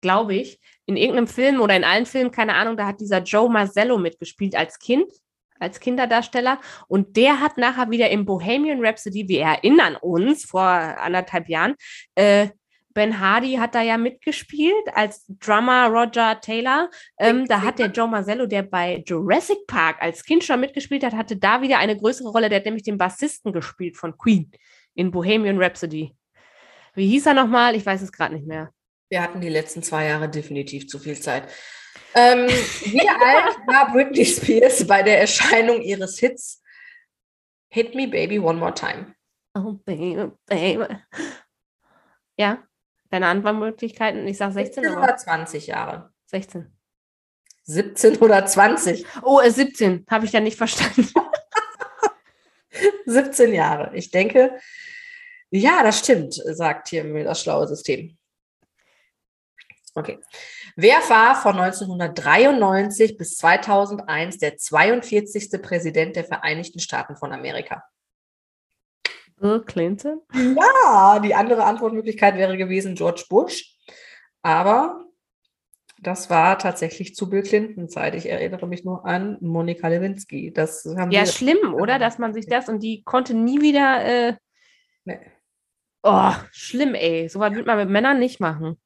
glaube 0.01 0.35
ich, 0.35 0.59
in 0.85 0.97
irgendeinem 0.97 1.27
Film 1.27 1.61
oder 1.61 1.75
in 1.75 1.83
allen 1.83 2.05
Filmen, 2.05 2.31
keine 2.31 2.55
Ahnung, 2.55 2.77
da 2.77 2.87
hat 2.87 2.99
dieser 2.99 3.21
Joe 3.21 3.49
Marcello 3.49 3.97
mitgespielt 3.97 4.55
als 4.55 4.79
Kind, 4.79 5.11
als 5.59 5.79
Kinderdarsteller. 5.79 6.59
Und 6.87 7.15
der 7.17 7.39
hat 7.39 7.57
nachher 7.57 7.89
wieder 7.91 8.09
im 8.09 8.25
Bohemian 8.25 8.83
Rhapsody, 8.83 9.27
wir 9.27 9.41
erinnern 9.41 9.95
uns, 9.95 10.45
vor 10.45 10.61
anderthalb 10.61 11.49
Jahren, 11.49 11.75
äh, 12.15 12.49
Ben 12.93 13.21
Hardy 13.21 13.53
hat 13.53 13.73
da 13.73 13.81
ja 13.81 13.97
mitgespielt 13.97 14.89
als 14.93 15.25
Drummer 15.39 15.87
Roger 15.87 16.41
Taylor. 16.41 16.89
Ähm, 17.17 17.47
da 17.47 17.61
hat 17.61 17.79
der 17.79 17.87
Joe 17.87 18.07
Marcello, 18.09 18.47
der 18.47 18.63
bei 18.63 19.01
Jurassic 19.07 19.65
Park 19.65 20.01
als 20.01 20.25
Kind 20.25 20.43
schon 20.43 20.59
mitgespielt 20.59 21.05
hat, 21.05 21.13
hatte 21.13 21.37
da 21.37 21.61
wieder 21.61 21.77
eine 21.77 21.95
größere 21.95 22.27
Rolle. 22.27 22.49
Der 22.49 22.57
hat 22.57 22.65
nämlich 22.65 22.83
den 22.83 22.97
Bassisten 22.97 23.53
gespielt 23.53 23.95
von 23.95 24.17
Queen 24.17 24.51
in 24.93 25.09
Bohemian 25.09 25.57
Rhapsody. 25.57 26.13
Wie 26.93 27.07
hieß 27.07 27.27
er 27.27 27.33
nochmal? 27.33 27.75
Ich 27.75 27.85
weiß 27.85 28.01
es 28.01 28.11
gerade 28.11 28.35
nicht 28.35 28.47
mehr. 28.47 28.71
Wir 29.09 29.21
hatten 29.21 29.41
die 29.41 29.49
letzten 29.49 29.83
zwei 29.83 30.05
Jahre 30.07 30.29
definitiv 30.29 30.87
zu 30.87 30.99
viel 30.99 31.19
Zeit. 31.19 31.49
Ähm, 32.15 32.47
wie 32.47 33.07
alt 33.09 33.57
war 33.67 33.91
Britney 33.91 34.25
Spears 34.25 34.85
bei 34.85 35.03
der 35.03 35.19
Erscheinung 35.19 35.81
ihres 35.81 36.19
Hits 36.19 36.61
Hit 37.69 37.95
Me 37.95 38.07
Baby 38.07 38.39
One 38.39 38.59
More 38.59 38.73
Time? 38.73 39.15
Oh, 39.53 39.73
baby, 39.85 40.31
baby. 40.45 40.85
Ja, 42.37 42.63
deine 43.09 43.27
Antwortmöglichkeiten. 43.27 44.27
Ich 44.27 44.37
sage 44.37 44.53
16, 44.53 44.83
16 44.83 44.97
aber 44.97 45.03
oder 45.03 45.17
20 45.17 45.67
Jahre? 45.67 46.13
16. 46.25 46.71
17 47.63 48.17
oder 48.17 48.45
20? 48.45 49.05
Oh, 49.21 49.39
äh, 49.39 49.51
17. 49.51 50.05
Habe 50.09 50.25
ich 50.25 50.33
ja 50.33 50.39
nicht 50.39 50.57
verstanden. 50.57 51.07
17 53.05 53.53
Jahre. 53.53 53.95
Ich 53.95 54.11
denke, 54.11 54.57
ja, 55.51 55.83
das 55.83 55.99
stimmt, 55.99 56.33
sagt 56.33 56.87
hier 56.89 57.03
mir 57.03 57.23
das 57.25 57.41
schlaue 57.41 57.67
System. 57.67 58.17
Okay. 59.93 60.19
Wer 60.77 60.97
war 61.09 61.35
von 61.35 61.59
1993 61.59 63.17
bis 63.17 63.35
2001 63.35 64.37
der 64.37 64.55
42. 64.55 65.61
Präsident 65.61 66.15
der 66.15 66.23
Vereinigten 66.23 66.79
Staaten 66.79 67.17
von 67.17 67.33
Amerika? 67.33 67.83
Bill 69.37 69.61
Clinton? 69.65 70.21
Ja, 70.33 71.19
die 71.19 71.35
andere 71.35 71.65
Antwortmöglichkeit 71.65 72.35
wäre 72.37 72.55
gewesen 72.55 72.95
George 72.95 73.25
Bush. 73.27 73.75
Aber 74.41 75.05
das 75.99 76.29
war 76.29 76.57
tatsächlich 76.57 77.15
zu 77.15 77.29
Bill 77.29 77.43
Clinton 77.43 77.89
Zeit. 77.89 78.15
Ich 78.15 78.29
erinnere 78.29 78.67
mich 78.67 78.85
nur 78.85 79.05
an 79.05 79.37
Monika 79.41 79.89
Lewinsky. 79.89 80.53
Das 80.53 80.85
haben 80.85 81.11
Ja, 81.11 81.25
schlimm, 81.25 81.73
oder? 81.73 81.99
Dass 81.99 82.17
man 82.17 82.33
sich 82.33 82.47
das 82.47 82.69
und 82.69 82.81
die 82.81 83.03
konnte 83.03 83.33
nie 83.33 83.61
wieder. 83.61 84.05
Äh, 84.05 84.35
Nee. 85.03 85.19
Oh, 86.03 86.33
schlimm, 86.51 86.95
ey. 86.95 87.29
So 87.29 87.39
was 87.39 87.53
wird 87.53 87.67
man 87.67 87.77
mit 87.77 87.89
Männern 87.89 88.19
nicht 88.19 88.39
machen. 88.39 88.79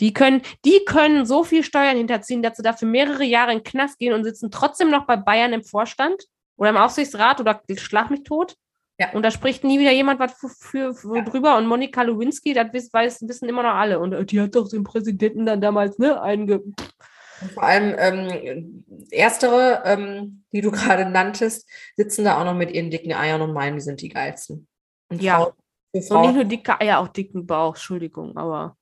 Die 0.00 0.12
können, 0.12 0.42
die 0.64 0.84
können 0.86 1.26
so 1.26 1.44
viel 1.44 1.62
Steuern 1.62 1.96
hinterziehen, 1.96 2.42
dass 2.42 2.56
sie 2.56 2.62
dafür 2.62 2.88
mehrere 2.88 3.24
Jahre 3.24 3.52
in 3.52 3.58
den 3.58 3.64
Knast 3.64 3.98
gehen 3.98 4.14
und 4.14 4.24
sitzen 4.24 4.50
trotzdem 4.50 4.90
noch 4.90 5.06
bei 5.06 5.16
Bayern 5.16 5.52
im 5.52 5.62
Vorstand 5.62 6.22
oder 6.56 6.70
im 6.70 6.76
Aufsichtsrat 6.76 7.40
oder 7.40 7.62
schlag 7.76 8.10
mich 8.10 8.22
tot. 8.22 8.56
Ja. 8.98 9.12
Und 9.12 9.22
da 9.22 9.30
spricht 9.30 9.64
nie 9.64 9.78
wieder 9.78 9.92
jemand 9.92 10.20
was 10.20 10.34
für, 10.34 10.94
für, 10.94 11.16
Ja. 11.16 11.22
drüber. 11.22 11.56
Und 11.56 11.66
Monika 11.66 12.02
Lewinsky, 12.02 12.52
das 12.54 12.92
weiß, 12.92 13.22
wissen 13.28 13.48
immer 13.48 13.62
noch 13.62 13.74
alle. 13.74 13.98
Und 13.98 14.12
äh, 14.12 14.24
die 14.24 14.40
hat 14.40 14.54
doch 14.54 14.68
den 14.68 14.84
Präsidenten 14.84 15.46
dann 15.46 15.60
damals, 15.60 15.98
ne, 15.98 16.20
einge. 16.20 16.60
Und 16.60 17.52
vor 17.52 17.62
allem 17.64 17.94
ähm, 17.98 18.84
erstere, 19.10 19.82
ähm, 19.84 20.44
die 20.52 20.60
du 20.60 20.70
gerade 20.70 21.06
nanntest, 21.08 21.68
sitzen 21.96 22.24
da 22.24 22.40
auch 22.40 22.44
noch 22.44 22.54
mit 22.54 22.70
ihren 22.70 22.90
dicken 22.90 23.12
Eiern 23.12 23.42
und 23.42 23.52
meinen, 23.52 23.76
die 23.76 23.82
sind 23.82 24.00
die 24.00 24.08
geilsten. 24.08 24.68
Und 25.08 25.20
Ja. 25.22 25.38
Frauen, 25.38 25.52
Und 25.92 26.20
nicht 26.22 26.34
nur 26.34 26.44
dicke 26.44 26.80
Eier, 26.80 26.98
auch 27.00 27.08
dicken 27.08 27.46
Bauch, 27.46 27.74
Entschuldigung, 27.74 28.36
aber. 28.36 28.76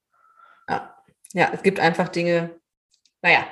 ja. 0.68 0.94
ja, 1.32 1.50
es 1.52 1.62
gibt 1.62 1.80
einfach 1.80 2.08
Dinge. 2.08 2.58
Naja, 3.22 3.44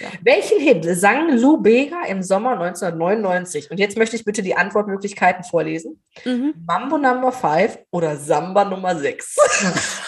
Ja. 0.00 0.08
welchen 0.22 0.60
Hit 0.60 0.84
sang 0.84 1.36
Lou 1.36 1.56
Bega 1.60 2.04
im 2.04 2.22
Sommer 2.22 2.52
1999? 2.52 3.70
Und 3.72 3.78
jetzt 3.78 3.96
möchte 3.98 4.14
ich 4.14 4.24
bitte 4.24 4.40
die 4.42 4.54
Antwortmöglichkeiten 4.56 5.42
vorlesen. 5.42 6.00
Mhm. 6.24 6.54
Mambo 6.64 6.96
Number 6.96 7.32
5 7.32 7.78
oder 7.90 8.16
Samba 8.16 8.64
Nummer 8.64 8.94
6? 8.96 9.36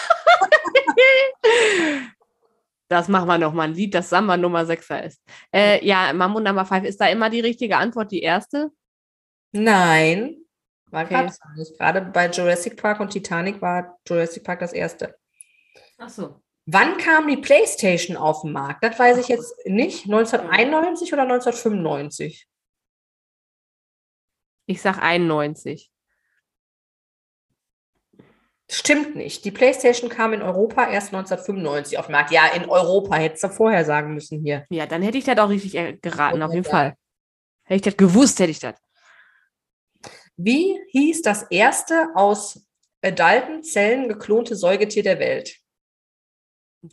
Das 2.90 3.06
machen 3.08 3.28
wir 3.28 3.36
noch 3.36 3.52
mal 3.52 3.64
ein 3.64 3.74
Lied, 3.74 3.94
das 3.94 4.08
Samba 4.08 4.36
Nummer 4.38 4.62
6er 4.62 5.02
ist. 5.02 5.22
Äh, 5.52 5.84
ja, 5.86 6.10
Mambo 6.14 6.40
Number 6.40 6.64
5 6.64 6.84
ist 6.86 6.98
da 6.98 7.06
immer 7.08 7.28
die 7.28 7.40
richtige 7.40 7.76
Antwort, 7.76 8.10
die 8.10 8.22
erste. 8.22 8.70
Nein, 9.52 10.38
war 10.90 11.04
Okay. 11.04 11.14
gerade 11.14 11.34
nicht. 11.56 11.78
Gerade 11.78 12.00
bei 12.02 12.28
Jurassic 12.28 12.76
Park 12.80 13.00
und 13.00 13.10
Titanic 13.10 13.60
war 13.60 13.98
Jurassic 14.06 14.44
Park 14.44 14.60
das 14.60 14.72
erste. 14.72 15.16
Ach 15.98 16.08
so. 16.08 16.40
Wann 16.66 16.98
kam 16.98 17.26
die 17.28 17.38
PlayStation 17.38 18.16
auf 18.16 18.42
den 18.42 18.52
Markt? 18.52 18.84
Das 18.84 18.98
weiß 18.98 19.16
ich 19.18 19.28
jetzt 19.28 19.54
nicht. 19.64 20.04
1991 20.04 21.12
oder 21.12 21.22
1995? 21.22 22.46
Ich 24.66 24.82
sag 24.82 24.98
91. 25.02 25.90
Stimmt 28.70 29.16
nicht. 29.16 29.46
Die 29.46 29.50
PlayStation 29.50 30.10
kam 30.10 30.34
in 30.34 30.42
Europa 30.42 30.90
erst 30.90 31.14
1995 31.14 31.98
auf 31.98 32.06
den 32.06 32.12
Markt. 32.12 32.30
Ja, 32.32 32.48
in 32.48 32.68
Europa 32.68 33.16
hättest 33.16 33.44
du 33.44 33.48
vorher 33.48 33.86
sagen 33.86 34.12
müssen 34.12 34.42
hier. 34.42 34.66
Ja, 34.68 34.84
dann 34.86 35.00
hätte 35.00 35.16
ich 35.16 35.24
das 35.24 35.38
auch 35.38 35.48
richtig 35.48 36.02
geraten, 36.02 36.42
auf 36.42 36.52
jeden 36.52 36.64
Ja. 36.66 36.70
Fall. 36.70 36.94
Hätte 37.64 37.76
ich 37.76 37.82
das 37.82 37.96
gewusst, 37.96 38.38
hätte 38.40 38.50
ich 38.50 38.58
das. 38.58 38.74
Wie 40.40 40.80
hieß 40.92 41.22
das 41.22 41.42
erste 41.50 42.10
aus 42.14 42.64
adulten 43.02 43.64
Zellen 43.64 44.08
geklonte 44.08 44.54
Säugetier 44.54 45.02
der 45.02 45.18
Welt? 45.18 45.56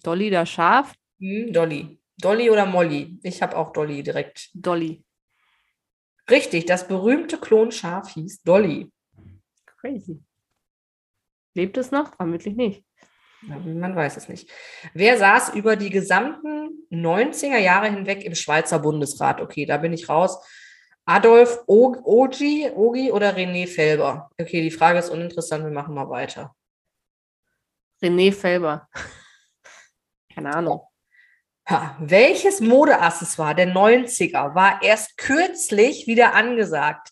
Dolly 0.01 0.31
das 0.31 0.49
Schaf? 0.49 0.95
Hm, 1.19 1.53
Dolly. 1.53 1.99
Dolly 2.17 2.49
oder 2.49 2.65
Molly? 2.65 3.19
Ich 3.21 3.43
habe 3.43 3.55
auch 3.55 3.71
Dolly 3.71 4.01
direkt. 4.01 4.49
Dolly. 4.55 5.05
Richtig, 6.27 6.65
das 6.65 6.87
berühmte 6.87 7.37
Klonschaf 7.37 8.15
hieß 8.15 8.41
Dolly. 8.41 8.91
Crazy. 9.79 10.23
Lebt 11.53 11.77
es 11.77 11.91
noch? 11.91 12.15
Vermutlich 12.15 12.55
nicht. 12.55 12.83
Ja, 13.47 13.59
Man 13.59 13.95
weiß 13.95 14.17
es 14.17 14.27
nicht. 14.27 14.49
Wer 14.95 15.19
saß 15.19 15.53
über 15.53 15.75
die 15.75 15.91
gesamten 15.91 16.87
90er 16.89 17.59
Jahre 17.59 17.91
hinweg 17.91 18.23
im 18.23 18.33
Schweizer 18.33 18.79
Bundesrat? 18.79 19.39
Okay, 19.39 19.67
da 19.67 19.77
bin 19.77 19.93
ich 19.93 20.09
raus. 20.09 20.39
Adolf 21.05 21.59
O- 21.67 21.95
Ogi, 22.03 22.69
Ogi 22.75 23.11
oder 23.11 23.35
René 23.35 23.67
Felber? 23.67 24.29
Okay, 24.39 24.61
die 24.61 24.71
Frage 24.71 24.99
ist 24.99 25.09
uninteressant, 25.09 25.63
wir 25.63 25.71
machen 25.71 25.93
mal 25.93 26.09
weiter. 26.09 26.55
René 28.01 28.31
Felber. 28.33 28.89
Keine 30.33 30.53
Ahnung. 30.55 30.81
Ha, 31.69 31.95
welches 31.99 32.59
Modeaccessoire 32.59 33.55
der 33.55 33.67
90er 33.73 34.53
war 34.53 34.81
erst 34.83 35.17
kürzlich 35.17 36.05
wieder 36.07 36.33
angesagt? 36.33 37.09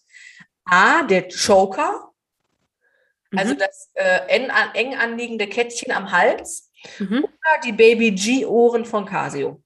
A, 0.65 1.03
der 1.03 1.27
Choker, 1.27 2.11
also 3.35 3.53
Mhm. 3.53 3.57
das 3.57 3.89
äh, 3.95 4.27
eng, 4.27 4.49
eng 4.73 4.95
anliegende 4.95 5.47
Kettchen 5.47 5.91
am 5.91 6.11
Hals, 6.11 6.71
Mhm. 6.99 7.23
oder 7.23 7.61
die 7.63 7.71
Baby 7.71 8.11
G-Ohren 8.11 8.85
von 8.85 9.05
Casio. 9.05 9.63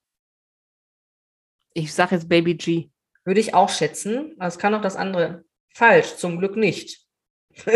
Ich 1.73 1.93
sag 1.93 2.11
jetzt 2.11 2.29
Baby 2.29 2.55
G. 2.55 2.89
Würde 3.27 3.41
ich 3.41 3.53
auch 3.53 3.67
schätzen. 3.67 4.37
Das 4.39 4.57
kann 4.57 4.73
auch 4.73 4.81
das 4.81 4.95
andere. 4.95 5.43
Falsch, 5.75 6.15
zum 6.15 6.39
Glück 6.39 6.55
nicht. 6.55 7.05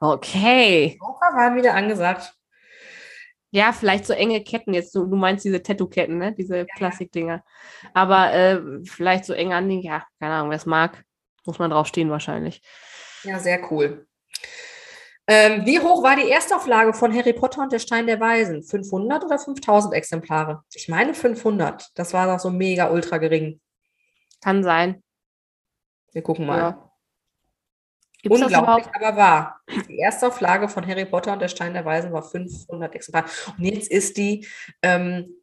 Okay. 0.00 0.98
Joker 0.98 1.36
waren 1.36 1.56
wieder 1.56 1.74
angesagt. 1.74 2.32
Ja, 3.50 3.72
vielleicht 3.72 4.06
so 4.06 4.14
enge 4.14 4.42
Ketten 4.42 4.72
jetzt. 4.72 4.94
Du, 4.94 5.04
du 5.04 5.14
meinst 5.14 5.44
diese 5.44 5.62
Tattoo-Ketten, 5.62 6.16
ne? 6.16 6.34
Diese 6.34 6.64
Plastikdinger. 6.76 7.44
Aber 7.92 8.32
äh, 8.32 8.60
vielleicht 8.84 9.26
so 9.26 9.34
eng 9.34 9.52
an 9.52 9.70
ja, 9.70 10.06
keine 10.18 10.34
Ahnung, 10.34 10.50
wer 10.50 10.56
es 10.56 10.64
mag, 10.64 11.04
muss 11.44 11.58
man 11.58 11.70
drauf 11.70 11.86
stehen 11.86 12.08
wahrscheinlich. 12.08 12.62
Ja, 13.24 13.38
sehr 13.38 13.70
cool. 13.70 14.06
Ähm, 15.30 15.66
wie 15.66 15.78
hoch 15.78 16.02
war 16.02 16.16
die 16.16 16.30
Erstauflage 16.30 16.94
von 16.94 17.14
Harry 17.14 17.34
Potter 17.34 17.62
und 17.62 17.70
der 17.70 17.78
Stein 17.78 18.06
der 18.06 18.18
Weisen? 18.18 18.62
500 18.62 19.24
oder 19.24 19.38
5000 19.38 19.92
Exemplare? 19.92 20.64
Ich 20.72 20.88
meine 20.88 21.12
500. 21.12 21.90
Das 21.94 22.14
war 22.14 22.26
doch 22.26 22.40
so 22.40 22.48
mega 22.48 22.90
ultra 22.90 23.18
gering. 23.18 23.60
Kann 24.40 24.64
sein. 24.64 25.02
Wir 26.12 26.22
gucken 26.22 26.46
mal. 26.46 26.58
Ja. 26.58 26.90
Unglaublich, 28.26 28.86
aber 28.94 29.16
wahr. 29.16 29.60
Die 29.88 30.00
Erstauflage 30.00 30.68
von 30.68 30.86
Harry 30.86 31.04
Potter 31.04 31.34
und 31.34 31.42
der 31.42 31.48
Stein 31.48 31.74
der 31.74 31.84
Weisen 31.84 32.10
war 32.10 32.22
500 32.22 32.94
Exemplare. 32.94 33.26
Und 33.58 33.64
jetzt 33.64 33.90
ist 33.90 34.16
die 34.16 34.48
ähm, 34.82 35.34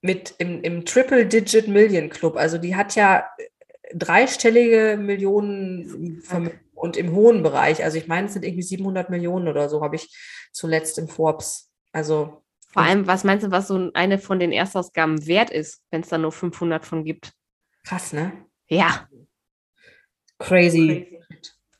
mit 0.00 0.34
im, 0.38 0.62
im 0.62 0.84
Triple-Digit 0.84 1.66
Million 1.66 2.10
Club. 2.10 2.36
Also 2.36 2.58
die 2.58 2.76
hat 2.76 2.94
ja 2.94 3.28
dreistellige 3.92 4.96
Millionen 5.00 6.22
und 6.74 6.96
im 6.96 7.12
hohen 7.12 7.42
Bereich. 7.42 7.84
Also 7.84 7.98
ich 7.98 8.06
meine, 8.06 8.26
es 8.26 8.32
sind 8.32 8.44
irgendwie 8.44 8.62
700 8.62 9.10
Millionen 9.10 9.48
oder 9.48 9.68
so, 9.68 9.82
habe 9.82 9.96
ich 9.96 10.14
zuletzt 10.52 10.98
im 10.98 11.08
Forbes. 11.08 11.70
Also 11.92 12.42
Vor 12.72 12.82
allem, 12.82 13.06
was 13.06 13.24
meinst 13.24 13.46
du, 13.46 13.50
was 13.50 13.68
so 13.68 13.90
eine 13.94 14.18
von 14.18 14.38
den 14.38 14.52
Erstausgaben 14.52 15.26
wert 15.26 15.50
ist, 15.50 15.82
wenn 15.90 16.02
es 16.02 16.08
da 16.08 16.18
nur 16.18 16.32
500 16.32 16.84
von 16.84 17.04
gibt? 17.04 17.32
krass, 17.84 18.12
ne? 18.12 18.46
Ja. 18.66 19.08
Crazy. 20.38 21.20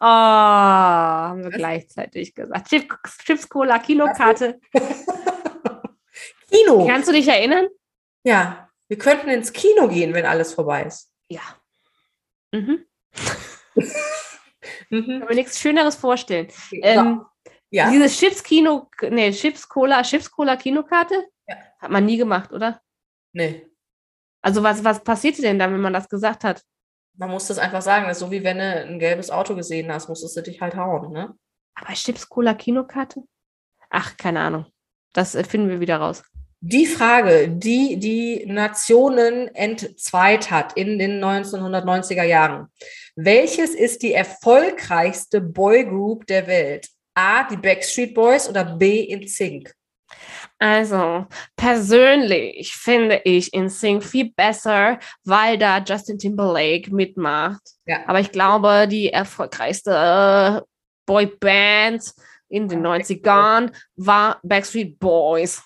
Oh, 0.01 0.07
haben 0.07 1.43
wir 1.43 1.51
Was? 1.51 1.57
gleichzeitig 1.57 2.35
gesagt. 2.35 2.69
Chips, 2.69 3.19
Chips 3.25 3.49
Cola, 3.49 3.79
Kinokarte. 3.79 4.61
Kino. 6.51 6.87
Kannst 6.87 7.09
du 7.09 7.13
dich 7.13 7.27
erinnern? 7.27 7.69
Ja, 8.23 8.69
wir 8.89 8.99
könnten 8.99 9.29
ins 9.29 9.53
Kino 9.53 9.89
gehen, 9.89 10.13
wenn 10.15 10.27
alles 10.27 10.53
vorbei 10.53 10.85
ist. 10.85 11.11
Ja. 11.29 11.41
Mhm. 12.55 12.87
Mhm. 14.91 15.21
Kann 15.21 15.29
mir 15.29 15.35
nichts 15.35 15.61
Schöneres 15.61 15.97
vorstellen. 15.97 16.49
So, 16.51 16.77
Ähm, 16.83 17.25
ja. 17.71 17.91
Diese 17.91 18.09
Chips 18.09 18.43
Kino, 18.43 18.89
nee, 19.11 19.31
Chips 19.33 19.69
Cola, 19.69 20.03
Chips 20.03 20.31
Cola 20.31 20.57
Kinokarte? 20.57 21.27
Ja. 21.47 21.57
Hat 21.81 21.91
man 21.91 22.07
nie 22.07 22.17
gemacht, 22.17 22.53
oder? 22.53 22.81
Nee. 23.33 23.67
Also 24.43 24.63
was, 24.63 24.85
was 24.85 25.03
passierte 25.03 25.43
denn 25.43 25.59
dann, 25.59 25.73
wenn 25.73 25.81
man 25.81 25.93
das 25.93 26.09
gesagt 26.09 26.45
hat? 26.45 26.63
Man 27.17 27.31
muss 27.31 27.49
das 27.49 27.59
einfach 27.59 27.83
sagen. 27.83 28.07
Das 28.07 28.19
ist 28.19 28.21
so 28.21 28.31
wie 28.31 28.45
wenn 28.45 28.59
du 28.59 28.65
ein 28.65 28.99
gelbes 28.99 29.31
Auto 29.31 29.55
gesehen 29.55 29.93
hast, 29.93 30.09
musstest 30.09 30.37
du 30.37 30.43
dich 30.43 30.61
halt 30.61 30.77
hauen, 30.77 31.13
ne? 31.13 31.35
Aber 31.75 31.93
Chips 31.95 32.29
Cola 32.29 32.55
Kinokarte? 32.55 33.23
Ach, 33.91 34.17
keine 34.17 34.41
Ahnung. 34.41 34.67
Das 35.13 35.35
äh, 35.35 35.45
finden 35.45 35.69
wir 35.69 35.81
wieder 35.81 35.97
raus. 35.97 36.23
Die 36.67 36.87
Frage, 36.87 37.51
die 37.51 37.99
die 37.99 38.47
Nationen 38.47 39.55
entzweit 39.55 40.51
hat 40.51 40.73
in 40.79 40.99
den 40.99 41.23
1990er 41.23 42.23
Jahren. 42.23 42.69
Welches 43.17 43.75
ist 43.75 44.03
die 44.03 44.15
erfolgreichste 44.15 45.43
Boygroup 45.43 46.27
der 46.27 46.47
Welt? 46.47 46.89
A, 47.15 47.47
die 47.47 47.59
Backstreet 47.59 48.15
Boys 48.15 48.49
oder 48.49 48.65
B, 48.65 49.01
in 49.01 49.29
Sync? 49.29 49.75
Also, 50.59 51.27
persönlich 51.55 52.75
finde 52.75 53.21
ich 53.25 53.53
InSync 53.53 54.03
viel 54.03 54.33
besser, 54.33 54.99
weil 55.23 55.59
da 55.59 55.85
Justin 55.87 56.19
Timberlake 56.19 56.95
mitmacht. 56.95 57.61
Ja. 57.85 57.99
Aber 58.07 58.21
ich 58.21 58.33
glaube, 58.33 58.89
die 58.89 59.13
erfolgreichste 59.13 59.91
äh, 59.91 60.67
Boyband 61.05 62.11
in 62.49 62.69
den 62.69 62.83
Ja, 62.83 62.91
90ern 62.91 63.71
war 63.97 64.41
Backstreet 64.43 64.99
Boys. 64.99 65.63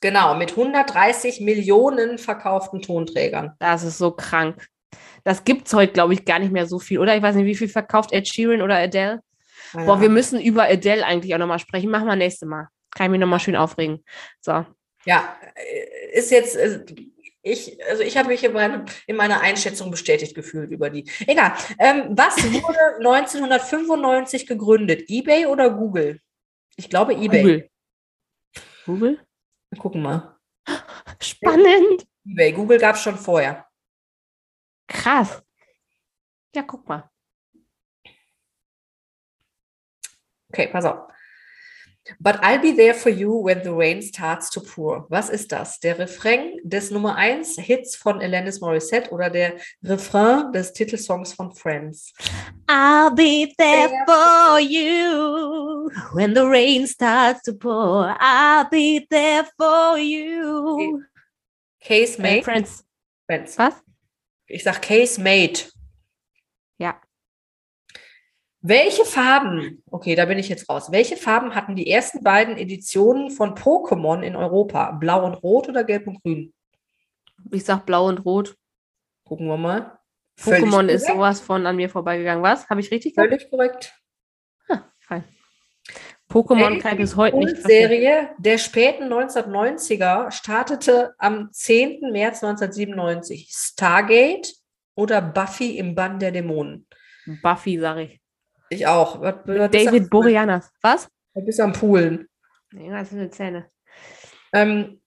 Genau, 0.00 0.34
mit 0.34 0.50
130 0.50 1.40
Millionen 1.40 2.18
verkauften 2.18 2.82
Tonträgern. 2.82 3.52
Das 3.58 3.82
ist 3.82 3.98
so 3.98 4.10
krank. 4.10 4.68
Das 5.24 5.44
gibt 5.44 5.66
es 5.66 5.74
heute, 5.74 5.92
glaube 5.92 6.14
ich, 6.14 6.24
gar 6.24 6.38
nicht 6.38 6.52
mehr 6.52 6.66
so 6.66 6.78
viel, 6.78 6.98
oder? 6.98 7.16
Ich 7.16 7.22
weiß 7.22 7.34
nicht, 7.34 7.46
wie 7.46 7.54
viel 7.54 7.68
verkauft 7.68 8.12
Ed 8.12 8.28
Sheeran 8.28 8.62
oder 8.62 8.76
Adele? 8.76 9.22
Ja. 9.72 9.84
Boah, 9.84 10.00
wir 10.00 10.08
müssen 10.08 10.40
über 10.40 10.64
Adele 10.64 11.04
eigentlich 11.04 11.34
auch 11.34 11.38
nochmal 11.38 11.58
sprechen. 11.58 11.90
Machen 11.90 12.06
wir 12.06 12.16
nächstes 12.16 12.48
Mal. 12.48 12.68
Kann 12.94 13.06
ich 13.06 13.10
mich 13.10 13.20
nochmal 13.20 13.40
schön 13.40 13.56
aufregen. 13.56 14.04
So. 14.40 14.64
Ja, 15.04 15.36
äh, 15.54 16.18
ist 16.18 16.30
jetzt, 16.30 16.56
äh, 16.56 16.84
ich, 17.42 17.78
also 17.88 18.02
ich 18.02 18.16
habe 18.16 18.28
mich 18.28 18.42
in, 18.44 18.52
meinem, 18.52 18.84
in 19.06 19.16
meiner 19.16 19.40
Einschätzung 19.40 19.90
bestätigt 19.90 20.34
gefühlt 20.34 20.70
über 20.70 20.90
die. 20.90 21.08
Egal. 21.26 21.52
Ähm, 21.78 22.04
was 22.10 22.36
wurde 22.36 22.78
1995 22.98 24.46
gegründet? 24.46 25.04
eBay 25.08 25.46
oder 25.46 25.70
Google? 25.70 26.20
Ich 26.76 26.90
glaube 26.90 27.14
eBay. 27.14 27.42
Google. 27.42 27.70
Google? 28.84 29.25
Wir 29.70 29.78
gucken 29.78 30.02
mal. 30.02 30.38
Spannend. 31.20 32.06
eBay. 32.24 32.52
Google 32.52 32.78
gab 32.78 32.96
es 32.96 33.02
schon 33.02 33.16
vorher. 33.16 33.68
Krass. 34.88 35.42
Ja, 36.54 36.62
guck 36.62 36.88
mal. 36.88 37.10
Okay, 40.48 40.68
pass 40.68 40.84
auf. 40.84 41.08
But 42.20 42.42
I'll 42.42 42.60
be 42.60 42.72
there 42.72 42.94
for 42.94 43.10
you 43.10 43.32
when 43.32 43.62
the 43.62 43.72
rain 43.72 44.00
starts 44.02 44.50
to 44.50 44.60
pour. 44.60 45.06
Was 45.10 45.28
ist 45.28 45.52
das? 45.52 45.80
Der 45.80 45.98
Refrain 45.98 46.60
des 46.62 46.90
Nummer 46.90 47.16
1 47.16 47.56
Hits 47.58 47.96
von 47.96 48.20
Alanis 48.20 48.60
Morissette 48.60 49.10
oder 49.10 49.30
der 49.30 49.56
Refrain 49.82 50.52
des 50.52 50.72
Titelsongs 50.72 51.32
von 51.32 51.52
Friends? 51.52 52.12
I'll 52.68 53.14
be 53.14 53.52
there 53.58 53.90
for 54.06 54.60
you 54.60 55.90
when 56.12 56.34
the 56.34 56.44
rain 56.44 56.86
starts 56.86 57.42
to 57.42 57.52
pour. 57.52 58.16
I'll 58.20 58.68
be 58.70 59.06
there 59.10 59.46
for 59.56 59.98
you. 59.98 61.02
Case 61.80 62.18
Made? 62.18 62.44
Friends. 62.44 62.84
Friends. 63.26 63.58
Was? 63.58 63.74
Ich 64.48 64.62
sag 64.62 64.80
Case 64.80 65.20
Made. 65.20 65.60
Welche 68.68 69.04
Farben, 69.04 69.80
okay, 69.92 70.16
da 70.16 70.24
bin 70.24 70.38
ich 70.38 70.48
jetzt 70.48 70.68
raus. 70.68 70.90
Welche 70.90 71.16
Farben 71.16 71.54
hatten 71.54 71.76
die 71.76 71.88
ersten 71.88 72.24
beiden 72.24 72.56
Editionen 72.56 73.30
von 73.30 73.54
Pokémon 73.54 74.22
in 74.22 74.34
Europa? 74.34 74.90
Blau 74.90 75.24
und 75.24 75.34
Rot 75.34 75.68
oder 75.68 75.84
Gelb 75.84 76.08
und 76.08 76.20
Grün? 76.20 76.52
Ich 77.52 77.64
sag 77.64 77.86
blau 77.86 78.08
und 78.08 78.24
rot. 78.24 78.56
Gucken 79.24 79.46
wir 79.46 79.56
mal. 79.56 79.96
Pokémon 80.40 80.88
ist 80.88 81.06
sowas 81.06 81.40
von 81.40 81.64
an 81.64 81.76
mir 81.76 81.88
vorbeigegangen. 81.88 82.42
Was? 82.42 82.68
Habe 82.68 82.80
ich 82.80 82.90
richtig 82.90 83.14
gesagt? 83.14 83.30
Völlig 83.30 83.50
korrekt. 83.50 83.94
Ah, 84.68 84.82
fein. 84.98 85.22
Pokémon 86.28 86.80
kann 86.80 86.94
ich 86.94 86.98
bis 86.98 87.14
heute 87.14 87.36
nicht. 87.36 87.56
fassen. 87.56 87.68
Serie 87.68 88.30
der 88.38 88.58
späten 88.58 89.04
1990er 89.04 90.32
startete 90.32 91.14
am 91.18 91.52
10. 91.52 92.10
März 92.10 92.42
1997. 92.42 93.48
Stargate 93.48 94.54
oder 94.96 95.20
Buffy 95.22 95.78
im 95.78 95.94
Bann 95.94 96.18
der 96.18 96.32
Dämonen? 96.32 96.88
Buffy, 97.42 97.78
sag 97.78 97.98
ich. 97.98 98.20
Ich 98.68 98.86
auch. 98.86 99.20
Was, 99.20 99.34
was 99.44 99.70
David 99.70 100.10
Boreanaz. 100.10 100.70
Was? 100.82 101.08
was 101.34 101.44
bist 101.44 101.60
am 101.60 101.72
Poolen. 101.72 102.28
Nee, 102.72 102.90
das 102.90 103.10
sind 103.10 103.34
Zähne. 103.34 103.70
Ähm, 104.52 105.00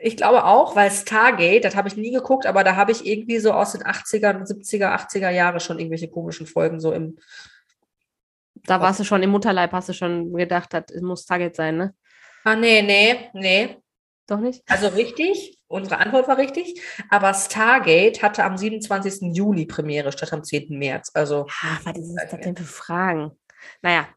ich 0.00 0.16
glaube 0.16 0.44
auch, 0.44 0.76
weil 0.76 0.90
Stargate, 0.90 1.64
das 1.64 1.76
habe 1.76 1.88
ich 1.88 1.96
nie 1.96 2.10
geguckt, 2.10 2.46
aber 2.46 2.64
da 2.64 2.76
habe 2.76 2.92
ich 2.92 3.06
irgendwie 3.06 3.38
so 3.38 3.52
aus 3.52 3.72
den 3.72 3.82
80er, 3.82 4.46
70er, 4.46 4.94
80er 4.94 5.30
Jahre 5.30 5.60
schon 5.60 5.78
irgendwelche 5.78 6.08
komischen 6.08 6.46
Folgen 6.46 6.80
so 6.80 6.92
im. 6.92 7.18
Da 8.64 8.80
warst 8.80 9.00
du 9.00 9.04
schon 9.04 9.22
im 9.22 9.30
Mutterleib, 9.30 9.72
hast 9.72 9.88
du 9.88 9.92
schon 9.92 10.32
gedacht, 10.32 10.74
das 10.74 11.00
muss 11.00 11.24
Target 11.24 11.56
sein, 11.56 11.76
ne? 11.76 11.94
Ah, 12.44 12.56
nee, 12.56 12.82
nee, 12.82 13.30
nee. 13.32 13.76
Doch 14.26 14.40
nicht? 14.40 14.62
Also 14.68 14.88
richtig, 14.88 15.58
unsere 15.68 15.98
Antwort 15.98 16.26
war 16.26 16.36
richtig, 16.36 16.82
aber 17.10 17.32
Stargate 17.32 18.22
hatte 18.22 18.42
am 18.42 18.56
27. 18.56 19.34
Juli 19.36 19.66
Premiere 19.66 20.10
statt 20.10 20.32
am 20.32 20.42
10. 20.42 20.76
März. 20.78 21.10
Also 21.14 21.46
Ah, 21.62 21.78
was 21.84 21.96
ist 21.96 22.14
das 22.14 22.40
denn 22.40 22.56
für 22.56 22.64
Fragen? 22.64 23.32
Naja. 23.82 24.08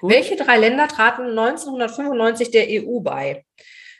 Gut. 0.00 0.12
Welche 0.12 0.36
drei 0.36 0.58
Länder 0.58 0.86
traten 0.86 1.30
1995 1.30 2.50
der 2.50 2.66
EU 2.68 3.00
bei? 3.00 3.44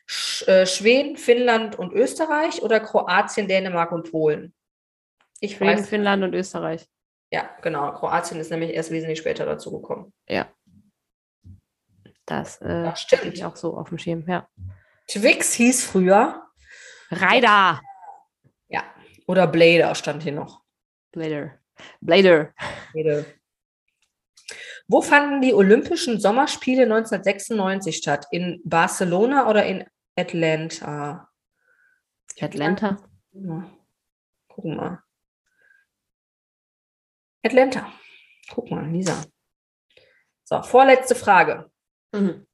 Sch 0.06 0.46
äh, 0.46 0.66
Schweden, 0.66 1.16
Finnland 1.16 1.76
und 1.78 1.92
Österreich 1.92 2.62
oder 2.62 2.78
Kroatien, 2.80 3.48
Dänemark 3.48 3.90
und 3.92 4.10
Polen? 4.10 4.54
Ich 5.40 5.56
Schweden, 5.56 5.78
weiß. 5.78 5.88
Finnland 5.88 6.22
und 6.22 6.34
Österreich. 6.34 6.86
Ja, 7.32 7.48
genau. 7.62 7.90
Kroatien 7.92 8.38
ist 8.38 8.50
nämlich 8.50 8.70
erst 8.74 8.90
wesentlich 8.90 9.18
später 9.18 9.46
dazu 9.46 9.72
gekommen. 9.72 10.12
Das 12.26 12.60
äh, 12.60 12.84
Das 12.84 13.00
stimmt. 13.00 13.24
ich 13.34 13.44
auch 13.44 13.56
so 13.56 13.76
auf 13.76 13.88
dem 13.88 13.98
Schirm, 13.98 14.24
ja. 14.28 14.48
Twix 15.12 15.52
hieß 15.52 15.84
früher 15.84 16.48
Reider. 17.10 17.82
oder 19.26 19.46
Blader 19.46 19.94
stand 19.94 20.22
hier 20.22 20.32
noch. 20.32 20.62
Blader. 21.12 21.58
Blader. 22.00 22.54
Jede. 22.94 23.26
Wo 24.88 25.02
fanden 25.02 25.42
die 25.42 25.52
Olympischen 25.52 26.18
Sommerspiele 26.18 26.84
1996 26.84 27.96
statt? 27.96 28.26
In 28.30 28.62
Barcelona 28.64 29.48
oder 29.48 29.66
in 29.66 29.84
Atlanta? 30.16 31.28
Atlanta. 32.40 32.96
Ja. 33.32 33.70
Gucken 34.48 34.76
mal. 34.76 35.02
Atlanta. 37.42 37.92
Guck 38.50 38.70
mal, 38.70 38.88
Lisa. 38.90 39.22
So, 40.44 40.62
vorletzte 40.62 41.14
Frage. 41.14 41.70
Mhm. 42.12 42.46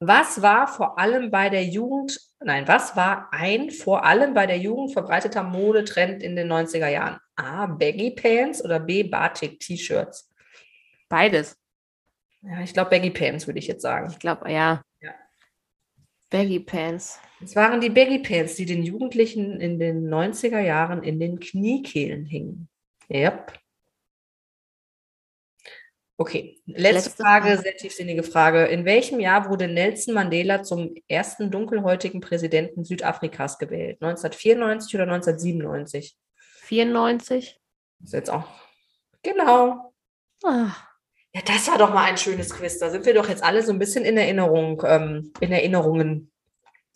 Was 0.00 0.42
war 0.42 0.68
vor 0.68 0.98
allem 0.98 1.30
bei 1.30 1.48
der 1.50 1.64
Jugend, 1.64 2.20
nein, 2.40 2.68
was 2.68 2.94
war 2.94 3.28
ein 3.32 3.70
vor 3.70 4.04
allem 4.04 4.32
bei 4.32 4.46
der 4.46 4.58
Jugend 4.58 4.92
verbreiteter 4.92 5.42
Modetrend 5.42 6.22
in 6.22 6.36
den 6.36 6.50
90er 6.50 6.88
Jahren? 6.88 7.18
A. 7.34 7.66
Baggy 7.66 8.12
Pants 8.12 8.64
oder 8.64 8.78
B. 8.78 9.02
Batik 9.02 9.58
T-Shirts? 9.58 10.30
Beides. 11.08 11.56
Ja, 12.42 12.60
ich 12.60 12.72
glaube 12.72 12.90
Baggy 12.90 13.10
Pants, 13.10 13.48
würde 13.48 13.58
ich 13.58 13.66
jetzt 13.66 13.82
sagen. 13.82 14.08
Ich 14.10 14.20
glaube, 14.20 14.50
ja. 14.52 14.82
Ja. 15.00 15.14
Baggy 16.30 16.60
Pants. 16.60 17.20
Es 17.42 17.56
waren 17.56 17.80
die 17.80 17.90
Baggy 17.90 18.20
Pants, 18.20 18.54
die 18.54 18.66
den 18.66 18.84
Jugendlichen 18.84 19.60
in 19.60 19.80
den 19.80 20.08
90er 20.08 20.60
Jahren 20.60 21.02
in 21.02 21.18
den 21.18 21.40
Kniekehlen 21.40 22.24
hingen. 22.24 22.68
Yep. 23.10 23.52
Okay, 26.20 26.60
letzte, 26.66 26.82
Letzte 26.94 27.10
Frage, 27.22 27.46
Frage. 27.46 27.62
sehr 27.62 27.76
tiefsinnige 27.76 28.24
Frage. 28.24 28.64
In 28.66 28.84
welchem 28.84 29.20
Jahr 29.20 29.48
wurde 29.48 29.68
Nelson 29.68 30.14
Mandela 30.14 30.64
zum 30.64 30.96
ersten 31.06 31.52
dunkelhäutigen 31.52 32.20
Präsidenten 32.20 32.84
Südafrikas 32.84 33.56
gewählt? 33.58 34.02
1994 34.02 34.94
oder 34.96 35.04
1997? 35.04 36.16
94. 36.62 37.60
Das 38.00 38.08
ist 38.08 38.12
jetzt 38.14 38.30
auch. 38.30 38.48
Genau. 39.22 39.92
Ah, 40.44 40.72
Ja, 41.32 41.40
das 41.44 41.68
war 41.68 41.78
doch 41.78 41.94
mal 41.94 42.04
ein 42.04 42.16
schönes 42.18 42.50
Quiz. 42.50 42.78
Da 42.80 42.90
sind 42.90 43.06
wir 43.06 43.14
doch 43.14 43.28
jetzt 43.28 43.44
alle 43.44 43.62
so 43.62 43.70
ein 43.72 43.78
bisschen 43.78 44.04
in 44.04 44.16
Erinnerung, 44.16 44.82
ähm, 44.84 45.32
in 45.40 45.52
Erinnerungen, 45.52 46.32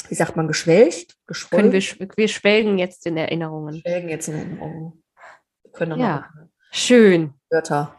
wie 0.09 0.15
sagt 0.17 0.35
man, 0.35 0.49
geschwelgt? 0.49 1.17
können 1.51 1.71
wir, 1.71 1.81
wir 2.17 2.29
schwelgen 2.29 2.77
jetzt 2.79 3.07
in 3.07 3.17
Erinnerungen. 3.17 3.81
Schwelgen 3.83 4.09
jetzt 4.09 4.27
in 4.27 4.35
Erinnerungen. 4.35 5.05
Wir 5.63 5.71
können 5.73 6.01
Ja. 6.01 6.17
noch 6.35 6.47
Schön. 6.73 7.35
Wörter 7.51 7.95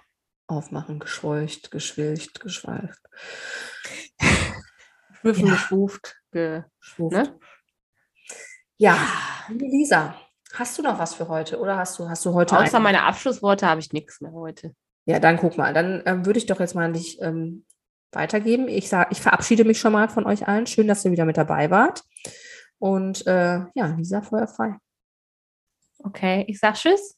aufmachen. 0.53 0.99
Geschwolcht, 0.99 1.71
geschwilcht, 1.71 2.39
geschweift. 2.39 3.01
Schwiffen, 5.19 5.47
Ja. 5.47 5.53
geschwuft. 5.53 6.15
Ge 6.31 6.63
Schwuft. 6.79 7.15
Ne? 7.15 7.39
Ja, 8.77 8.97
Lisa, 9.49 10.15
hast 10.53 10.77
du 10.77 10.81
noch 10.83 10.99
was 10.99 11.13
für 11.13 11.27
heute? 11.27 11.59
Oder 11.59 11.77
hast 11.77 11.99
du, 11.99 12.09
hast 12.09 12.25
du 12.25 12.33
heute 12.33 12.57
Außer 12.57 12.77
ein- 12.77 12.83
meine 12.83 13.03
Abschlussworte 13.03 13.67
habe 13.67 13.79
ich 13.79 13.93
nichts 13.93 14.19
mehr 14.21 14.31
heute. 14.33 14.75
Ja, 15.05 15.19
dann 15.19 15.37
guck 15.37 15.57
mal. 15.57 15.73
Dann 15.73 16.01
ähm, 16.05 16.25
würde 16.25 16.39
ich 16.39 16.45
doch 16.45 16.59
jetzt 16.59 16.75
mal 16.75 16.85
an 16.85 16.93
dich 16.93 17.21
ähm, 17.21 17.65
weitergeben. 18.11 18.67
Ich 18.67 18.89
sag, 18.89 19.11
ich 19.11 19.21
verabschiede 19.21 19.63
mich 19.65 19.79
schon 19.79 19.93
mal 19.93 20.09
von 20.09 20.25
euch 20.25 20.47
allen. 20.47 20.65
Schön, 20.67 20.87
dass 20.87 21.03
ihr 21.05 21.11
wieder 21.11 21.25
mit 21.25 21.37
dabei 21.37 21.69
wart. 21.69 22.03
Und 22.79 23.25
äh, 23.27 23.59
ja, 23.75 23.85
Lisa, 23.97 24.21
Feuer 24.21 24.47
frei. 24.47 24.75
Okay, 25.99 26.45
ich 26.47 26.59
sag 26.59 26.75
Tschüss. 26.75 27.17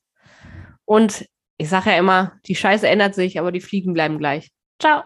Und 0.86 1.26
ich 1.58 1.70
sage 1.70 1.92
ja 1.92 1.98
immer, 1.98 2.34
die 2.46 2.56
Scheiße 2.56 2.88
ändert 2.88 3.16
sich, 3.16 3.40
aber 3.40 3.52
die 3.52 3.62
Fliegen 3.62 3.94
bleiben 3.94 4.18
gleich. 4.18 4.52
Ciao. 4.80 5.04